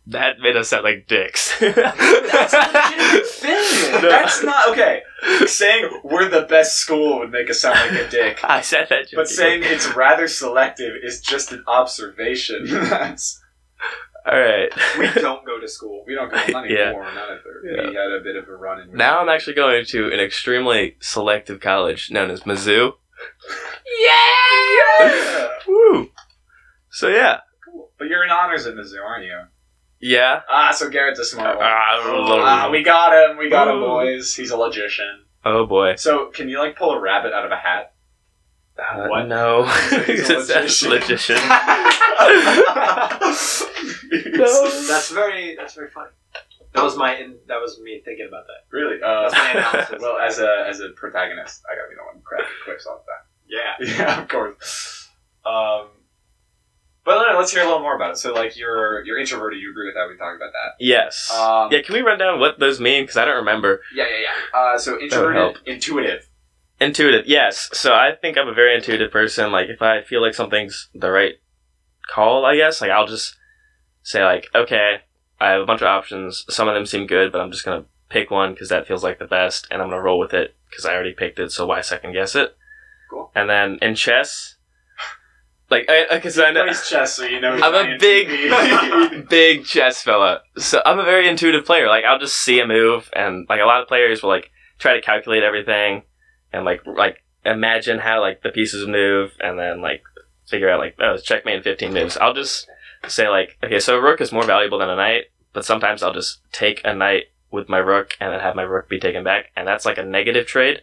that 0.08 0.40
made 0.40 0.56
us 0.56 0.70
sound 0.70 0.84
like 0.84 1.08
dicks. 1.08 1.58
that's 1.60 2.54
a 2.54 2.58
legitimate 2.74 3.28
thing. 3.28 3.92
No. 4.02 4.10
That's 4.10 4.44
not 4.44 4.70
okay. 4.70 5.02
Saying 5.46 6.02
we're 6.04 6.30
the 6.30 6.44
best 6.44 6.78
school 6.78 7.20
would 7.20 7.32
make 7.32 7.50
us 7.50 7.62
sound 7.62 7.80
like 7.80 8.08
a 8.08 8.10
dick. 8.10 8.40
I 8.44 8.62
said 8.62 8.88
that. 8.90 9.08
But 9.14 9.28
saying 9.28 9.62
it's 9.64 9.96
rather 9.96 10.28
selective 10.28 10.94
is 11.02 11.22
just 11.22 11.52
an 11.52 11.64
observation. 11.68 12.66
That's 12.70 13.42
all 14.26 14.40
right. 14.40 14.72
We 15.00 15.08
don't 15.22 15.46
go 15.46 15.60
to 15.60 15.68
school. 15.68 16.04
we 16.08 16.16
don't 16.16 16.32
go 16.32 16.38
not 16.48 16.70
Yeah. 16.70 16.92
Not. 16.92 17.40
Yeah. 17.64 17.90
We 17.90 17.96
had 17.96 18.12
a 18.12 18.22
bit 18.24 18.36
of 18.36 18.48
a 18.48 18.56
run 18.56 18.82
in. 18.82 18.92
Now 18.96 19.20
I'm 19.20 19.30
actually 19.30 19.54
going 19.56 19.86
to 19.86 20.12
an 20.12 20.20
extremely 20.20 20.98
selective 21.00 21.60
college 21.60 22.12
known 22.12 22.30
as 22.30 22.42
Mizzou. 22.42 22.94
yeah. 24.08 25.50
Woo! 25.68 26.10
So 26.92 27.08
yeah, 27.08 27.40
Cool. 27.66 27.92
But 27.98 28.08
you're 28.08 28.24
in 28.24 28.30
honors 28.32 28.66
at 28.66 28.76
Mizzou, 28.76 29.04
aren't 29.04 29.26
you? 29.26 29.40
Yeah. 30.00 30.42
Ah, 30.50 30.72
so 30.72 30.90
Garrett's 30.90 31.20
a 31.20 31.26
smart 31.26 31.58
one. 31.58 31.66
Ah, 31.68 32.66
Ah, 32.66 32.70
we 32.72 32.84
got 32.84 33.14
him. 33.32 33.38
We 33.38 33.50
got 33.50 33.68
him, 33.68 33.80
boys. 33.80 34.34
He's 34.36 34.52
a 34.52 34.58
logician. 34.58 35.26
oh 35.44 35.66
boy. 35.66 35.96
So, 35.96 36.28
can 36.32 36.50
you 36.50 36.60
like 36.60 36.76
pull 36.78 36.92
a 36.92 37.00
rabbit 37.00 37.34
out 37.34 37.46
of 37.46 37.52
a 37.52 37.56
hat? 37.58 37.94
Uh, 38.78 39.08
What? 39.08 39.28
No. 39.28 39.64
He's 40.06 40.30
a 40.30 40.40
logician. 40.40 40.90
logician. 40.92 41.36
That's 44.88 45.12
very. 45.12 45.56
That's 45.56 45.74
very 45.76 45.90
funny. 45.90 46.10
That 46.74 46.84
was 46.84 46.98
my. 46.98 47.30
That 47.48 47.62
was 47.62 47.80
me 47.80 48.02
thinking 48.04 48.28
about 48.28 48.46
that. 48.48 48.66
really. 48.76 49.02
Uh, 49.02 49.30
That's 49.30 49.34
my 49.34 49.52
analysis. 49.52 49.96
well, 50.02 50.18
as 50.20 50.40
a 50.40 50.66
as 50.68 50.80
a 50.82 50.90
protagonist, 50.90 51.64
I 51.72 51.76
gotta 51.76 51.90
be 51.90 51.96
the 51.96 52.04
one 52.04 52.22
cracking 52.24 52.48
quips 52.64 52.86
off 52.86 53.02
that. 53.06 53.26
Yeah. 53.48 53.76
Yeah, 53.98 54.22
of 54.22 54.28
course. 54.28 55.10
Um, 55.46 55.88
but 57.06 57.16
no, 57.32 57.38
let's 57.38 57.52
hear 57.54 57.62
a 57.62 57.66
little 57.66 57.82
more 57.82 57.96
about 57.96 58.12
it. 58.12 58.18
So, 58.18 58.34
like, 58.34 58.58
you're 58.58 59.04
you're 59.06 59.18
introverted. 59.20 59.60
You 59.62 59.72
agree 59.72 59.86
with 59.88 59.96
that? 59.96 60.08
We 60.10 60.18
talked 60.18 60.36
about 60.36 60.52
that. 60.52 60.76
yes. 60.80 61.32
Um, 61.32 61.72
yeah. 61.72 61.82
Can 61.82 61.94
we 61.94 62.02
run 62.02 62.18
down 62.18 62.40
what 62.40 62.60
those 62.60 62.80
mean? 62.80 63.04
Because 63.04 63.18
I 63.18 63.26
don't 63.26 63.38
remember. 63.38 63.82
yeah, 63.94 64.06
yeah, 64.10 64.28
yeah. 64.54 64.60
Uh, 64.60 64.78
so 64.78 65.00
introverted, 65.00 65.58
intuitive. 65.66 66.28
Intuitive, 66.82 67.26
yes. 67.26 67.70
So 67.72 67.94
I 67.94 68.12
think 68.20 68.38
I'm 68.38 68.50
a 68.50 68.54
very 68.54 68.76
intuitive 68.76 69.12
person. 69.12 69.52
Like 69.52 69.70
if 69.70 69.82
I 69.82 70.02
feel 70.02 70.22
like 70.22 70.34
something's 70.34 70.90
the 70.94 71.10
right 71.10 71.36
call, 72.12 72.46
I 72.46 72.58
guess, 72.58 72.82
like 72.82 72.92
I'll 72.92 73.08
just 73.08 73.38
say 74.04 74.24
like, 74.26 74.48
okay, 74.54 74.98
I 75.40 75.52
have 75.52 75.62
a 75.62 75.66
bunch 75.66 75.82
of 75.82 75.88
options. 75.88 76.44
Some 76.50 76.68
of 76.68 76.74
them 76.76 76.86
seem 76.86 77.08
good, 77.08 77.32
but 77.32 77.40
I'm 77.40 77.52
just 77.52 77.64
gonna 77.64 77.86
pick 78.10 78.30
one 78.30 78.54
because 78.54 78.70
that 78.70 78.88
feels 78.88 79.04
like 79.04 79.20
the 79.20 79.26
best, 79.26 79.68
and 79.72 79.82
I'm 79.82 79.90
gonna 79.90 80.02
roll 80.02 80.20
with 80.20 80.34
it 80.34 80.56
because 80.70 80.86
I 80.86 80.94
already 80.94 81.14
picked 81.14 81.40
it. 81.40 81.52
So 81.52 81.66
why 81.66 81.80
second 81.82 82.12
guess 82.12 82.36
it? 82.36 82.58
Cool. 83.10 83.32
And 83.34 83.50
then 83.50 83.78
in 83.82 83.96
chess, 83.96 84.55
like, 85.70 85.90
because 86.12 86.38
I, 86.38 86.52
know 86.52 86.64
plays 86.64 86.88
chess, 86.88 87.16
so 87.16 87.24
you 87.24 87.42
know. 87.42 87.54
I'm 87.54 87.74
a 87.74 87.98
big, 87.98 89.28
big 89.30 89.66
chess 89.66 90.02
fella. 90.02 90.42
So 90.58 90.82
I'm 90.86 91.00
a 91.00 91.04
very 91.04 91.28
intuitive 91.28 91.66
player. 91.66 91.88
Like 91.88 92.04
I'll 92.06 92.20
just 92.20 92.38
see 92.38 92.60
a 92.60 92.68
move, 92.68 93.10
and 93.14 93.48
like 93.50 93.62
a 93.62 93.66
lot 93.66 93.82
of 93.82 93.88
players 93.88 94.22
will 94.22 94.30
like 94.30 94.52
try 94.78 94.94
to 94.94 95.02
calculate 95.02 95.44
everything, 95.44 96.04
and 96.54 96.66
like 96.66 96.86
like 96.86 97.24
imagine 97.44 98.00
how 98.00 98.22
like 98.22 98.44
the 98.44 98.50
pieces 98.50 98.88
move, 98.88 99.32
and 99.40 99.58
then 99.58 99.82
like 99.82 100.04
figure 100.46 100.70
out 100.70 100.80
like 100.80 100.96
oh 101.00 101.14
it's 101.14 101.24
checkmate 101.24 101.58
in 101.58 101.64
15 101.64 101.94
moves. 101.94 102.18
I'll 102.18 102.34
just 102.34 102.68
say 103.08 103.28
like 103.28 103.58
okay, 103.64 103.80
so 103.80 103.98
a 103.98 104.02
rook 104.02 104.22
is 104.22 104.32
more 104.32 104.46
valuable 104.46 104.78
than 104.78 104.90
a 104.90 104.96
knight, 104.96 105.26
but 105.52 105.66
sometimes 105.66 106.04
I'll 106.04 106.14
just 106.14 106.42
take 106.52 106.82
a 106.86 106.94
knight 106.94 107.26
with 107.50 107.70
my 107.70 107.80
rook 107.80 108.12
and 108.20 108.32
then 108.32 108.40
have 108.40 108.56
my 108.56 108.62
rook 108.62 108.88
be 108.88 109.00
taken 109.00 109.24
back, 109.24 109.52
and 109.56 109.68
that's 109.68 109.86
like 109.86 109.98
a 109.98 110.04
negative 110.04 110.46
trade. 110.46 110.82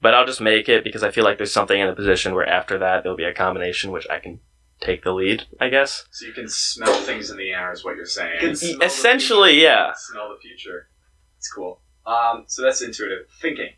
But 0.00 0.14
I'll 0.14 0.26
just 0.26 0.40
make 0.40 0.68
it 0.68 0.84
because 0.84 1.02
I 1.02 1.10
feel 1.10 1.24
like 1.24 1.38
there's 1.38 1.52
something 1.52 1.80
in 1.80 1.88
the 1.88 1.94
position 1.94 2.34
where 2.34 2.48
after 2.48 2.78
that 2.78 3.02
there'll 3.02 3.16
be 3.16 3.24
a 3.24 3.34
combination 3.34 3.90
which 3.90 4.06
I 4.08 4.20
can 4.20 4.40
take 4.80 5.02
the 5.02 5.12
lead, 5.12 5.44
I 5.60 5.68
guess. 5.68 6.06
So 6.10 6.26
you 6.26 6.32
can 6.32 6.48
smell 6.48 6.94
things 7.02 7.30
in 7.30 7.36
the 7.36 7.50
air, 7.50 7.72
is 7.72 7.84
what 7.84 7.96
you're 7.96 8.06
saying. 8.06 8.40
You 8.40 8.78
Essentially, 8.80 9.60
yeah. 9.60 9.92
Smell 9.96 10.28
the 10.28 10.40
future. 10.40 10.88
It's 11.36 11.50
cool. 11.52 11.80
Um, 12.06 12.44
so 12.46 12.62
that's 12.62 12.80
intuitive 12.80 13.26
thinking. 13.40 13.70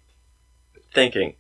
Thinking. 0.95 1.37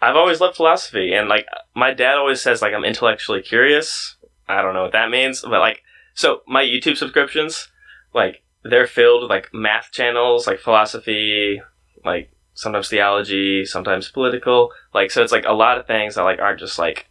I've 0.00 0.16
always 0.16 0.40
loved 0.40 0.56
philosophy, 0.56 1.14
and 1.14 1.28
like 1.28 1.46
my 1.74 1.94
dad 1.94 2.16
always 2.16 2.42
says, 2.42 2.60
like 2.60 2.74
I'm 2.74 2.84
intellectually 2.84 3.40
curious. 3.40 4.16
I 4.48 4.60
don't 4.60 4.74
know 4.74 4.82
what 4.82 4.92
that 4.92 5.10
means, 5.10 5.42
but 5.42 5.60
like, 5.60 5.82
so 6.14 6.42
my 6.46 6.62
YouTube 6.62 6.96
subscriptions, 6.96 7.68
like 8.12 8.42
they're 8.64 8.86
filled 8.86 9.22
with 9.22 9.30
like 9.30 9.50
math 9.52 9.90
channels, 9.92 10.46
like 10.46 10.58
philosophy, 10.58 11.62
like 12.04 12.32
sometimes 12.54 12.88
theology, 12.88 13.64
sometimes 13.64 14.10
political. 14.10 14.70
Like 14.94 15.10
so, 15.10 15.22
it's 15.22 15.32
like 15.32 15.44
a 15.46 15.52
lot 15.52 15.78
of 15.78 15.86
things 15.86 16.14
that 16.14 16.22
like 16.22 16.38
aren't 16.38 16.60
just 16.60 16.78
like 16.78 17.08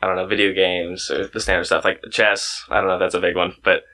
I 0.00 0.06
don't 0.06 0.16
know 0.16 0.26
video 0.26 0.52
games 0.52 1.10
or 1.10 1.28
the 1.28 1.40
standard 1.40 1.64
stuff 1.64 1.84
like 1.84 2.02
chess. 2.10 2.64
I 2.68 2.78
don't 2.78 2.88
know 2.88 2.94
if 2.94 3.00
that's 3.00 3.14
a 3.14 3.20
big 3.20 3.36
one, 3.36 3.54
but 3.62 3.84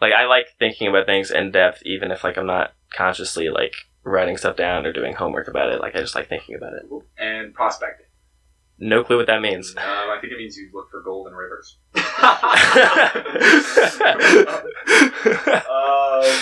like 0.00 0.12
I 0.12 0.26
like 0.26 0.46
thinking 0.58 0.88
about 0.88 1.06
things 1.06 1.30
in 1.30 1.50
depth, 1.50 1.82
even 1.84 2.10
if 2.10 2.24
like 2.24 2.36
I'm 2.36 2.46
not 2.46 2.72
consciously 2.92 3.48
like 3.48 3.74
writing 4.02 4.36
stuff 4.36 4.56
down 4.56 4.84
or 4.84 4.92
doing 4.92 5.14
homework 5.14 5.48
about 5.48 5.72
it. 5.72 5.80
Like 5.80 5.96
I 5.96 6.00
just 6.00 6.14
like 6.14 6.28
thinking 6.28 6.54
about 6.54 6.74
it. 6.74 6.82
And 7.18 7.54
prospecting. 7.54 8.06
No 8.78 9.04
clue 9.04 9.16
what 9.16 9.28
that 9.28 9.40
means. 9.40 9.72
Um, 9.76 9.84
I 9.86 10.18
think 10.20 10.32
it 10.32 10.36
means 10.36 10.56
you 10.56 10.68
look 10.74 10.90
for 10.90 11.00
gold 11.00 11.28
in 11.28 11.34
rivers. 11.34 11.78
Um, 16.24 16.32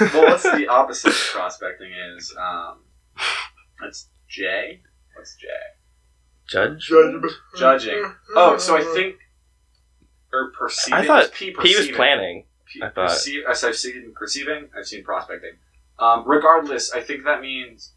well, 0.00 0.24
what's 0.24 0.42
the 0.42 0.66
opposite 0.68 1.08
of 1.10 1.14
prospecting 1.32 1.90
is? 2.16 2.34
Um, 2.38 2.78
it's 3.82 4.08
J. 4.28 4.80
What's 5.14 5.36
J? 5.36 5.48
Judge. 6.46 6.90
Judging. 7.56 8.12
Oh, 8.36 8.58
so 8.58 8.76
I 8.76 8.82
think 8.94 9.16
or 10.32 10.50
perceiving. 10.58 10.98
I 10.98 11.06
thought 11.06 11.24
It's 11.24 11.38
P 11.38 11.50
was 11.76 11.88
planning. 11.94 12.46
P- 12.66 12.82
I 12.82 12.88
thought- 12.90 13.08
perceive- 13.08 13.44
as 13.48 13.62
I've 13.64 13.76
seen 13.76 14.12
perceiving, 14.16 14.68
I've 14.76 14.86
seen 14.86 15.04
prospecting. 15.04 15.52
Um, 15.98 16.24
regardless, 16.26 16.92
I 16.92 17.00
think 17.00 17.24
that 17.24 17.40
means 17.40 17.92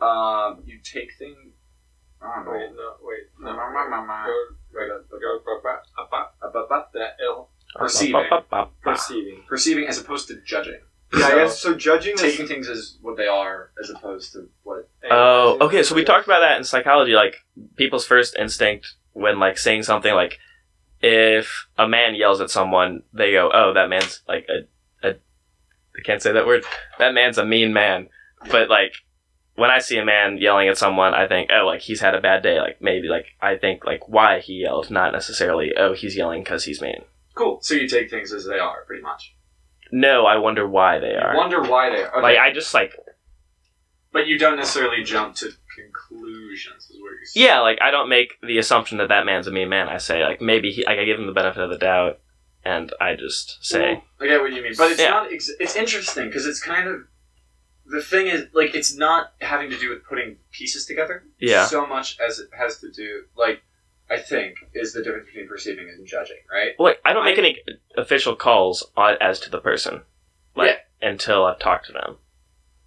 um, 0.00 0.62
you 0.66 0.78
take 0.82 1.14
things. 1.18 1.54
I 2.20 2.36
don't 2.36 2.44
know. 2.44 2.52
Wait, 2.52 2.70
no, 2.76 2.96
wait. 3.02 3.20
No, 3.40 3.52
No, 3.52 3.56
no, 3.56 3.88
no, 3.88 3.88
no, 3.88 4.06
no. 4.06 4.24
Go, 4.26 4.78
Right, 4.78 4.88
go, 4.88 4.96
uh, 4.96 5.18
go, 5.18 6.60
go, 7.18 7.46
back, 7.78 8.32
up, 8.32 8.32
up, 8.32 8.48
but- 8.50 8.50
but 8.50 8.56
that 8.56 8.58
L. 8.58 8.72
Perceiving. 8.82 8.92
Perceiving. 8.94 9.44
perceiving 9.48 9.86
as 9.88 9.98
opposed 9.98 10.28
to 10.28 10.40
judging. 10.44 10.80
Yeah, 11.14 11.26
I 11.26 11.28
So, 11.30 11.36
guess 11.36 11.58
so. 11.58 11.74
Judging 11.74 12.16
taking 12.16 12.44
is. 12.44 12.50
things 12.50 12.68
as 12.68 12.96
what 13.02 13.16
they 13.18 13.26
are 13.26 13.70
as 13.82 13.90
opposed 13.90 14.32
to 14.32 14.48
what. 14.62 14.88
Oh, 15.10 15.58
okay. 15.60 15.82
So 15.82 15.94
we 15.94 16.04
talked 16.04 16.26
about 16.26 16.40
that 16.40 16.56
in 16.56 16.64
psychology. 16.64 17.12
Like 17.12 17.36
people's 17.76 18.06
first 18.06 18.34
instinct 18.38 18.94
when 19.12 19.38
like 19.38 19.58
saying 19.58 19.82
something 19.82 20.14
like, 20.14 20.38
if 21.02 21.66
a 21.78 21.86
man 21.86 22.14
yells 22.14 22.40
at 22.40 22.48
someone, 22.50 23.02
they 23.12 23.32
go, 23.32 23.50
"Oh, 23.52 23.74
that 23.74 23.88
man's 23.90 24.22
like 24.26 24.46
a, 24.48 25.06
a 25.06 25.10
I 25.12 26.02
can't 26.04 26.22
say 26.22 26.32
that 26.32 26.46
word. 26.46 26.64
That 26.98 27.12
man's 27.12 27.36
a 27.38 27.44
mean 27.44 27.72
man." 27.74 28.08
But 28.50 28.70
like 28.70 28.94
when 29.54 29.70
I 29.70 29.80
see 29.80 29.98
a 29.98 30.04
man 30.04 30.38
yelling 30.38 30.68
at 30.68 30.78
someone, 30.78 31.12
I 31.12 31.26
think, 31.26 31.50
"Oh, 31.52 31.66
like 31.66 31.80
he's 31.82 32.00
had 32.00 32.14
a 32.14 32.20
bad 32.22 32.42
day." 32.42 32.58
Like 32.58 32.80
maybe 32.80 33.08
like 33.08 33.26
I 33.40 33.56
think 33.56 33.84
like 33.84 34.08
why 34.08 34.40
he 34.40 34.54
yelled, 34.62 34.90
not 34.90 35.12
necessarily, 35.12 35.72
"Oh, 35.76 35.92
he's 35.92 36.16
yelling 36.16 36.42
because 36.42 36.64
he's 36.64 36.80
mean." 36.80 37.02
Cool. 37.34 37.60
So 37.62 37.74
you 37.74 37.88
take 37.88 38.10
things 38.10 38.32
as 38.32 38.44
they 38.46 38.58
are, 38.58 38.84
pretty 38.86 39.02
much. 39.02 39.34
No, 39.90 40.24
I 40.26 40.36
wonder 40.38 40.66
why 40.68 40.98
they 40.98 41.14
are. 41.14 41.36
wonder 41.36 41.62
why 41.62 41.90
they 41.90 42.02
are. 42.02 42.12
Okay. 42.12 42.22
Like 42.22 42.38
I 42.38 42.52
just 42.52 42.72
like 42.74 42.94
but 44.12 44.26
you 44.26 44.38
don't 44.38 44.56
necessarily 44.56 45.02
jump 45.04 45.34
to 45.36 45.50
conclusions, 45.74 46.84
is 46.90 46.96
what 47.00 47.10
you're 47.10 47.24
saying. 47.24 47.46
Yeah, 47.46 47.60
like 47.60 47.78
I 47.82 47.90
don't 47.90 48.08
make 48.08 48.34
the 48.42 48.58
assumption 48.58 48.98
that 48.98 49.08
that 49.08 49.24
man's 49.26 49.46
a 49.46 49.50
mean 49.50 49.68
man. 49.68 49.88
I 49.88 49.98
say 49.98 50.22
like 50.22 50.40
maybe 50.40 50.70
he, 50.70 50.84
like 50.84 50.98
I 50.98 51.04
give 51.04 51.18
him 51.18 51.26
the 51.26 51.32
benefit 51.32 51.62
of 51.62 51.70
the 51.70 51.78
doubt, 51.78 52.18
and 52.64 52.92
I 53.00 53.14
just 53.16 53.64
say 53.64 54.02
I 54.20 54.26
get 54.26 54.40
what 54.40 54.52
you 54.52 54.62
mean, 54.62 54.74
but 54.76 54.90
it's 54.92 55.00
Yeah. 55.00 55.10
not. 55.10 55.32
Ex- 55.32 55.50
it's 55.60 55.76
interesting 55.76 56.26
because 56.26 56.46
it's 56.46 56.62
kind 56.62 56.88
of 56.88 57.00
the 57.86 58.02
thing 58.02 58.26
is 58.26 58.46
like 58.52 58.74
it's 58.74 58.94
not 58.94 59.32
having 59.40 59.70
to 59.70 59.78
do 59.78 59.88
with 59.90 60.04
putting 60.04 60.36
pieces 60.52 60.84
together. 60.86 61.24
Yeah. 61.38 61.66
So 61.66 61.86
much 61.86 62.18
as 62.20 62.38
it 62.38 62.48
has 62.56 62.78
to 62.80 62.90
do 62.90 63.24
like 63.36 63.62
I 64.12 64.18
think 64.18 64.56
is 64.74 64.92
the 64.92 65.02
difference 65.02 65.26
between 65.26 65.48
perceiving 65.48 65.88
and 65.88 66.06
judging, 66.06 66.36
right? 66.52 66.72
well, 66.78 66.88
like, 66.90 67.00
I 67.04 67.12
don't 67.12 67.24
make 67.24 67.36
I- 67.38 67.42
any 67.42 67.58
official 67.96 68.36
calls 68.36 68.84
on, 68.96 69.16
as 69.20 69.40
to 69.40 69.50
the 69.50 69.60
person, 69.60 70.02
like 70.54 70.78
until 71.00 71.44
I've 71.46 71.58
talked 71.58 71.86
to 71.86 71.92
them. 71.92 72.18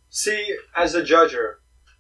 See, 0.10 0.56
as 0.76 0.96
a 0.96 1.02
judger, 1.04 1.56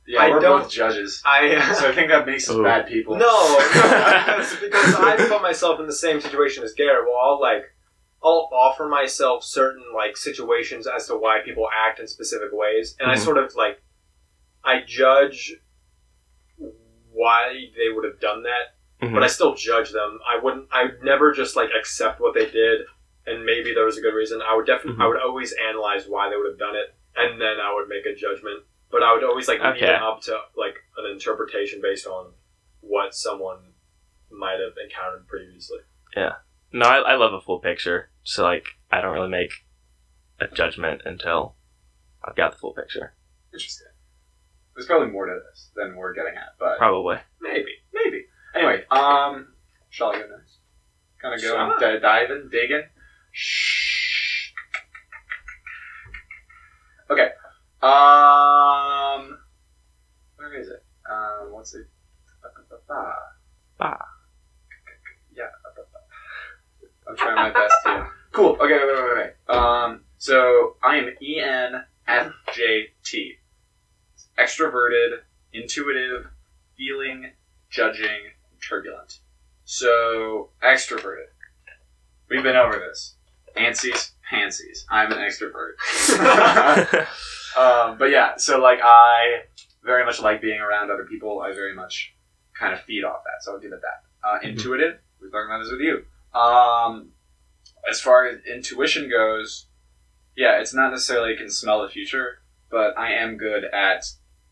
Yeah, 0.08 0.22
I 0.22 0.30
we're 0.30 0.40
don't- 0.40 0.62
both 0.64 0.72
judges, 0.72 1.22
I. 1.26 1.74
so 1.80 1.90
I 1.90 1.96
think 1.96 2.10
that 2.10 2.26
makes 2.26 2.50
us 2.50 2.58
bad 2.58 2.88
people. 2.88 3.16
No, 3.18 3.58
because, 3.74 4.56
because 4.58 4.96
I 4.96 5.16
put 5.28 5.42
myself 5.42 5.80
in 5.80 5.88
the 5.88 5.94
same 5.94 6.22
situation 6.22 6.64
as 6.64 6.74
Garrett. 6.74 7.06
Well, 7.08 7.18
I'll 7.20 7.42
like, 7.42 7.64
I'll 8.24 8.50
offer 8.54 8.88
myself 8.88 9.44
certain 9.44 9.84
like 9.96 10.16
situations 10.18 10.88
as 10.88 11.08
to 11.08 11.16
why 11.16 11.40
people 11.44 11.68
act 11.76 12.00
in 12.00 12.08
specific 12.08 12.50
ways, 12.52 12.96
and 13.00 13.10
I 13.12 13.16
Mhm. 13.16 13.20
sort 13.26 13.38
of 13.38 13.54
like, 13.56 13.82
I 14.64 14.82
judge 14.86 15.56
why 17.12 17.70
they 17.78 17.90
would 17.94 18.04
have 18.06 18.20
done 18.20 18.44
that, 18.44 18.75
Mhm. 19.10 19.14
but 19.14 19.24
I 19.24 19.28
still 19.28 19.56
judge 19.56 19.91
them. 19.91 20.20
I 20.28 20.38
wouldn't. 20.41 20.68
I 20.72 20.84
would 20.86 21.03
never 21.03 21.32
just 21.32 21.56
like 21.56 21.70
accept 21.78 22.20
what 22.20 22.34
they 22.34 22.49
did, 22.49 22.82
and 23.26 23.45
maybe 23.45 23.74
there 23.74 23.86
was 23.86 23.97
a 23.97 24.01
good 24.01 24.14
reason. 24.16 24.41
I 24.41 24.56
would 24.56 24.66
definitely. 24.66 25.01
I 25.01 25.06
Mhm. 25.06 25.10
would 25.14 25.22
always 25.22 25.53
analyze 25.53 26.08
why 26.08 26.30
they 26.30 26.36
would 26.36 26.49
have 26.49 26.60
done 26.60 26.76
it, 26.76 26.93
and 27.16 27.39
then 27.41 27.60
I 27.60 27.74
would 27.74 27.88
make 27.88 28.06
a 28.06 28.16
judgment. 28.16 28.64
But 28.91 29.03
I 29.03 29.14
would 29.14 29.24
always 29.24 29.47
like 29.47 29.60
leave 29.60 29.76
Okay. 29.78 29.93
it 29.93 30.01
up 30.01 30.22
to 30.22 30.39
like 30.56 30.76
an 30.97 31.06
interpretation 31.12 31.82
based 31.82 32.08
on 32.08 32.34
what 32.82 33.14
someone 33.16 33.74
might 34.30 34.60
have 34.60 34.78
encountered 34.84 35.28
previously. 35.28 35.80
Yeah. 36.16 36.38
No, 36.72 36.86
I, 36.88 36.97
I 37.14 37.16
love 37.16 37.34
a 37.34 37.41
full 37.41 37.60
picture, 37.60 38.10
so 38.24 38.43
like 38.43 38.68
I 38.91 39.01
don't 39.01 39.14
really 39.14 39.30
make 39.30 39.51
a 40.39 40.47
judgment 40.47 41.01
until 41.06 41.56
I've 42.24 42.36
got 42.36 42.51
the 42.51 42.58
full 42.58 42.74
picture. 42.74 43.16
Interesting. 43.53 43.88
There's 44.76 44.86
probably 44.88 45.08
more 45.08 45.26
to 45.26 45.39
this 45.49 45.72
than 45.76 45.95
we're 45.95 46.14
getting 46.14 46.36
at, 46.36 46.56
but 46.60 46.78
Probably. 46.78 47.18
maybe, 47.39 47.72
maybe. 47.93 48.26
Anyway, 48.56 48.84
um, 48.89 49.47
shall 49.89 50.10
I 50.12 50.20
go 50.20 50.28
next? 50.38 50.58
Kind 51.22 51.34
of 51.36 51.41
go 51.41 51.58
and 51.58 51.74
Sure. 51.80 51.91
di- 51.93 51.99
dive 51.99 52.32
in, 52.32 52.49
dig 52.49 52.72
in. 52.72 52.84
Shh. 53.32 54.51
Okay. 57.10 57.30
Um, 57.82 59.39
where 60.38 60.53
is 60.53 60.70
it? 60.70 60.84
Um, 61.10 61.51
what's 61.51 61.74
it? 61.76 61.88
Ba-ba-ba-ba. 62.41 64.06
Yeah. 65.36 65.49
I'm 67.08 67.16
trying 67.18 67.36
my 67.36 67.51
best 67.51 67.74
here. 67.84 68.10
Cool. 68.32 68.58
Okay. 68.60 68.80
Wait. 68.80 68.95
Wait. 68.95 69.16
Wait. 69.47 69.56
Um. 69.56 70.06
So 70.18 70.78
I 70.82 70.95
am 70.97 71.10
E 71.22 71.39
ENFJT. 71.41 73.38
Extroverted, 74.39 75.20
intuitive, 75.53 76.28
feeling, 76.78 77.32
judging, 77.70 78.32
turbulent. 78.68 79.20
So 79.63 80.49
extroverted. 80.63 81.26
We've 82.30 82.43
been 82.43 82.55
over 82.55 82.78
this. 82.80 83.16
Antsies, 83.55 84.11
pansies. 84.30 84.86
I'm 84.89 85.11
an 85.11 85.18
extrovert. 85.20 85.74
um, 87.57 87.97
but 87.97 88.09
yeah, 88.11 88.36
so 88.38 88.59
like 88.59 88.80
I 88.84 89.43
very 89.84 90.05
much 90.05 90.22
like 90.22 90.41
being 90.41 90.59
around 90.59 90.91
other 90.91 91.05
people. 91.05 91.41
I 91.41 91.53
very 91.53 91.74
much 91.76 92.13
kind 92.59 92.74
of 92.74 92.82
feed 92.82 93.03
off 93.03 93.22
that. 93.24 93.43
So 93.43 93.53
I'll 93.53 93.59
give 93.59 93.72
it 93.72 93.82
that. 93.82 94.28
Uh, 94.28 94.39
Mhm. 94.39 94.49
Intuitive. 94.51 94.99
We're 95.22 95.30
talking 95.30 95.45
about 95.51 95.63
this 95.63 95.72
with 95.72 95.82
you. 95.82 96.05
Um, 96.39 97.11
as 97.89 98.01
far 98.01 98.28
as 98.28 98.39
intuition 98.45 99.09
goes, 99.09 99.68
yeah, 100.36 100.59
it's 100.59 100.74
not 100.74 100.91
necessarily 100.91 101.34
I 101.34 101.38
can 101.38 101.49
smell 101.49 101.82
the 101.84 101.89
future, 101.89 102.39
but 102.70 102.97
I 102.97 103.13
am 103.13 103.38
good 103.38 103.63
at 103.66 104.03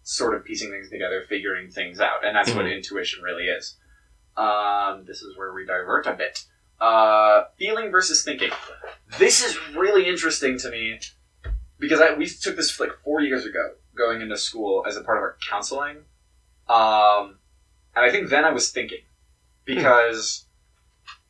sort 0.04 0.36
of 0.36 0.46
piecing 0.46 0.70
things 0.70 0.90
together, 0.90 1.24
figuring 1.28 1.70
things 1.72 2.00
out, 2.00 2.26
and 2.26 2.36
that's 2.36 2.52
what 2.54 2.66
Mhm. 2.66 2.76
intuition 2.78 3.24
really 3.24 3.46
is. 3.48 3.78
Um, 4.36 5.06
this 5.06 5.22
is 5.22 5.38
where 5.38 5.54
we 5.54 5.66
divert 5.66 6.08
a 6.08 6.14
bit. 6.14 6.46
Uh, 6.80 7.46
feeling 7.58 7.92
versus 7.92 8.24
thinking. 8.24 8.52
This 9.20 9.44
is 9.44 9.58
really 9.76 10.08
interesting 10.08 10.58
to 10.60 10.72
me 10.72 11.00
because 11.80 12.02
I, 12.02 12.14
we 12.14 12.28
took 12.28 12.56
this 12.56 12.80
like 12.80 12.92
four 13.04 13.22
years 13.22 13.46
ago, 13.46 13.74
going 13.96 14.22
into 14.22 14.38
school 14.38 14.84
as 14.88 14.98
a 14.98 15.02
part 15.02 15.18
of 15.18 15.22
our 15.22 15.38
counseling, 15.50 15.98
um, 16.68 17.38
and 17.96 18.06
I 18.06 18.12
think 18.12 18.30
then 18.30 18.44
I 18.44 18.52
was 18.52 18.72
thinking 18.72 19.02
because 19.66 20.46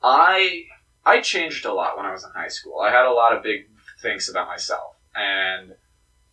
I 0.01 0.63
I 1.05 1.21
changed 1.21 1.65
a 1.65 1.73
lot 1.73 1.97
when 1.97 2.05
I 2.05 2.11
was 2.11 2.23
in 2.23 2.31
high 2.31 2.47
school. 2.47 2.79
I 2.79 2.91
had 2.91 3.05
a 3.05 3.11
lot 3.11 3.35
of 3.35 3.43
big 3.43 3.67
things 4.01 4.29
about 4.29 4.47
myself, 4.47 4.95
and 5.15 5.73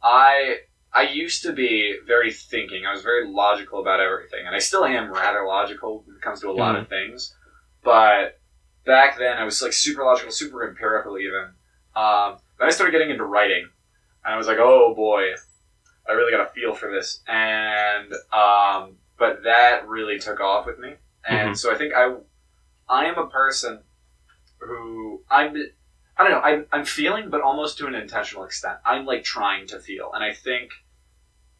I 0.03 0.59
I 0.93 1.03
used 1.03 1.43
to 1.45 1.53
be 1.53 1.97
very 2.07 2.33
thinking. 2.33 2.85
I 2.85 2.93
was 2.93 3.03
very 3.03 3.27
logical 3.29 3.81
about 3.81 4.01
everything, 4.01 4.47
and 4.47 4.55
I 4.55 4.59
still 4.59 4.85
am 4.85 5.13
rather 5.13 5.47
logical 5.47 6.03
when 6.05 6.17
it 6.17 6.23
comes 6.23 6.41
to 6.41 6.51
a 6.51 6.53
lot 6.53 6.77
of 6.77 6.89
things. 6.89 7.35
But 7.85 8.41
back 8.85 9.19
then, 9.19 9.39
I 9.39 9.45
was 9.45 9.63
like 9.63 9.73
super 9.73 10.05
logical, 10.05 10.33
super 10.33 10.69
empirical, 10.69 11.19
even. 11.19 11.51
Um, 11.95 12.39
then 12.59 12.69
I 12.69 12.71
started 12.71 12.93
getting 12.93 13.11
into 13.11 13.25
writing, 13.25 13.69
and 14.25 14.35
I 14.35 14.37
was 14.37 14.49
like, 14.49 14.59
oh 14.59 14.95
boy, 14.95 15.23
I 16.09 16.13
really 16.13 16.33
got 16.33 16.47
a 16.47 16.51
feel 16.51 16.75
for 16.75 16.91
this. 16.91 17.21
And 17.29 18.13
um, 18.33 18.97
but 19.17 19.45
that 19.45 19.87
really 19.87 20.19
took 20.19 20.41
off 20.41 20.67
with 20.67 20.79
me, 20.79 20.95
and 21.29 21.57
so 21.57 21.73
I 21.73 21.79
think 21.79 21.95
I 21.95 22.15
I 22.89 23.05
am 23.05 23.17
a 23.17 23.29
person 23.29 23.81
who 24.59 25.23
I'm 25.31 25.55
I 26.21 26.25
don't 26.25 26.33
know 26.33 26.41
I'm 26.41 26.67
I'm 26.71 26.85
feeling, 26.85 27.31
but 27.31 27.41
almost 27.41 27.79
to 27.79 27.87
an 27.87 27.95
intentional 27.95 28.45
extent. 28.45 28.77
I'm 28.85 29.07
like 29.07 29.25
trying 29.25 29.67
to 29.69 29.81
feel, 29.81 30.11
and 30.13 30.23
I 30.23 30.35
think 30.35 30.71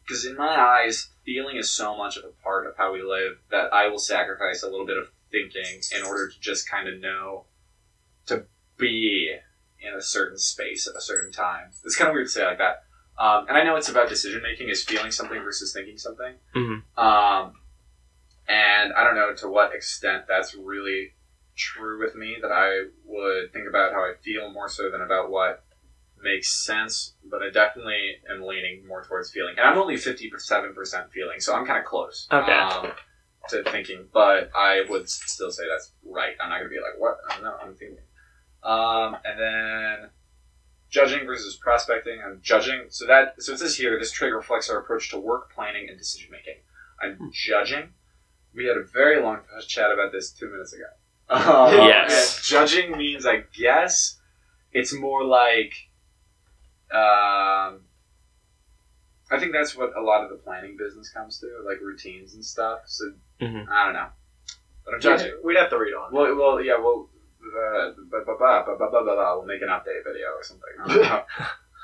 because 0.03 0.23
in 0.25 0.35
my 0.35 0.55
eyes, 0.55 1.09
feeling 1.25 1.57
is 1.57 1.71
so 1.71 1.97
much 1.97 2.15
of 2.15 2.25
a 2.25 2.43
part 2.43 2.67
of 2.67 2.77
how 2.77 2.93
we 2.93 3.01
live 3.01 3.39
that 3.49 3.73
I 3.73 3.87
will 3.87 3.97
sacrifice 3.97 4.61
a 4.61 4.69
little 4.69 4.85
bit 4.85 4.97
of 4.97 5.07
thinking 5.31 5.81
in 5.97 6.03
order 6.05 6.29
to 6.29 6.39
just 6.39 6.69
kind 6.69 6.87
of 6.87 6.99
know 6.99 7.45
to 8.27 8.43
be 8.77 9.35
in 9.79 9.93
a 9.95 10.01
certain 10.01 10.37
space 10.37 10.87
at 10.87 10.95
a 10.95 11.01
certain 11.01 11.31
time. 11.31 11.71
It's 11.83 11.95
kind 11.95 12.09
of 12.09 12.13
weird 12.13 12.27
to 12.27 12.31
say 12.31 12.45
like 12.45 12.59
that. 12.59 12.83
Um, 13.17 13.47
and 13.47 13.57
I 13.57 13.63
know 13.63 13.77
it's 13.77 13.89
about 13.89 14.09
decision 14.09 14.43
making, 14.43 14.69
is 14.69 14.83
feeling 14.83 15.11
something 15.11 15.41
versus 15.41 15.73
thinking 15.73 15.97
something. 15.97 16.35
Mhm. 16.55 16.83
Um, 16.97 17.55
and 18.47 18.93
I 18.93 19.03
don't 19.03 19.15
know 19.15 19.33
to 19.33 19.47
what 19.47 19.73
extent 19.73 20.25
that's 20.27 20.53
really 20.53 21.13
true 21.61 21.99
with 21.99 22.15
me. 22.15 22.37
That 22.41 22.51
I 22.51 22.87
would 23.05 23.53
think 23.53 23.67
about 23.69 23.93
how 23.93 23.99
I 23.99 24.13
feel 24.23 24.51
more 24.51 24.69
so 24.69 24.89
than 24.89 25.01
about 25.01 25.29
what 25.29 25.63
makes 26.21 26.65
sense. 26.65 27.13
But 27.29 27.41
I 27.41 27.49
definitely 27.51 28.17
am 28.29 28.41
leaning 28.43 28.87
more 28.87 29.03
towards 29.03 29.31
feeling, 29.31 29.55
and 29.57 29.67
I'm 29.67 29.77
only 29.77 29.97
fifty-seven 29.97 30.73
percent 30.73 31.11
feeling, 31.11 31.39
so 31.39 31.55
I'm 31.55 31.65
kind 31.65 31.79
of 31.79 31.85
close. 31.85 32.27
Okay. 32.31 32.51
Um, 32.51 32.91
to 33.49 33.63
thinking, 33.71 34.05
but 34.13 34.51
I 34.55 34.83
would 34.87 35.09
still 35.09 35.51
say 35.51 35.63
that's 35.69 35.93
right. 36.05 36.35
I'm 36.41 36.49
not 36.49 36.59
gonna 36.59 36.69
be 36.69 36.75
like, 36.75 36.99
what? 36.99 37.17
No, 37.41 37.55
I'm 37.61 37.73
thinking. 37.75 37.97
Um, 38.63 39.17
and 39.25 39.39
then 39.39 40.09
judging 40.91 41.25
versus 41.25 41.55
prospecting. 41.55 42.19
I'm 42.23 42.39
judging. 42.43 42.85
So 42.89 43.07
that 43.07 43.35
so 43.39 43.53
it 43.53 43.59
says 43.59 43.75
here 43.75 43.97
this 43.97 44.11
trait 44.11 44.33
reflects 44.33 44.69
our 44.69 44.77
approach 44.77 45.09
to 45.09 45.17
work 45.17 45.51
planning 45.53 45.87
and 45.89 45.97
decision 45.97 46.29
making. 46.31 46.61
I'm 47.01 47.31
judging. 47.33 47.93
We 48.53 48.65
had 48.65 48.77
a 48.77 48.83
very 48.83 49.21
long 49.21 49.39
chat 49.67 49.91
about 49.91 50.11
this 50.11 50.31
two 50.31 50.49
minutes 50.49 50.73
ago. 50.73 50.83
Uh, 51.31 51.69
yes. 51.87 52.37
Okay. 52.37 52.41
Judging 52.43 52.97
means, 52.97 53.25
I 53.25 53.43
guess, 53.57 54.19
it's 54.71 54.93
more 54.93 55.23
like. 55.23 55.73
Um, 56.91 57.81
I 59.31 59.39
think 59.39 59.53
that's 59.53 59.77
what 59.77 59.95
a 59.97 60.01
lot 60.01 60.23
of 60.25 60.29
the 60.29 60.35
planning 60.35 60.75
business 60.77 61.09
comes 61.09 61.39
to, 61.39 61.47
like 61.65 61.79
routines 61.79 62.33
and 62.33 62.43
stuff. 62.43 62.79
So 62.85 63.13
mm-hmm. 63.39 63.71
I 63.71 63.85
don't 63.85 63.93
know, 63.93 64.07
but 64.83 64.95
I'm 64.95 64.99
judging. 64.99 65.27
Yeah, 65.27 65.33
we'd 65.43 65.57
have 65.57 65.69
to 65.69 65.77
read 65.77 65.93
on. 65.93 66.13
Well, 66.13 66.35
well, 66.35 66.61
yeah, 66.61 66.77
well, 66.77 67.09
uh, 67.41 67.91
blah, 68.09 68.25
blah, 68.25 68.37
blah, 68.37 68.65
blah, 68.65 68.75
blah, 68.75 68.89
blah, 68.89 69.03
blah, 69.03 69.37
we'll 69.37 69.45
make 69.45 69.61
an 69.61 69.69
update 69.69 70.03
video 70.03 70.27
or 70.35 70.43
something. 70.43 70.99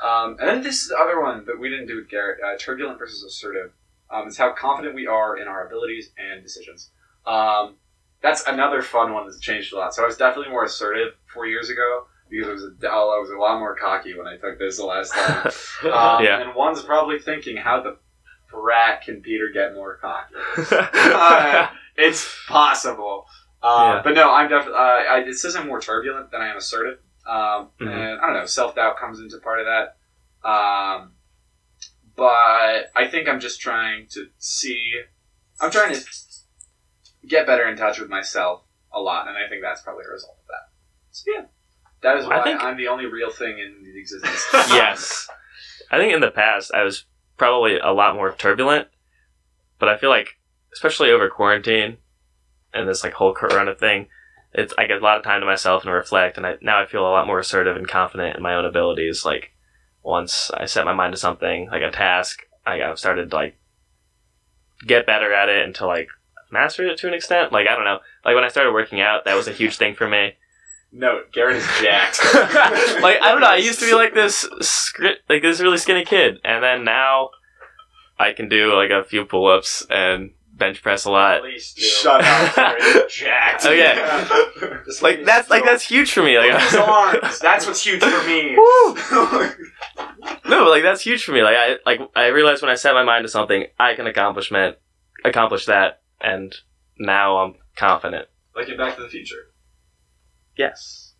um, 0.03 0.37
and 0.39 0.49
then 0.49 0.61
this 0.61 0.83
is 0.83 0.89
the 0.89 0.97
other 0.97 1.21
one 1.21 1.45
that 1.45 1.57
we 1.57 1.69
didn't 1.69 1.87
do 1.87 1.95
with 1.95 2.09
Garrett: 2.09 2.39
uh, 2.43 2.57
turbulent 2.59 2.99
versus 2.99 3.23
assertive. 3.23 3.71
Um, 4.09 4.27
it's 4.27 4.37
how 4.37 4.51
confident 4.51 4.93
we 4.93 5.07
are 5.07 5.37
in 5.37 5.47
our 5.47 5.65
abilities 5.65 6.11
and 6.17 6.43
decisions. 6.43 6.91
Um, 7.25 7.75
that's 8.21 8.45
another 8.47 8.81
fun 8.81 9.13
one 9.13 9.25
that's 9.25 9.39
changed 9.39 9.73
a 9.73 9.77
lot. 9.77 9.93
So 9.93 10.03
I 10.03 10.05
was 10.07 10.17
definitely 10.17 10.51
more 10.51 10.63
assertive 10.65 11.13
four 11.33 11.45
years 11.45 11.69
ago 11.69 12.05
because 12.29 12.47
I 12.47 12.51
was 12.51 12.63
a, 12.63 12.69
oh, 12.89 13.19
was 13.21 13.29
a 13.29 13.37
lot 13.37 13.59
more 13.59 13.75
cocky 13.75 14.17
when 14.17 14.27
I 14.27 14.37
took 14.37 14.59
this 14.59 14.77
the 14.77 14.85
last 14.85 15.13
time. 15.13 15.51
Um, 15.93 16.23
Yeah. 16.23 16.41
And 16.41 16.55
one's 16.55 16.81
probably 16.81 17.19
thinking, 17.19 17.55
how 17.57 17.81
the 17.81 17.97
brat 18.51 19.03
can 19.03 19.21
Peter 19.21 19.49
get 19.53 19.73
more 19.75 19.97
cocky? 19.97 20.33
Uh, 20.93 21.67
it's 21.95 22.35
possible. 22.47 23.25
Uh, 23.61 23.93
Yeah. 23.97 24.01
But 24.03 24.13
no, 24.15 24.31
I'm 24.33 24.49
definitely. 24.49 24.77
Uh, 24.79 24.81
I, 24.81 25.19
it 25.27 25.35
says 25.35 25.55
I'm 25.55 25.67
more 25.67 25.79
turbulent 25.79 26.31
than 26.31 26.41
I 26.41 26.49
am 26.49 26.57
assertive, 26.57 26.99
um, 27.27 27.69
Mhm. 27.79 27.87
and 27.91 28.19
I 28.21 28.25
don't 28.25 28.33
know. 28.33 28.45
Self 28.45 28.75
doubt 28.75 28.97
comes 28.99 29.19
into 29.19 29.37
part 29.39 29.59
of 29.59 29.65
that. 29.67 29.95
Um, 30.47 31.13
but 32.15 32.91
I 32.95 33.07
think 33.09 33.27
I'm 33.29 33.39
just 33.39 33.59
trying 33.61 34.07
to 34.11 34.27
see. 34.37 35.01
I'm 35.59 35.71
trying 35.71 35.93
to 35.93 36.01
get 37.27 37.45
better 37.45 37.67
in 37.67 37.77
touch 37.77 37.99
with 37.99 38.09
myself 38.09 38.63
a 38.93 38.99
lot, 38.99 39.27
and 39.27 39.37
I 39.37 39.47
think 39.49 39.61
that's 39.61 39.81
probably 39.81 40.05
a 40.07 40.11
result 40.11 40.37
of 40.41 40.47
that. 40.47 40.69
So 41.11 41.31
yeah, 41.35 41.45
that 42.01 42.17
is 42.17 42.25
I 42.25 42.37
why 42.37 42.43
think- 42.43 42.63
I'm 42.63 42.77
the 42.77 42.87
only 42.87 43.05
real 43.05 43.31
thing 43.31 43.57
in 43.59 43.93
existence. 43.95 44.45
yes. 44.53 45.27
I 45.91 45.97
think 45.97 46.13
in 46.13 46.21
the 46.21 46.31
past 46.31 46.71
I 46.73 46.83
was 46.83 47.05
probably 47.37 47.79
a 47.79 47.91
lot 47.91 48.15
more 48.15 48.33
turbulent, 48.33 48.87
but 49.79 49.89
I 49.89 49.97
feel 49.97 50.09
like, 50.09 50.37
especially 50.73 51.11
over 51.11 51.29
quarantine 51.29 51.97
and 52.73 52.87
this 52.87 53.03
like 53.03 53.13
whole 53.13 53.33
corona 53.33 53.73
thing, 53.75 54.07
it's 54.53 54.73
I 54.77 54.85
get 54.85 55.01
a 55.01 55.03
lot 55.03 55.17
of 55.17 55.23
time 55.23 55.39
to 55.41 55.45
myself 55.45 55.83
and 55.83 55.93
reflect, 55.93 56.37
and 56.37 56.45
I, 56.45 56.55
now 56.61 56.81
I 56.81 56.85
feel 56.85 57.01
a 57.01 57.09
lot 57.09 57.27
more 57.27 57.39
assertive 57.39 57.75
and 57.77 57.87
confident 57.87 58.35
in 58.35 58.43
my 58.43 58.55
own 58.55 58.65
abilities. 58.65 59.23
Like 59.25 59.51
once 60.03 60.51
I 60.51 60.65
set 60.65 60.85
my 60.85 60.93
mind 60.93 61.13
to 61.13 61.19
something, 61.19 61.69
like 61.69 61.83
a 61.83 61.91
task, 61.91 62.41
I, 62.65 62.81
I've 62.81 62.99
started 62.99 63.29
to 63.29 63.35
like 63.35 63.57
get 64.85 65.05
better 65.05 65.33
at 65.33 65.49
it 65.49 65.65
until 65.65 65.87
like 65.87 66.07
mastered 66.51 66.87
it 66.87 66.97
to 66.99 67.07
an 67.07 67.13
extent. 67.13 67.51
Like 67.51 67.67
I 67.67 67.75
don't 67.75 67.85
know, 67.85 67.99
like 68.25 68.35
when 68.35 68.43
I 68.43 68.49
started 68.49 68.73
working 68.73 69.01
out, 69.01 69.25
that 69.25 69.35
was 69.35 69.47
a 69.47 69.53
huge 69.53 69.77
thing 69.77 69.95
for 69.95 70.07
me. 70.07 70.33
No, 70.91 71.21
Garrett 71.33 71.57
is 71.57 71.67
jacked. 71.81 72.19
like 73.01 73.21
I 73.21 73.31
don't 73.31 73.41
know. 73.41 73.47
I 73.47 73.57
used 73.57 73.79
to 73.79 73.85
be 73.85 73.93
like 73.93 74.13
this, 74.13 74.45
scri- 74.61 75.17
like 75.29 75.41
this 75.41 75.59
really 75.59 75.77
skinny 75.77 76.05
kid, 76.05 76.39
and 76.45 76.63
then 76.63 76.83
now 76.85 77.31
I 78.17 78.31
can 78.31 78.47
do 78.47 78.73
like 78.73 78.89
a 78.89 79.03
few 79.03 79.25
pull-ups 79.25 79.85
and 79.89 80.31
bench 80.53 80.81
press 80.81 81.05
a 81.05 81.11
lot. 81.11 81.35
At 81.37 81.43
least 81.43 81.77
Shut 81.77 82.21
up. 82.23 82.55
Garrett. 82.55 83.09
jacked. 83.09 83.65
Okay. 83.65 84.77
Like 85.01 85.25
that's 85.25 85.49
like 85.49 85.65
that's 85.65 85.83
huge 85.83 86.11
for 86.13 86.23
me. 86.23 86.37
Like 86.39 86.59
His 86.61 86.75
arms. 86.75 87.39
That's 87.39 87.67
what's 87.67 87.83
huge 87.85 88.01
for 88.01 88.25
me. 88.27 88.55
Woo! 88.55 88.95
no, 90.49 90.63
but 90.63 90.69
like 90.69 90.83
that's 90.83 91.01
huge 91.01 91.23
for 91.23 91.33
me. 91.33 91.43
Like 91.43 91.55
I 91.57 91.75
like 91.85 91.99
I 92.15 92.27
realized 92.27 92.61
when 92.61 92.71
I 92.71 92.75
set 92.75 92.93
my 92.93 93.03
mind 93.03 93.23
to 93.25 93.29
something, 93.29 93.65
I 93.77 93.93
can 93.95 94.07
accomplishment 94.07 94.77
accomplish 95.25 95.65
that, 95.65 96.01
and 96.21 96.53
now 96.97 97.37
I'm 97.37 97.55
confident. 97.75 98.27
like 98.55 98.69
in 98.69 98.77
Back 98.77 98.95
to 98.97 99.01
the 99.03 99.09
Future. 99.09 99.51
Yes. 100.57 101.13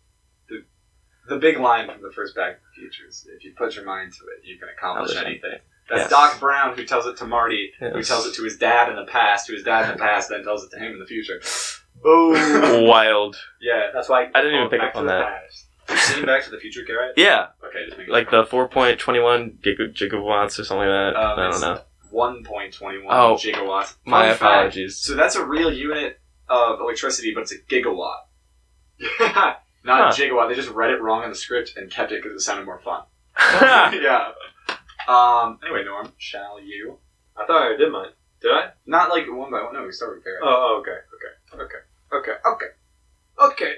The 1.28 1.36
big 1.36 1.58
line 1.60 1.86
from 1.92 2.00
the 2.02 2.10
first 2.10 2.34
Back 2.34 2.54
to 2.54 2.60
the 2.74 2.80
Future 2.80 3.06
is 3.06 3.26
if 3.36 3.44
you 3.44 3.52
put 3.56 3.76
your 3.76 3.84
mind 3.84 4.12
to 4.14 4.24
it, 4.24 4.48
you 4.48 4.58
can 4.58 4.68
accomplish 4.70 5.14
anything. 5.16 5.58
That's 5.90 6.02
Yes. 6.02 6.10
Doc 6.10 6.40
Brown 6.40 6.74
who 6.74 6.84
tells 6.84 7.04
it 7.06 7.18
to 7.18 7.26
Marty, 7.26 7.70
who 7.80 8.02
tells 8.02 8.26
it 8.26 8.34
to 8.36 8.44
his 8.44 8.56
dad 8.56 8.88
in 8.88 8.96
the 8.96 9.04
past, 9.04 9.46
who 9.46 9.52
his 9.54 9.62
dad 9.62 9.90
in 9.90 9.96
the 9.98 10.02
past 10.02 10.30
then 10.30 10.42
tells 10.42 10.64
it 10.64 10.70
to 10.70 10.78
him 10.78 10.92
in 10.92 10.98
the 10.98 11.04
future. 11.06 11.40
Boom! 12.02 12.86
Wild. 12.86 13.36
yeah. 13.60 13.90
That's 13.92 14.08
why 14.08 14.30
I 14.34 14.40
didn't 14.40 14.54
even 14.56 14.68
pick 14.70 14.80
up 14.80 14.96
on 14.96 15.06
that. 15.06 15.42
You've 15.90 15.98
seen 16.00 16.24
Back 16.26 16.44
to 16.44 16.50
the 16.50 16.58
Future, 16.58 16.82
Garrett? 16.86 17.12
Yeah, 17.16 17.48
Okay, 17.66 17.86
just 17.96 18.08
like 18.10 18.30
the 18.30 18.44
4.21 18.44 19.58
giga- 19.60 19.94
gigawatts 19.94 20.58
or 20.58 20.64
something 20.64 20.86
like 20.88 21.14
that. 21.14 21.16
Um, 21.16 21.38
I 21.38 21.50
don't 21.50 21.60
know. 21.60 21.80
1.21 22.12 23.04
Oh, 23.08 23.34
gigawatts. 23.36 23.96
My 24.04 24.28
Fun 24.28 24.36
fact, 24.38 24.42
apologies. 24.42 24.96
So 24.96 25.14
that's 25.14 25.36
a 25.36 25.44
real 25.44 25.72
unit 25.72 26.20
of 26.48 26.80
electricity, 26.80 27.32
but 27.34 27.42
it's 27.42 27.52
a 27.52 27.58
gigawatt. 27.58 28.20
Not 29.20 29.60
Huh. 29.84 30.12
gigawatt. 30.12 30.48
They 30.48 30.54
just 30.54 30.70
read 30.70 30.90
it 30.90 31.00
wrong 31.00 31.22
in 31.24 31.30
the 31.30 31.36
script 31.36 31.74
and 31.76 31.90
kept 31.90 32.12
it 32.12 32.22
because 32.22 32.34
it 32.40 32.44
sounded 32.44 32.66
more 32.66 32.80
fun. 32.80 33.02
yeah. 33.38 34.32
Um. 35.06 35.58
Anyway, 35.64 35.84
Norm, 35.84 36.12
shall 36.18 36.60
you? 36.60 36.98
I 37.36 37.46
thought 37.46 37.72
I 37.72 37.76
did 37.76 37.90
mine. 37.92 38.10
Did 38.42 38.52
I? 38.52 38.70
Not 38.86 39.10
like 39.10 39.24
one 39.28 39.50
by 39.50 39.62
one. 39.62 39.72
No, 39.74 39.84
we 39.84 39.92
start 39.92 40.14
with 40.16 40.24
Garrett. 40.24 40.40
Oh, 40.42 40.48
oh, 40.48 40.80
okay, 40.80 40.98
okay, 41.56 41.62
okay, 41.62 41.82
okay, 42.12 42.32
okay, 42.44 42.70
okay. 43.40 43.74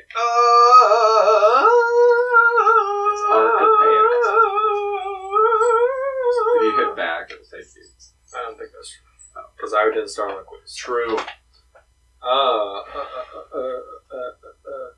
If 6.56 6.62
you 6.62 6.76
hit 6.76 6.96
back, 6.96 7.30
it'll 7.30 7.44
say 7.44 7.58
you. 7.58 7.82
I 8.34 8.42
don't 8.42 8.58
think 8.58 8.70
that's 8.72 8.90
true. 8.90 9.42
Because 9.56 9.74
I 9.74 9.84
didn't 9.92 10.08
start 10.08 10.30
on 10.30 10.36
the 10.38 10.42
quiz. 10.42 10.74
True. 10.74 11.16
Uh, 12.22 12.26
uh, 12.28 12.82
uh, 13.54 13.58
uh, 13.58 13.70
uh, 14.12 14.60
uh, 14.68 14.90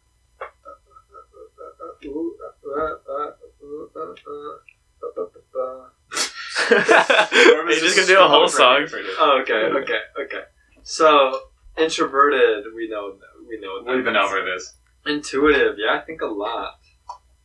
You're 6.71 7.71
just 7.81 7.97
gonna 7.97 8.07
do 8.07 8.21
a 8.21 8.29
whole 8.29 8.49
song. 8.49 8.87
Oh, 9.19 9.41
okay, 9.43 9.53
okay, 9.53 10.01
okay. 10.21 10.43
So 10.83 11.41
introverted, 11.77 12.65
we 12.75 12.89
know 12.89 13.17
we 13.49 13.59
know. 13.61 13.83
We've 13.95 14.05
been 14.05 14.17
over 14.17 14.45
this. 14.45 14.75
Intuitive, 15.07 15.77
yeah, 15.79 15.99
I 15.99 16.01
think 16.05 16.21
a 16.23 16.27
lot. 16.27 16.79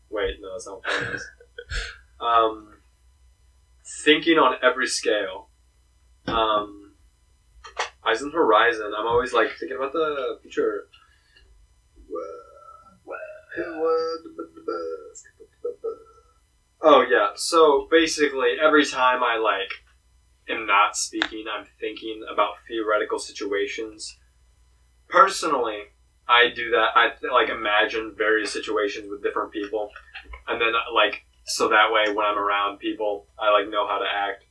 Wait, 0.10 0.38
no, 0.40 0.52
that's 0.52 0.68
not 0.68 0.76
what 0.76 0.84
that 0.86 1.16
is. 1.16 1.28
Um, 2.20 2.78
thinking 4.04 4.40
on 4.40 4.56
every 4.64 4.88
scale. 4.88 5.47
Um, 6.28 6.94
Eisen 8.06 8.32
Horizon. 8.32 8.94
I'm 8.98 9.08
always 9.08 9.34
like 9.34 9.50
thinking 9.60 9.78
about 9.78 9.94
the 9.94 10.40
future. 10.42 10.88
Oh 16.82 17.06
yeah. 17.10 17.32
So 17.36 17.88
basically, 17.90 18.56
every 18.64 18.86
time 18.86 19.24
I 19.24 19.38
like 19.38 19.72
am 20.50 20.66
not 20.66 20.96
speaking, 20.96 21.46
I'm 21.52 21.66
thinking 21.80 22.24
about 22.32 22.56
theoretical 22.68 23.20
situations. 23.20 24.18
Personally, 25.10 25.80
I 26.30 26.50
do 26.56 26.72
that. 26.72 26.90
I 26.96 27.12
like 27.34 27.50
imagine 27.50 28.14
various 28.18 28.52
situations 28.52 29.08
with 29.10 29.24
different 29.24 29.52
people, 29.52 29.90
and 30.48 30.62
then 30.62 30.74
like 30.94 31.24
so 31.46 31.70
that 31.70 31.92
way 31.92 32.14
when 32.14 32.26
I'm 32.26 32.38
around 32.38 32.80
people, 32.80 33.28
I 33.40 33.52
like 33.52 33.70
know 33.70 33.88
how 33.88 33.98
to 34.00 34.06
act. 34.06 34.44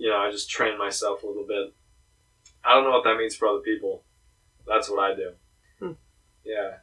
You 0.00 0.08
know, 0.08 0.16
I 0.16 0.30
just 0.30 0.48
train 0.48 0.78
myself 0.78 1.22
a 1.22 1.26
little 1.26 1.44
bit. 1.46 1.74
I 2.64 2.72
don't 2.72 2.84
know 2.84 2.90
what 2.90 3.04
that 3.04 3.18
means 3.18 3.36
for 3.36 3.48
other 3.48 3.60
people. 3.60 4.02
That's 4.66 4.88
what 4.88 4.98
I 4.98 5.14
do. 5.14 5.32
Hmm. 5.78 5.92
Yeah. 6.42 6.78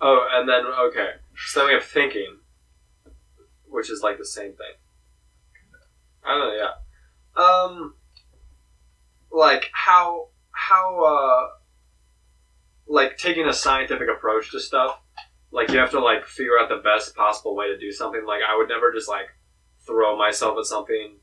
Oh, 0.00 0.26
and 0.32 0.48
then 0.48 0.64
okay, 0.64 1.10
so 1.36 1.60
then 1.60 1.68
we 1.68 1.74
have 1.74 1.84
thinking, 1.84 2.38
which 3.68 3.90
is 3.90 4.00
like 4.02 4.16
the 4.16 4.24
same 4.24 4.52
thing. 4.52 4.72
I 6.24 6.34
don't 6.34 6.48
know. 6.48 6.72
Yeah. 7.36 7.44
Um. 7.44 7.94
Like 9.30 9.68
how 9.74 10.28
how 10.52 11.04
uh 11.04 11.48
like 12.86 13.18
taking 13.18 13.46
a 13.46 13.52
scientific 13.52 14.08
approach 14.08 14.50
to 14.52 14.60
stuff 14.60 14.98
like 15.52 15.70
you 15.70 15.78
have 15.78 15.90
to 15.90 16.00
like 16.00 16.24
figure 16.24 16.58
out 16.58 16.70
the 16.70 16.82
best 16.82 17.14
possible 17.14 17.54
way 17.54 17.68
to 17.68 17.78
do 17.78 17.92
something 17.92 18.24
like 18.26 18.40
i 18.46 18.56
would 18.56 18.68
never 18.68 18.92
just 18.92 19.08
like 19.08 19.28
throw 19.86 20.18
myself 20.18 20.58
at 20.58 20.64
something 20.64 21.16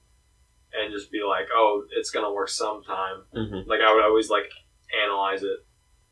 and 0.79 0.91
just 0.93 1.11
be 1.11 1.21
like, 1.27 1.47
oh, 1.53 1.83
it's 1.95 2.11
gonna 2.11 2.31
work 2.31 2.49
sometime. 2.49 3.23
Mhm. 3.35 3.67
Like 3.67 3.81
I 3.81 3.93
would 3.93 4.03
always 4.03 4.29
like 4.29 4.49
analyze 5.03 5.43
it, 5.43 5.65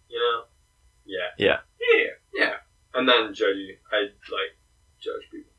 you 0.09 0.19
know? 0.19 0.43
Yeah. 1.05 1.29
Yeah. 1.37 1.57
Yeah. 1.79 2.05
Yeah. 2.33 2.53
And 2.93 3.07
then 3.07 3.33
judge 3.33 3.57
you. 3.57 3.77
I 3.91 4.01
like 4.01 4.57
judge 4.99 5.29
people. 5.31 5.51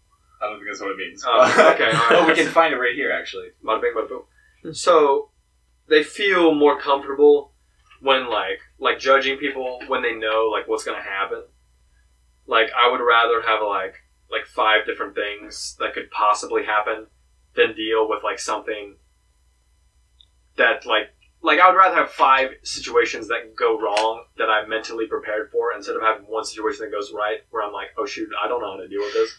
I 0.43 0.49
don't 0.49 0.57
think 0.59 0.67
that's 0.69 0.81
what 0.81 0.91
it 0.91 0.97
means. 0.99 1.25
Oh, 1.27 1.73
okay, 1.75 1.85
alright. 1.97 2.13
oh, 2.13 2.27
we 2.27 2.35
can 2.35 2.49
find 2.49 2.75
it 2.75 2.79
right 2.79 2.95
here, 2.95 3.11
actually. 3.11 3.49
Bada 3.65 3.81
bing, 3.81 3.95
bada 3.97 4.09
boom. 4.09 4.75
So 4.75 5.31
they 5.89 6.03
feel 6.03 6.55
more 6.55 6.79
comfortable 6.79 7.53
when 8.01 8.29
like 8.29 8.61
like 8.79 8.99
judging 8.99 9.39
people 9.39 9.81
when 9.87 10.03
they 10.03 10.15
know 10.15 10.51
like 10.53 10.69
what's 10.69 10.85
gonna 10.85 11.03
happen. 11.03 11.45
Like 12.47 12.71
I 12.77 12.91
would 12.91 13.01
rather 13.01 13.41
have 13.43 13.61
like 13.63 13.95
like 14.31 14.45
five 14.47 14.85
different 14.87 15.15
things 15.15 15.77
that 15.79 15.95
could 15.95 16.11
possibly 16.11 16.65
happen 16.65 17.07
than 17.57 17.75
deal 17.75 18.09
with 18.09 18.23
like 18.23 18.39
something 18.39 18.97
that 20.57 20.87
like 20.87 21.11
like 21.43 21.61
I 21.61 21.69
would 21.71 21.77
rather 21.77 21.95
have 21.97 22.11
five 22.11 22.51
situations 22.63 23.29
that 23.29 23.55
go 23.57 23.79
wrong 23.79 24.25
that 24.39 24.49
I'm 24.51 24.69
mentally 24.69 25.07
prepared 25.07 25.51
for 25.51 25.73
instead 25.75 25.97
of 25.97 26.03
having 26.03 26.25
one 26.25 26.45
situation 26.45 26.85
that 26.85 26.91
goes 26.91 27.13
right 27.13 27.39
where 27.51 27.63
I'm 27.63 27.73
like, 27.73 27.89
oh 27.99 28.07
shoot, 28.07 28.29
I 28.43 28.49
don't 28.49 28.61
know 28.61 28.73
how 28.73 28.77
to 28.79 28.89
deal 28.89 29.01
with 29.01 29.13
this. 29.15 29.35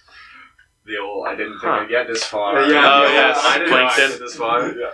The 0.85 0.97
old, 0.99 1.27
I 1.27 1.35
didn't 1.35 1.59
think 1.59 1.63
Huh. 1.63 1.79
I'd 1.81 1.89
get 1.89 2.07
this 2.07 2.23
far. 2.23 2.57
Oh, 2.59 2.67
yes, 2.67 3.39
I 3.43 3.57
didn't 3.57 3.71
know 3.71 3.77
I 3.77 3.93
Plankton. 3.93 4.11
did 4.11 4.21
this 4.21 4.35
far. 4.35 4.71
Yeah. 4.77 4.91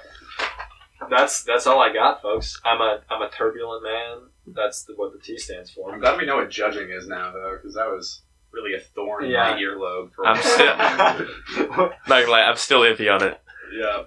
That's 1.10 1.44
that's 1.44 1.68
all 1.68 1.82
I 1.82 1.92
got, 1.94 2.22
folks. 2.22 2.60
I'm 2.64 2.80
a 2.80 3.02
I'm 3.10 3.22
a 3.22 3.30
turbulent 3.30 3.84
man. 3.84 4.20
That's 4.48 4.84
the, 4.86 4.94
what 4.96 5.12
the 5.12 5.20
T 5.20 5.38
stands 5.38 5.70
for. 5.70 5.94
I'm 5.94 6.00
glad 6.00 6.18
we 6.18 6.26
know 6.26 6.38
what 6.38 6.50
judging 6.50 6.90
is 6.92 7.08
now, 7.08 7.32
though, 7.34 7.58
because 7.58 7.76
that 7.76 7.88
was 7.88 8.22
really 8.54 8.76
a 8.76 8.80
thorn 8.80 9.26
Yeah. 9.30 9.52
in 9.52 9.56
my 9.56 9.62
earlobe. 9.62 10.14
For 10.14 10.26
I'm 10.26 10.42
still- 10.42 11.88
Not 12.08 12.08
gonna 12.08 12.30
lie, 12.32 12.44
I'm 12.44 12.56
still 12.58 12.82
iffy 12.82 13.12
on 13.14 13.24
it. 13.24 13.40
yeah, 13.76 14.04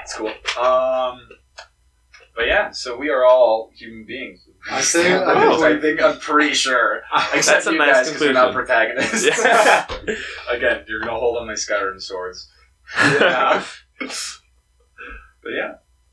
it's 0.00 0.14
cool. 0.14 0.28
Um, 0.62 1.20
but 2.36 2.46
yeah, 2.46 2.70
so 2.70 2.96
we 2.96 3.08
are 3.08 3.24
all 3.24 3.70
human 3.74 4.04
beings. 4.06 4.46
I 4.70 4.82
think- 4.82 5.22
Oh. 5.26 5.64
I 5.64 5.80
think 5.80 6.02
I'm 6.02 6.18
pretty 6.18 6.54
sure. 6.54 7.02
Except 7.34 7.46
That's 7.64 7.66
a 7.66 7.72
you 7.72 7.78
nice 7.78 7.92
guys, 7.94 8.06
because 8.08 8.22
you're 8.22 8.32
not 8.34 8.52
protagonists. 8.54 9.26
Yeah. 9.26 9.86
Again, 10.50 10.84
you're 10.86 11.00
gonna 11.00 11.18
hold 11.18 11.38
on 11.38 11.46
my 11.46 11.54
Skyrim 11.54 12.00
swords. 12.00 12.48
Yeah. 12.98 13.64
But 13.98 15.50
yeah, 15.56 15.72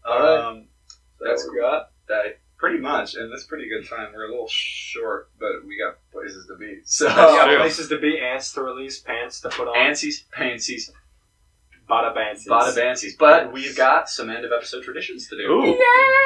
Alright. 0.10 0.40
um, 0.46 0.68
That's 1.20 1.44
what 1.46 1.54
we 1.54 1.60
got. 1.60 1.92
that 2.08 2.40
pretty 2.58 2.80
much, 2.80 3.16
and 3.16 3.32
that's 3.32 3.44
pretty 3.46 3.70
good 3.70 3.88
time. 3.88 4.12
We're 4.14 4.26
a 4.26 4.30
little 4.32 4.48
short, 4.50 5.30
but 5.40 5.66
we 5.66 5.78
got 5.78 5.98
places 6.12 6.48
to 6.48 6.56
be. 6.56 6.80
So, 6.86 7.08
We 7.08 7.14
got 7.14 7.46
true. 7.48 7.58
places 7.58 7.90
to 7.90 8.00
be, 8.00 8.20
ants 8.20 8.54
to 8.54 8.64
release, 8.64 9.00
pants 9.00 9.42
to 9.42 9.50
put 9.50 9.68
on. 9.68 9.76
antsies, 9.76 10.24
pansies, 10.32 10.92
bada 11.90 12.16
bansies. 12.16 12.48
bada 12.48 12.76
bansies. 12.76 13.14
But 13.18 13.54
we've 13.54 13.76
got 13.76 14.10
some 14.10 14.30
end 14.30 14.44
of 14.46 14.52
episode 14.52 14.84
traditions 14.84 15.28
to 15.30 15.38
do. 15.38 15.44
Ooh, 15.52 15.78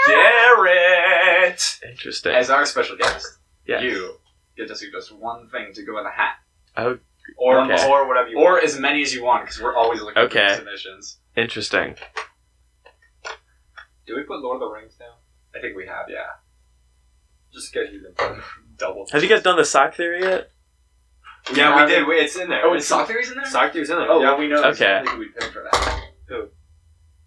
Garrett, 0.07 1.61
interesting. 1.87 2.33
as 2.33 2.49
our 2.49 2.65
special 2.65 2.95
guest, 2.97 3.27
Yes. 3.67 3.83
you 3.83 4.15
get 4.57 4.67
to 4.69 4.75
suggest 4.75 5.11
one 5.11 5.49
thing 5.49 5.73
to 5.73 5.83
go 5.83 5.97
in 5.97 6.03
the 6.05 6.11
hat, 6.11 6.35
Oh, 6.77 6.97
or 7.37 7.59
Okay. 7.61 7.87
or 7.89 8.07
whatever 8.07 8.29
you 8.29 8.37
or 8.39 8.53
want. 8.53 8.63
as 8.63 8.79
many 8.79 9.01
as 9.01 9.13
you 9.13 9.23
want, 9.23 9.43
because 9.43 9.61
we're 9.61 9.75
always 9.75 10.01
looking 10.01 10.21
Okay. 10.23 10.47
for 10.49 10.55
submissions. 10.55 11.17
Interesting. 11.35 11.95
Do 14.07 14.15
we 14.15 14.23
put 14.23 14.39
Lord 14.41 14.55
of 14.55 14.61
the 14.61 14.67
Rings 14.73 14.95
down? 14.95 15.15
I 15.55 15.59
think 15.59 15.75
we 15.75 15.85
have, 15.87 16.05
yeah. 16.09 16.25
Just 17.53 17.73
get 17.73 17.91
you 17.91 18.01
them. 18.17 18.41
Double. 18.77 19.05
Have 19.11 19.21
you 19.23 19.29
guys 19.29 19.43
done 19.43 19.57
the 19.57 19.65
sock 19.65 19.95
theory 19.95 20.21
yet? 20.21 20.49
Yeah, 21.55 21.75
have 21.77 21.87
we 21.89 21.93
it. 21.93 21.99
did. 21.99 22.07
We, 22.07 22.15
it's 22.15 22.35
in 22.37 22.49
there. 22.49 22.65
Oh, 22.65 22.73
it's 22.73 22.87
sock 22.87 23.07
theories 23.07 23.29
in 23.29 23.35
there. 23.35 23.45
Sock 23.45 23.73
Dude's 23.73 23.89
in 23.89 23.97
there. 23.97 24.09
Oh, 24.09 24.21
yeah. 24.21 24.37
we 24.37 24.47
know. 24.47 24.63
Okay. 24.65 25.03
who 25.07 25.17
we 25.19 25.27
picked 25.29 25.51
for 25.51 25.63
that. 25.71 26.01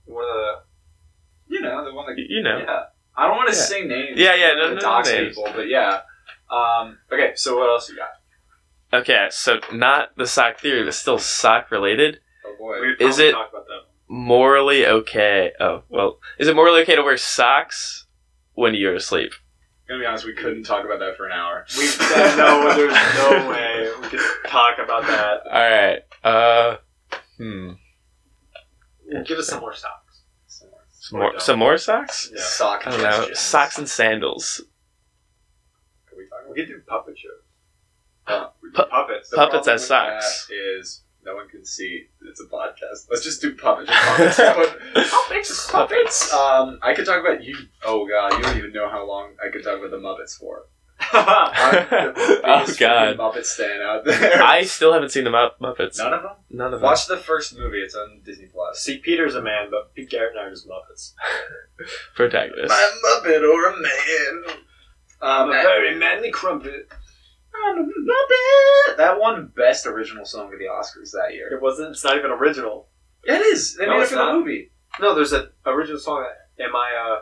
One 0.06 0.24
of 0.24 0.34
the. 0.34 0.52
You 1.48 1.60
know, 1.60 1.84
the 1.84 1.94
one 1.94 2.06
that 2.06 2.16
You 2.18 2.42
know. 2.42 2.58
Yeah. 2.58 2.82
I 3.16 3.26
don't 3.28 3.36
want 3.36 3.50
to 3.50 3.56
Yeah. 3.56 3.62
say 3.62 3.84
names. 3.84 4.18
Yeah, 4.18 4.34
yeah, 4.34 4.46
I 4.46 4.54
don't 4.54 4.68
no, 4.70 4.74
no, 4.74 4.80
dox 4.80 5.08
no 5.10 5.14
names. 5.18 5.36
people, 5.36 5.52
but 5.54 5.68
yeah. 5.68 6.00
Um, 6.50 6.98
okay, 7.12 7.32
so 7.36 7.56
what 7.58 7.68
else 7.68 7.88
you 7.88 7.96
got? 7.96 9.00
Okay, 9.00 9.26
so 9.30 9.58
not 9.72 10.16
the 10.16 10.26
sock 10.26 10.58
theory, 10.60 10.84
but 10.84 10.94
still 10.94 11.18
sock 11.18 11.70
related. 11.70 12.20
Oh 12.46 12.54
boy. 12.58 12.80
We 12.80 12.88
Is 12.92 12.96
probably 12.98 13.24
it- 13.28 13.32
talked 13.32 13.52
about 13.52 13.66
that. 13.66 13.80
Morally 14.08 14.86
okay. 14.86 15.52
Oh, 15.60 15.82
well. 15.88 16.18
Is 16.38 16.46
it 16.48 16.54
morally 16.54 16.82
okay 16.82 16.94
to 16.94 17.02
wear 17.02 17.16
socks 17.16 18.03
when 18.54 18.74
you 18.74 18.88
go 18.88 18.94
to 18.94 19.00
sleep? 19.00 19.32
gonna 19.86 20.00
be 20.00 20.06
honest, 20.06 20.24
we 20.24 20.32
couldn't 20.34 20.62
talk 20.64 20.84
about 20.84 20.98
that 21.00 21.14
for 21.16 21.26
an 21.26 21.32
hour. 21.32 21.66
We 21.76 21.86
said 21.86 22.36
no. 22.38 22.74
There's 22.74 23.14
no 23.16 23.48
way 23.50 23.90
we 24.00 24.08
could 24.08 24.20
talk 24.48 24.78
about 24.82 25.02
that. 25.02 25.40
Alright. 25.46 26.02
Uh, 26.24 26.76
hmm. 27.36 27.72
Give 29.26 29.38
us 29.38 29.48
some 29.48 29.60
more 29.60 29.74
socks. 29.74 30.22
Some 30.46 31.18
more, 31.18 31.38
some 31.38 31.58
more 31.58 31.76
socks? 31.76 32.30
Yeah. 32.34 32.40
Sock 32.42 32.86
I 32.86 32.90
don't 32.92 33.02
know. 33.02 33.28
Socks 33.34 33.76
and 33.76 33.86
sandals. 33.86 34.62
Can 36.08 36.16
we 36.16 36.24
talk 36.28 36.48
We 36.48 36.54
could 36.54 36.68
do 36.68 36.80
puppet 36.86 37.18
shows. 37.18 37.32
uh, 38.26 38.46
Pu- 38.74 38.88
Puppets. 38.90 39.28
the 39.28 39.36
Puppets 39.36 39.68
as 39.68 39.86
socks. 39.86 40.46
that 40.48 40.54
Is 40.80 41.02
no 41.24 41.34
one 41.34 41.48
can 41.48 41.64
see. 41.64 42.04
It's 42.28 42.40
a 42.40 42.44
podcast. 42.44 43.06
Let's 43.10 43.24
just 43.24 43.40
do 43.40 43.54
puppets. 43.54 43.90
Puppets. 43.90 44.36
puppets. 45.10 45.70
Puppets. 45.70 46.32
Um, 46.32 46.78
I 46.82 46.94
could 46.94 47.06
talk 47.06 47.20
about 47.20 47.42
you. 47.42 47.56
Oh 47.84 48.06
god, 48.06 48.32
you 48.36 48.42
don't 48.42 48.56
even 48.58 48.72
know 48.72 48.88
how 48.88 49.06
long 49.06 49.32
I 49.44 49.50
could 49.50 49.64
talk 49.64 49.78
about 49.78 49.90
the 49.90 49.98
Muppets 49.98 50.36
for. 50.38 50.66
I'm 51.12 51.72
the 51.88 52.40
oh 52.44 52.58
biggest 52.60 52.78
god. 52.78 53.16
Muppets 53.18 53.46
stand 53.46 53.82
out 53.82 54.04
there. 54.04 54.42
I 54.42 54.62
still 54.64 54.92
haven't 54.92 55.10
seen 55.10 55.24
the 55.24 55.30
Mupp- 55.30 55.58
Muppets. 55.60 55.98
None 55.98 56.12
of 56.12 56.22
them. 56.22 56.32
None 56.50 56.66
of 56.72 56.80
them. 56.80 56.82
Watch 56.82 57.06
the 57.06 57.16
first 57.16 57.56
movie. 57.58 57.78
It's 57.78 57.94
on 57.94 58.20
Disney 58.24 58.46
Plus. 58.46 58.80
See, 58.80 58.98
Peter's 58.98 59.34
a 59.34 59.42
man, 59.42 59.68
but 59.70 59.92
Pete 59.94 60.10
Garrett 60.10 60.32
and 60.32 60.40
I 60.40 60.44
are 60.44 60.50
just 60.50 60.68
Muppets. 60.68 61.12
Protagonist. 62.14 62.68
My 62.68 63.00
Muppet 63.04 63.42
or 63.42 63.66
a 63.70 63.76
man. 63.80 64.56
Um, 65.20 65.48
a 65.50 65.52
very 65.52 65.96
manly 65.98 66.30
crumpet. 66.30 66.88
I'm 67.68 67.78
a 67.78 67.82
Muppet. 67.82 68.96
That 68.96 69.18
won 69.20 69.52
Best 69.56 69.86
Original 69.86 70.24
Song 70.24 70.52
of 70.52 70.58
the 70.58 70.66
Oscars 70.66 71.10
that 71.12 71.34
year. 71.34 71.48
It 71.52 71.60
wasn't. 71.62 71.90
It's 71.90 72.04
not 72.04 72.16
even 72.16 72.30
original. 72.30 72.88
It 73.24 73.40
is. 73.40 73.76
They 73.76 73.86
No, 73.86 73.92
made 73.92 73.98
it 73.98 74.02
it's 74.02 74.10
for 74.10 74.16
not. 74.16 74.32
the 74.32 74.38
movie. 74.38 74.70
No, 75.00 75.14
there's 75.14 75.32
an 75.32 75.48
original 75.66 75.98
song 75.98 76.24
that 76.58 76.64
am 76.64 76.74
I 76.76 76.90
uh 76.94 77.20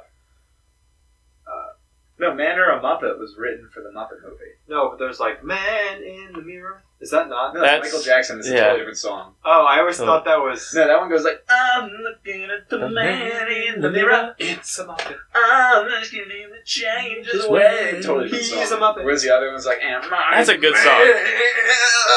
No, 2.22 2.34
Man 2.34 2.58
or 2.58 2.70
a 2.70 2.80
Muppet 2.80 3.18
was 3.18 3.34
written 3.36 3.68
for 3.74 3.82
the 3.82 3.90
Muppet 3.90 4.22
movie. 4.22 4.52
no, 4.68 4.88
but 4.90 4.98
there's 4.98 5.18
like 5.20 5.42
man 5.44 6.02
in 6.02 6.30
the 6.32 6.40
mirror. 6.40 6.82
Is 7.00 7.10
that 7.10 7.28
not? 7.28 7.52
No, 7.52 7.60
That's- 7.60 7.82
Michael 7.82 8.00
Jackson. 8.00 8.38
It's 8.38 8.46
a 8.46 8.52
totally 8.56 8.78
different 8.78 8.96
song. 8.98 9.34
Oh, 9.44 9.64
I 9.66 9.80
always 9.80 9.98
Oh. 10.00 10.06
thought 10.06 10.24
that 10.24 10.38
was. 10.38 10.72
No, 10.72 10.86
that 10.86 11.00
one 11.00 11.10
goes 11.10 11.24
like, 11.24 11.44
I'm 11.50 11.90
looking 11.90 12.44
at 12.44 12.68
the, 12.70 12.88
man 12.88 13.48
in 13.50 13.80
the 13.80 13.90
mirror. 13.90 14.36
It's 14.38 14.78
a 14.78 14.84
Muppet. 14.84 15.16
I'm 15.34 15.88
asking 15.88 16.20
him 16.20 16.50
to 16.52 16.62
change 16.64 17.26
his 17.26 17.42
His 17.42 17.48
way. 17.50 17.94
way. 17.94 18.00
Totally 18.02 18.28
He's 18.28 18.50
different 18.50 18.66
a 18.66 18.68
song. 18.68 18.80
Muppet. 18.96 19.04
Whereas 19.04 19.22
the 19.24 19.34
other 19.34 19.50
one's 19.50 19.66
like, 19.66 19.80
Am 19.82 20.00
I 20.12 20.36
That's 20.36 20.48
a 20.48 20.56
good 20.58 20.74
man? 20.74 20.84
song. 20.84 20.92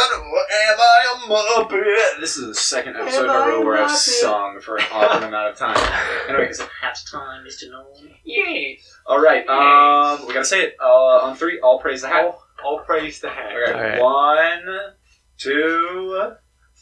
Am 0.06 0.80
I 0.80 1.16
a 1.16 1.30
Muppet? 1.30 2.20
This 2.20 2.38
is 2.38 2.48
the 2.48 2.54
second 2.56 2.96
episode 2.96 3.24
in 3.24 3.30
Am 3.32 3.36
a 3.36 3.40
I 3.40 3.48
row 3.48 3.62
a 3.62 3.66
where 3.66 3.78
I've 3.84 3.92
sung 3.92 4.60
for 4.62 4.78
an 4.78 4.86
awkward 4.92 5.24
amount 5.28 5.50
of 5.52 5.58
time. 5.58 5.76
Anyway, 6.30 6.50
is 6.50 6.60
it 6.60 6.68
hat 6.82 6.98
time, 7.12 7.44
Mr. 7.46 7.70
Nolan? 7.72 8.14
Yes. 8.24 8.95
All 9.08 9.22
right, 9.22 9.48
um, 9.48 10.26
we 10.28 10.34
gotta 10.34 10.46
say 10.46 10.64
it 10.64 10.76
uh, 10.82 10.86
on 10.86 11.36
three. 11.36 11.60
All 11.60 11.80
praise 11.80 12.02
the 12.02 12.08
hat. 12.08 12.26
All, 12.26 12.44
all 12.64 12.80
praise 12.80 13.20
the 13.20 13.30
hat. 13.30 13.52
Okay, 13.56 13.74
Alright. 13.74 14.02
one, 14.02 14.78
two, 15.38 16.32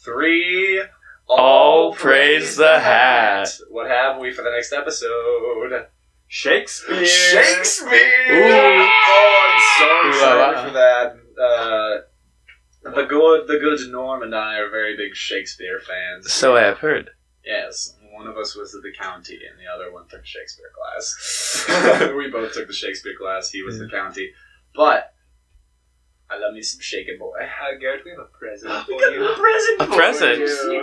three. 0.04 0.82
All 1.28 1.94
praise 1.94 2.56
the 2.56 2.78
hat. 2.80 3.48
What 3.70 3.88
have 3.88 4.18
we 4.18 4.32
for 4.32 4.42
the 4.42 4.50
next 4.50 4.72
episode? 4.72 5.86
Shakespeare. 6.26 7.04
Shakespeare. 7.06 7.92
Ooh. 8.30 8.88
Oh, 8.88 9.48
I'm 9.50 9.78
so 9.78 9.84
Ooh, 9.86 10.08
excited 10.10 10.38
la, 10.38 10.50
la. 10.50 10.66
for 10.66 10.72
that. 10.72 11.16
Uh, 11.42 12.90
the 12.94 13.04
good, 13.04 13.46
the 13.46 13.58
good 13.58 13.80
Norm 13.90 14.22
and 14.22 14.34
I 14.34 14.56
are 14.56 14.70
very 14.70 14.96
big 14.96 15.14
Shakespeare 15.14 15.80
fans. 15.80 16.32
So 16.32 16.56
I 16.56 16.62
have 16.62 16.78
heard. 16.78 17.10
Yes, 17.44 17.94
one 18.14 18.26
of 18.26 18.36
us 18.38 18.54
was 18.54 18.74
at 18.74 18.82
the 18.82 18.92
county, 18.92 19.38
and 19.50 19.58
the 19.58 19.70
other 19.72 19.92
one 19.92 20.06
took 20.08 20.24
Shakespeare 20.24 20.70
class. 20.74 22.10
we 22.16 22.30
both 22.30 22.52
took 22.54 22.66
the 22.68 22.72
Shakespeare 22.72 23.14
class. 23.18 23.50
He 23.50 23.62
was 23.62 23.78
the 23.78 23.88
county, 23.88 24.30
but 24.74 25.14
I 26.30 26.38
love 26.38 26.54
me 26.54 26.62
some 26.62 26.80
Shakin' 26.80 27.18
Boy. 27.18 27.32
Uh, 27.40 27.78
Garrett, 27.80 28.02
we 28.04 28.10
have 28.12 28.20
a 28.20 28.24
present 28.38 28.72
We 28.88 28.98
for 28.98 29.10
you. 29.10 29.28
a 29.28 29.34
present. 29.36 29.80
A 29.80 29.86
for 29.86 29.92
present? 29.94 30.38
you. 30.38 30.82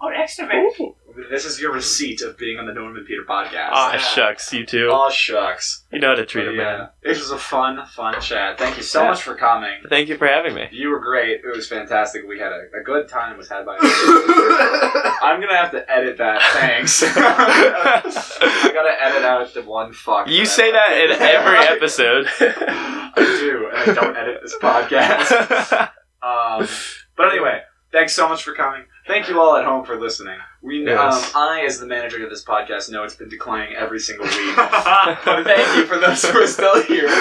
or 0.00 0.12
extrovert. 0.12 0.94
This 1.30 1.46
is 1.46 1.58
your 1.60 1.72
receipt 1.72 2.20
of 2.20 2.36
being 2.36 2.58
on 2.58 2.66
the 2.66 2.74
Norm 2.74 2.94
and 2.96 3.06
Peter 3.06 3.22
podcast. 3.26 3.70
Aw, 3.72 3.92
Yeah. 3.92 3.98
shucks, 3.98 4.52
you 4.52 4.66
two. 4.66 4.88
Aw, 4.90 5.08
shucks. 5.10 5.84
You 5.90 5.98
know 5.98 6.08
how 6.10 6.14
to 6.16 6.26
treat 6.26 6.44
But 6.44 6.50
a 6.54 6.56
yeah, 6.56 6.62
man. 6.76 6.88
this 7.02 7.18
was 7.18 7.30
a 7.30 7.38
fun, 7.38 7.84
fun 7.86 8.20
chat. 8.20 8.58
Thank 8.58 8.76
you 8.76 8.82
so 8.82 9.02
Yeah. 9.02 9.08
much 9.08 9.22
for 9.22 9.34
coming. 9.34 9.72
Thank 9.88 10.08
you 10.10 10.18
for 10.18 10.26
having 10.26 10.54
me. 10.54 10.68
You 10.72 10.90
were 10.90 11.00
great. 11.00 11.40
It 11.42 11.56
was 11.56 11.66
fantastic. 11.68 12.22
We 12.28 12.38
had 12.38 12.52
a, 12.52 12.66
a 12.78 12.82
good 12.84 13.08
time. 13.08 13.38
Was 13.38 13.48
had 13.48 13.64
by. 13.64 13.76
I'm 13.80 15.40
gonna 15.40 15.56
have 15.56 15.70
to 15.72 15.90
edit 15.90 16.18
that. 16.18 16.42
Thanks. 16.52 17.02
I 17.16 18.70
gotta 18.74 19.02
edit 19.02 19.24
out 19.24 19.52
the 19.54 19.62
one 19.62 19.92
fuck. 19.94 20.28
You 20.28 20.44
say 20.44 20.70
that 20.72 20.92
in 20.92 21.10
every 21.12 21.58
episode. 21.58 22.26
I 22.40 23.12
do, 23.40 23.70
and 23.74 23.90
I 23.90 23.94
don't 23.94 24.16
edit 24.16 24.40
this 24.42 24.54
podcast. 24.60 25.90
Um, 26.22 26.68
but 27.16 27.30
anyway, 27.30 27.62
Thanks 27.92 28.14
so 28.14 28.28
much 28.28 28.42
for 28.42 28.52
coming. 28.52 28.84
Thank 29.06 29.28
you 29.28 29.40
all 29.40 29.56
at 29.56 29.64
home 29.64 29.84
for 29.84 30.00
listening. 30.00 30.38
We, 30.62 30.84
Yes. 30.84 30.98
um, 31.34 31.40
I, 31.40 31.62
as 31.64 31.78
the 31.78 31.86
manager 31.86 32.22
of 32.24 32.30
this 32.30 32.44
podcast, 32.44 32.90
know 32.90 33.04
it's 33.04 33.14
been 33.14 33.28
declining 33.28 33.76
every 33.76 34.00
single 34.00 34.26
week. 34.26 34.56
but 34.56 35.20
thank 35.44 35.76
you 35.76 35.86
for 35.86 35.98
those 35.98 36.24
who 36.24 36.38
are 36.38 36.46
still 36.46 36.82
here. 36.82 37.08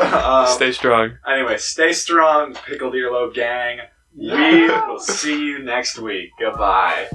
Um, 0.00 0.46
Stay 0.46 0.72
strong. 0.72 1.18
anyway, 1.26 1.56
stay 1.58 1.92
strong, 1.92 2.54
pickled 2.66 2.94
earlobe 2.94 3.34
gang. 3.34 3.80
We 4.16 4.66
will 4.68 4.98
see 4.98 5.38
you 5.38 5.58
next 5.58 5.98
week. 5.98 6.30
Goodbye. 6.38 7.08